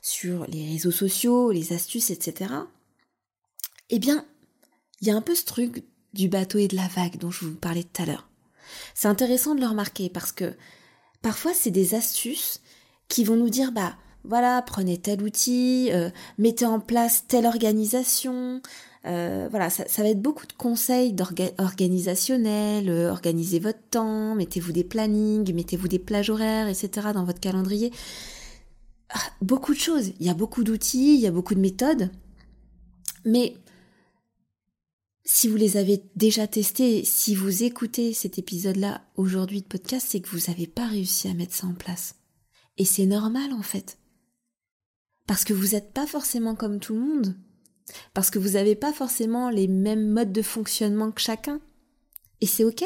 sur 0.00 0.44
les 0.46 0.66
réseaux 0.66 0.90
sociaux, 0.90 1.52
les 1.52 1.72
astuces, 1.72 2.10
etc., 2.10 2.52
eh 3.92 3.98
bien, 3.98 4.24
il 5.00 5.08
y 5.08 5.10
a 5.10 5.16
un 5.16 5.20
peu 5.20 5.34
ce 5.34 5.44
truc 5.44 5.84
du 6.14 6.28
bateau 6.28 6.58
et 6.58 6.66
de 6.66 6.76
la 6.76 6.88
vague 6.88 7.18
dont 7.18 7.30
je 7.30 7.44
vous 7.44 7.54
parlais 7.54 7.84
tout 7.84 8.02
à 8.02 8.06
l'heure. 8.06 8.28
C'est 8.94 9.08
intéressant 9.08 9.54
de 9.54 9.60
le 9.60 9.66
remarquer 9.66 10.08
parce 10.08 10.32
que 10.32 10.54
parfois 11.20 11.52
c'est 11.54 11.70
des 11.70 11.94
astuces 11.94 12.60
qui 13.08 13.22
vont 13.22 13.36
nous 13.36 13.50
dire 13.50 13.70
bah 13.70 13.94
voilà, 14.24 14.62
prenez 14.62 14.98
tel 14.98 15.22
outil, 15.22 15.90
euh, 15.92 16.08
mettez 16.38 16.64
en 16.64 16.80
place 16.80 17.26
telle 17.28 17.44
organisation. 17.44 18.62
Euh, 19.04 19.48
voilà, 19.50 19.68
ça, 19.68 19.84
va 19.98 20.08
être 20.08 20.22
beaucoup 20.22 20.46
de 20.46 20.52
conseils 20.52 21.14
organisationnels, 21.58 22.88
euh, 22.88 23.10
organisez 23.10 23.58
votre 23.58 23.82
temps, 23.90 24.34
mettez-vous 24.36 24.72
des 24.72 24.84
plannings, 24.84 25.52
mettez-vous 25.52 25.88
des 25.88 25.98
plages 25.98 26.30
horaires, 26.30 26.68
etc. 26.68 27.08
dans 27.12 27.24
votre 27.24 27.40
calendrier. 27.40 27.92
Ah, 29.10 29.18
beaucoup 29.42 29.74
de 29.74 29.78
choses, 29.78 30.12
il 30.18 30.26
y 30.26 30.30
a 30.30 30.34
beaucoup 30.34 30.62
d'outils, 30.64 31.14
il 31.14 31.20
y 31.20 31.26
a 31.26 31.32
beaucoup 31.32 31.54
de 31.54 31.60
méthodes, 31.60 32.10
mais 33.24 33.56
si 35.24 35.48
vous 35.48 35.56
les 35.56 35.76
avez 35.76 36.02
déjà 36.16 36.46
testés, 36.46 37.04
si 37.04 37.34
vous 37.34 37.62
écoutez 37.62 38.12
cet 38.12 38.38
épisode-là 38.38 39.02
aujourd'hui 39.16 39.62
de 39.62 39.66
podcast, 39.66 40.06
c'est 40.08 40.20
que 40.20 40.28
vous 40.28 40.50
n'avez 40.50 40.66
pas 40.66 40.86
réussi 40.86 41.28
à 41.28 41.34
mettre 41.34 41.54
ça 41.54 41.66
en 41.66 41.74
place. 41.74 42.16
Et 42.76 42.84
c'est 42.84 43.06
normal 43.06 43.52
en 43.52 43.62
fait. 43.62 43.98
Parce 45.26 45.44
que 45.44 45.52
vous 45.52 45.68
n'êtes 45.68 45.92
pas 45.92 46.06
forcément 46.06 46.56
comme 46.56 46.80
tout 46.80 46.94
le 46.94 47.00
monde. 47.00 47.36
Parce 48.14 48.30
que 48.30 48.38
vous 48.38 48.50
n'avez 48.50 48.74
pas 48.74 48.92
forcément 48.92 49.50
les 49.50 49.68
mêmes 49.68 50.10
modes 50.10 50.32
de 50.32 50.42
fonctionnement 50.42 51.12
que 51.12 51.20
chacun. 51.20 51.60
Et 52.40 52.46
c'est 52.46 52.64
ok. 52.64 52.84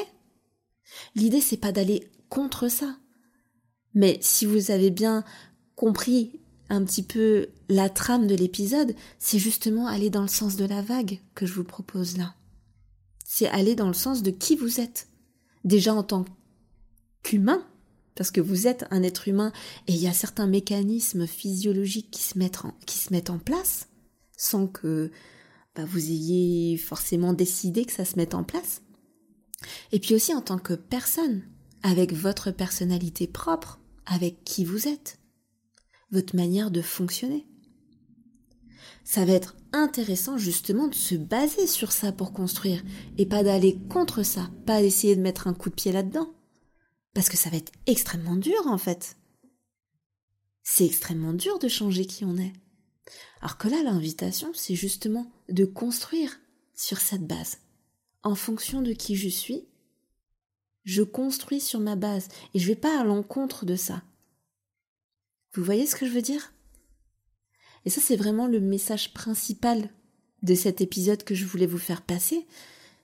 L'idée, 1.15 1.41
c'est 1.41 1.57
pas 1.57 1.73
d'aller 1.73 2.11
contre 2.29 2.69
ça. 2.69 2.99
Mais 3.95 4.19
si 4.21 4.45
vous 4.45 4.71
avez 4.71 4.91
bien 4.91 5.25
compris 5.75 6.41
un 6.69 6.85
petit 6.85 7.03
peu 7.03 7.49
la 7.69 7.89
trame 7.89 8.27
de 8.27 8.35
l'épisode, 8.35 8.95
c'est 9.19 9.39
justement 9.39 9.87
aller 9.87 10.11
dans 10.11 10.23
le 10.23 10.29
sens 10.29 10.57
de 10.57 10.65
la 10.65 10.83
vague 10.83 11.21
que 11.35 11.47
je 11.47 11.55
vous 11.55 11.65
propose 11.65 12.17
là. 12.17 12.35
C'est 13.25 13.49
aller 13.49 13.75
dans 13.75 13.89
le 13.89 13.95
sens 13.95 14.23
de 14.23 14.31
qui 14.31 14.57
vous 14.57 14.81
êtes. 14.81 15.09
Déjà 15.65 15.95
en 15.95 16.03
tant 16.03 16.25
qu'humain, 17.23 17.65
parce 18.15 18.31
que 18.31 18.41
vous 18.41 18.67
êtes 18.67 18.87
un 18.91 19.03
être 19.03 19.29
humain 19.29 19.53
et 19.87 19.93
il 19.93 20.01
y 20.01 20.09
a 20.09 20.13
certains 20.13 20.47
mécanismes 20.47 21.27
physiologiques 21.27 22.11
qui 22.11 22.23
se 22.23 22.39
mettent 22.39 22.65
en, 22.65 22.73
qui 22.87 22.99
se 22.99 23.13
mettent 23.13 23.31
en 23.31 23.39
place 23.39 23.89
sans 24.37 24.67
que 24.67 25.11
bah, 25.75 25.85
vous 25.85 26.11
ayez 26.11 26.77
forcément 26.79 27.33
décidé 27.33 27.85
que 27.85 27.93
ça 27.93 28.05
se 28.05 28.17
mette 28.17 28.35
en 28.35 28.45
place. 28.45 28.83
Et 29.93 30.01
puis 30.01 30.15
aussi 30.15 30.35
en 30.35 30.41
tant 30.41 30.59
que 30.59 30.75
personne, 30.75 31.43
avec 31.83 32.13
votre 32.13 32.51
personnalité 32.51 33.27
propre, 33.27 33.79
avec 34.07 34.45
qui 34.45 34.65
vous 34.65 34.89
êtes, 34.89 35.19
votre 36.11 36.37
manière 36.37 36.71
de 36.71 36.83
fonctionner. 36.83 37.47
Ça 39.05 39.25
va 39.25 39.33
être 39.33 39.57
intéressant 39.73 40.37
justement 40.37 40.89
de 40.89 40.95
se 40.95 41.15
baser 41.15 41.67
sur 41.67 41.93
ça 41.93 42.11
pour 42.13 42.33
construire 42.33 42.83
et 43.19 43.27
pas 43.27 43.45
d'aller 43.45 43.79
contre 43.89 44.23
ça, 44.23 44.51
pas 44.67 44.81
d'essayer 44.81 45.15
de 45.15 45.23
mettre 45.23 45.47
un 45.47 45.55
coup 45.55 45.71
de 45.71 45.75
pied 45.75 45.93
là-dedans. 45.93 46.33
Parce 47.15 47.29
que 47.29 47.37
ça 47.37 47.51
va 47.51 47.57
être 47.57 47.73
extrêmement 47.87 48.37
dur 48.37 48.67
en 48.67 48.79
fait. 48.79 49.17
C'est 50.63 50.85
extrêmement 50.85 51.33
dur 51.33 51.59
de 51.59 51.69
changer 51.69 52.05
qui 52.05 52.25
on 52.25 52.37
est. 52.37 52.53
Alors 53.41 53.59
que 53.59 53.69
là, 53.69 53.83
l'invitation, 53.85 54.51
c'est 54.55 54.75
justement 54.75 55.31
de 55.49 55.65
construire 55.65 56.41
sur 56.75 56.99
cette 56.99 57.27
base. 57.27 57.59
En 58.25 58.35
fonction 58.35 58.83
de 58.83 58.93
qui 58.93 59.15
je 59.15 59.29
suis, 59.29 59.69
je 60.85 61.03
construis 61.03 61.61
sur 61.61 61.79
ma 61.79 61.95
base 61.95 62.27
et 62.55 62.59
je 62.59 62.67
vais 62.67 62.77
pas 62.77 63.01
à 63.01 63.05
l'encontre 63.05 63.65
de 63.65 63.77
ça. 63.77 64.03
Vous 65.57 65.65
voyez 65.65 65.87
ce 65.87 65.97
que 65.97 66.07
je 66.07 66.13
veux 66.13 66.23
dire? 66.23 66.53
Et 67.85 67.91
ça, 67.91 68.01
c'est 68.01 68.17
vraiment 68.17 68.47
le 68.47 68.61
message 68.61 69.13
principal 69.15 69.91
de 70.43 70.55
cet 70.55 70.81
épisode 70.81 71.25
que 71.25 71.35
je 71.35 71.47
voulais 71.47 71.67
vous 71.67 71.79
faire 71.79 72.03
passer. 72.03 72.47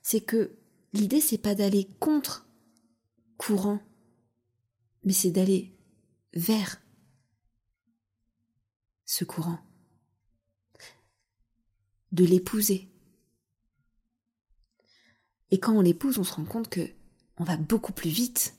C'est 0.01 0.21
que 0.21 0.55
l'idée, 0.93 1.21
c'est 1.21 1.37
pas 1.37 1.55
d'aller 1.55 1.87
contre 1.99 2.47
courant 3.37 3.79
mais 5.03 5.13
c'est 5.13 5.31
d'aller 5.31 5.75
vers 6.33 6.81
ce 9.05 9.25
courant, 9.25 9.59
de 12.11 12.25
l'épouser. 12.25 12.89
Et 15.51 15.59
quand 15.59 15.73
on 15.73 15.81
l'épouse, 15.81 16.17
on 16.17 16.23
se 16.23 16.33
rend 16.33 16.45
compte 16.45 16.69
que 16.69 16.89
on 17.37 17.43
va 17.43 17.57
beaucoup 17.57 17.93
plus 17.93 18.09
vite. 18.09 18.55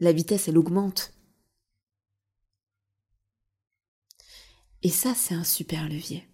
La 0.00 0.12
vitesse, 0.12 0.48
elle 0.48 0.58
augmente. 0.58 1.12
Et 4.82 4.90
ça, 4.90 5.14
c'est 5.16 5.34
un 5.34 5.44
super 5.44 5.88
levier. 5.88 6.26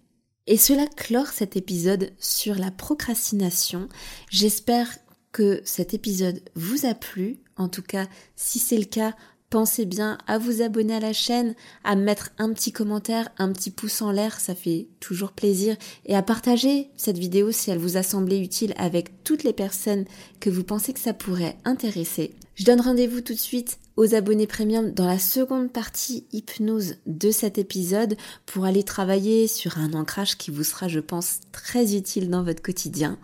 Et 0.46 0.56
cela 0.56 0.86
clore 0.86 1.28
cet 1.28 1.56
épisode 1.56 2.12
sur 2.18 2.54
la 2.54 2.70
procrastination. 2.70 3.88
J'espère 4.30 4.88
que 5.32 5.60
cet 5.64 5.92
épisode 5.92 6.40
vous 6.54 6.86
a 6.86 6.94
plu. 6.94 7.38
En 7.56 7.68
tout 7.68 7.82
cas, 7.82 8.06
si 8.34 8.58
c'est 8.58 8.78
le 8.78 8.86
cas, 8.86 9.14
pensez 9.50 9.84
bien 9.84 10.18
à 10.26 10.38
vous 10.38 10.62
abonner 10.62 10.94
à 10.94 11.00
la 11.00 11.12
chaîne, 11.12 11.54
à 11.84 11.96
mettre 11.96 12.30
un 12.38 12.52
petit 12.52 12.72
commentaire, 12.72 13.28
un 13.38 13.52
petit 13.52 13.70
pouce 13.70 14.02
en 14.02 14.10
l'air, 14.10 14.40
ça 14.40 14.54
fait 14.54 14.88
toujours 15.00 15.32
plaisir, 15.32 15.76
et 16.06 16.16
à 16.16 16.22
partager 16.22 16.90
cette 16.96 17.18
vidéo 17.18 17.52
si 17.52 17.70
elle 17.70 17.78
vous 17.78 17.96
a 17.96 18.02
semblé 18.02 18.38
utile 18.38 18.74
avec 18.76 19.24
toutes 19.24 19.44
les 19.44 19.52
personnes 19.52 20.04
que 20.40 20.50
vous 20.50 20.64
pensez 20.64 20.92
que 20.92 21.00
ça 21.00 21.14
pourrait 21.14 21.56
intéresser. 21.64 22.34
Je 22.54 22.64
donne 22.64 22.80
rendez-vous 22.80 23.20
tout 23.20 23.34
de 23.34 23.38
suite 23.38 23.78
aux 23.98 24.14
abonnés 24.14 24.46
premium 24.46 24.92
dans 24.92 25.08
la 25.08 25.18
seconde 25.18 25.72
partie 25.72 26.24
hypnose 26.32 26.94
de 27.06 27.32
cet 27.32 27.58
épisode 27.58 28.16
pour 28.46 28.64
aller 28.64 28.84
travailler 28.84 29.48
sur 29.48 29.76
un 29.76 29.92
ancrage 29.92 30.38
qui 30.38 30.52
vous 30.52 30.62
sera, 30.62 30.86
je 30.86 31.00
pense, 31.00 31.40
très 31.50 31.96
utile 31.96 32.30
dans 32.30 32.44
votre 32.44 32.62
quotidien. 32.62 33.18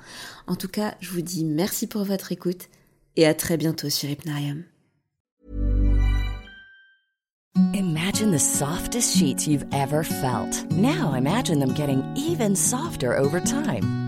En 0.49 0.57
tout 0.57 0.67
cas, 0.67 0.97
je 0.99 1.11
vous 1.11 1.23
dis 1.23 1.45
merci 1.45 1.87
pour 1.87 2.03
votre 2.03 2.33
écoute 2.33 2.69
et 3.15 3.25
à 3.25 3.35
très 3.35 3.57
bientôt 3.57 3.89
sur 3.89 4.11
Hypnarium. 4.11 4.65
Imagine 7.73 8.33
the 8.33 8.41
softest 8.41 9.17
sheets 9.17 9.47
you've 9.47 9.65
ever 9.73 10.03
felt. 10.03 10.67
Now 10.73 11.15
imagine 11.15 11.61
them 11.61 11.73
getting 11.73 12.03
even 12.17 12.57
softer 12.57 13.17
over 13.17 13.41
time. 13.41 14.04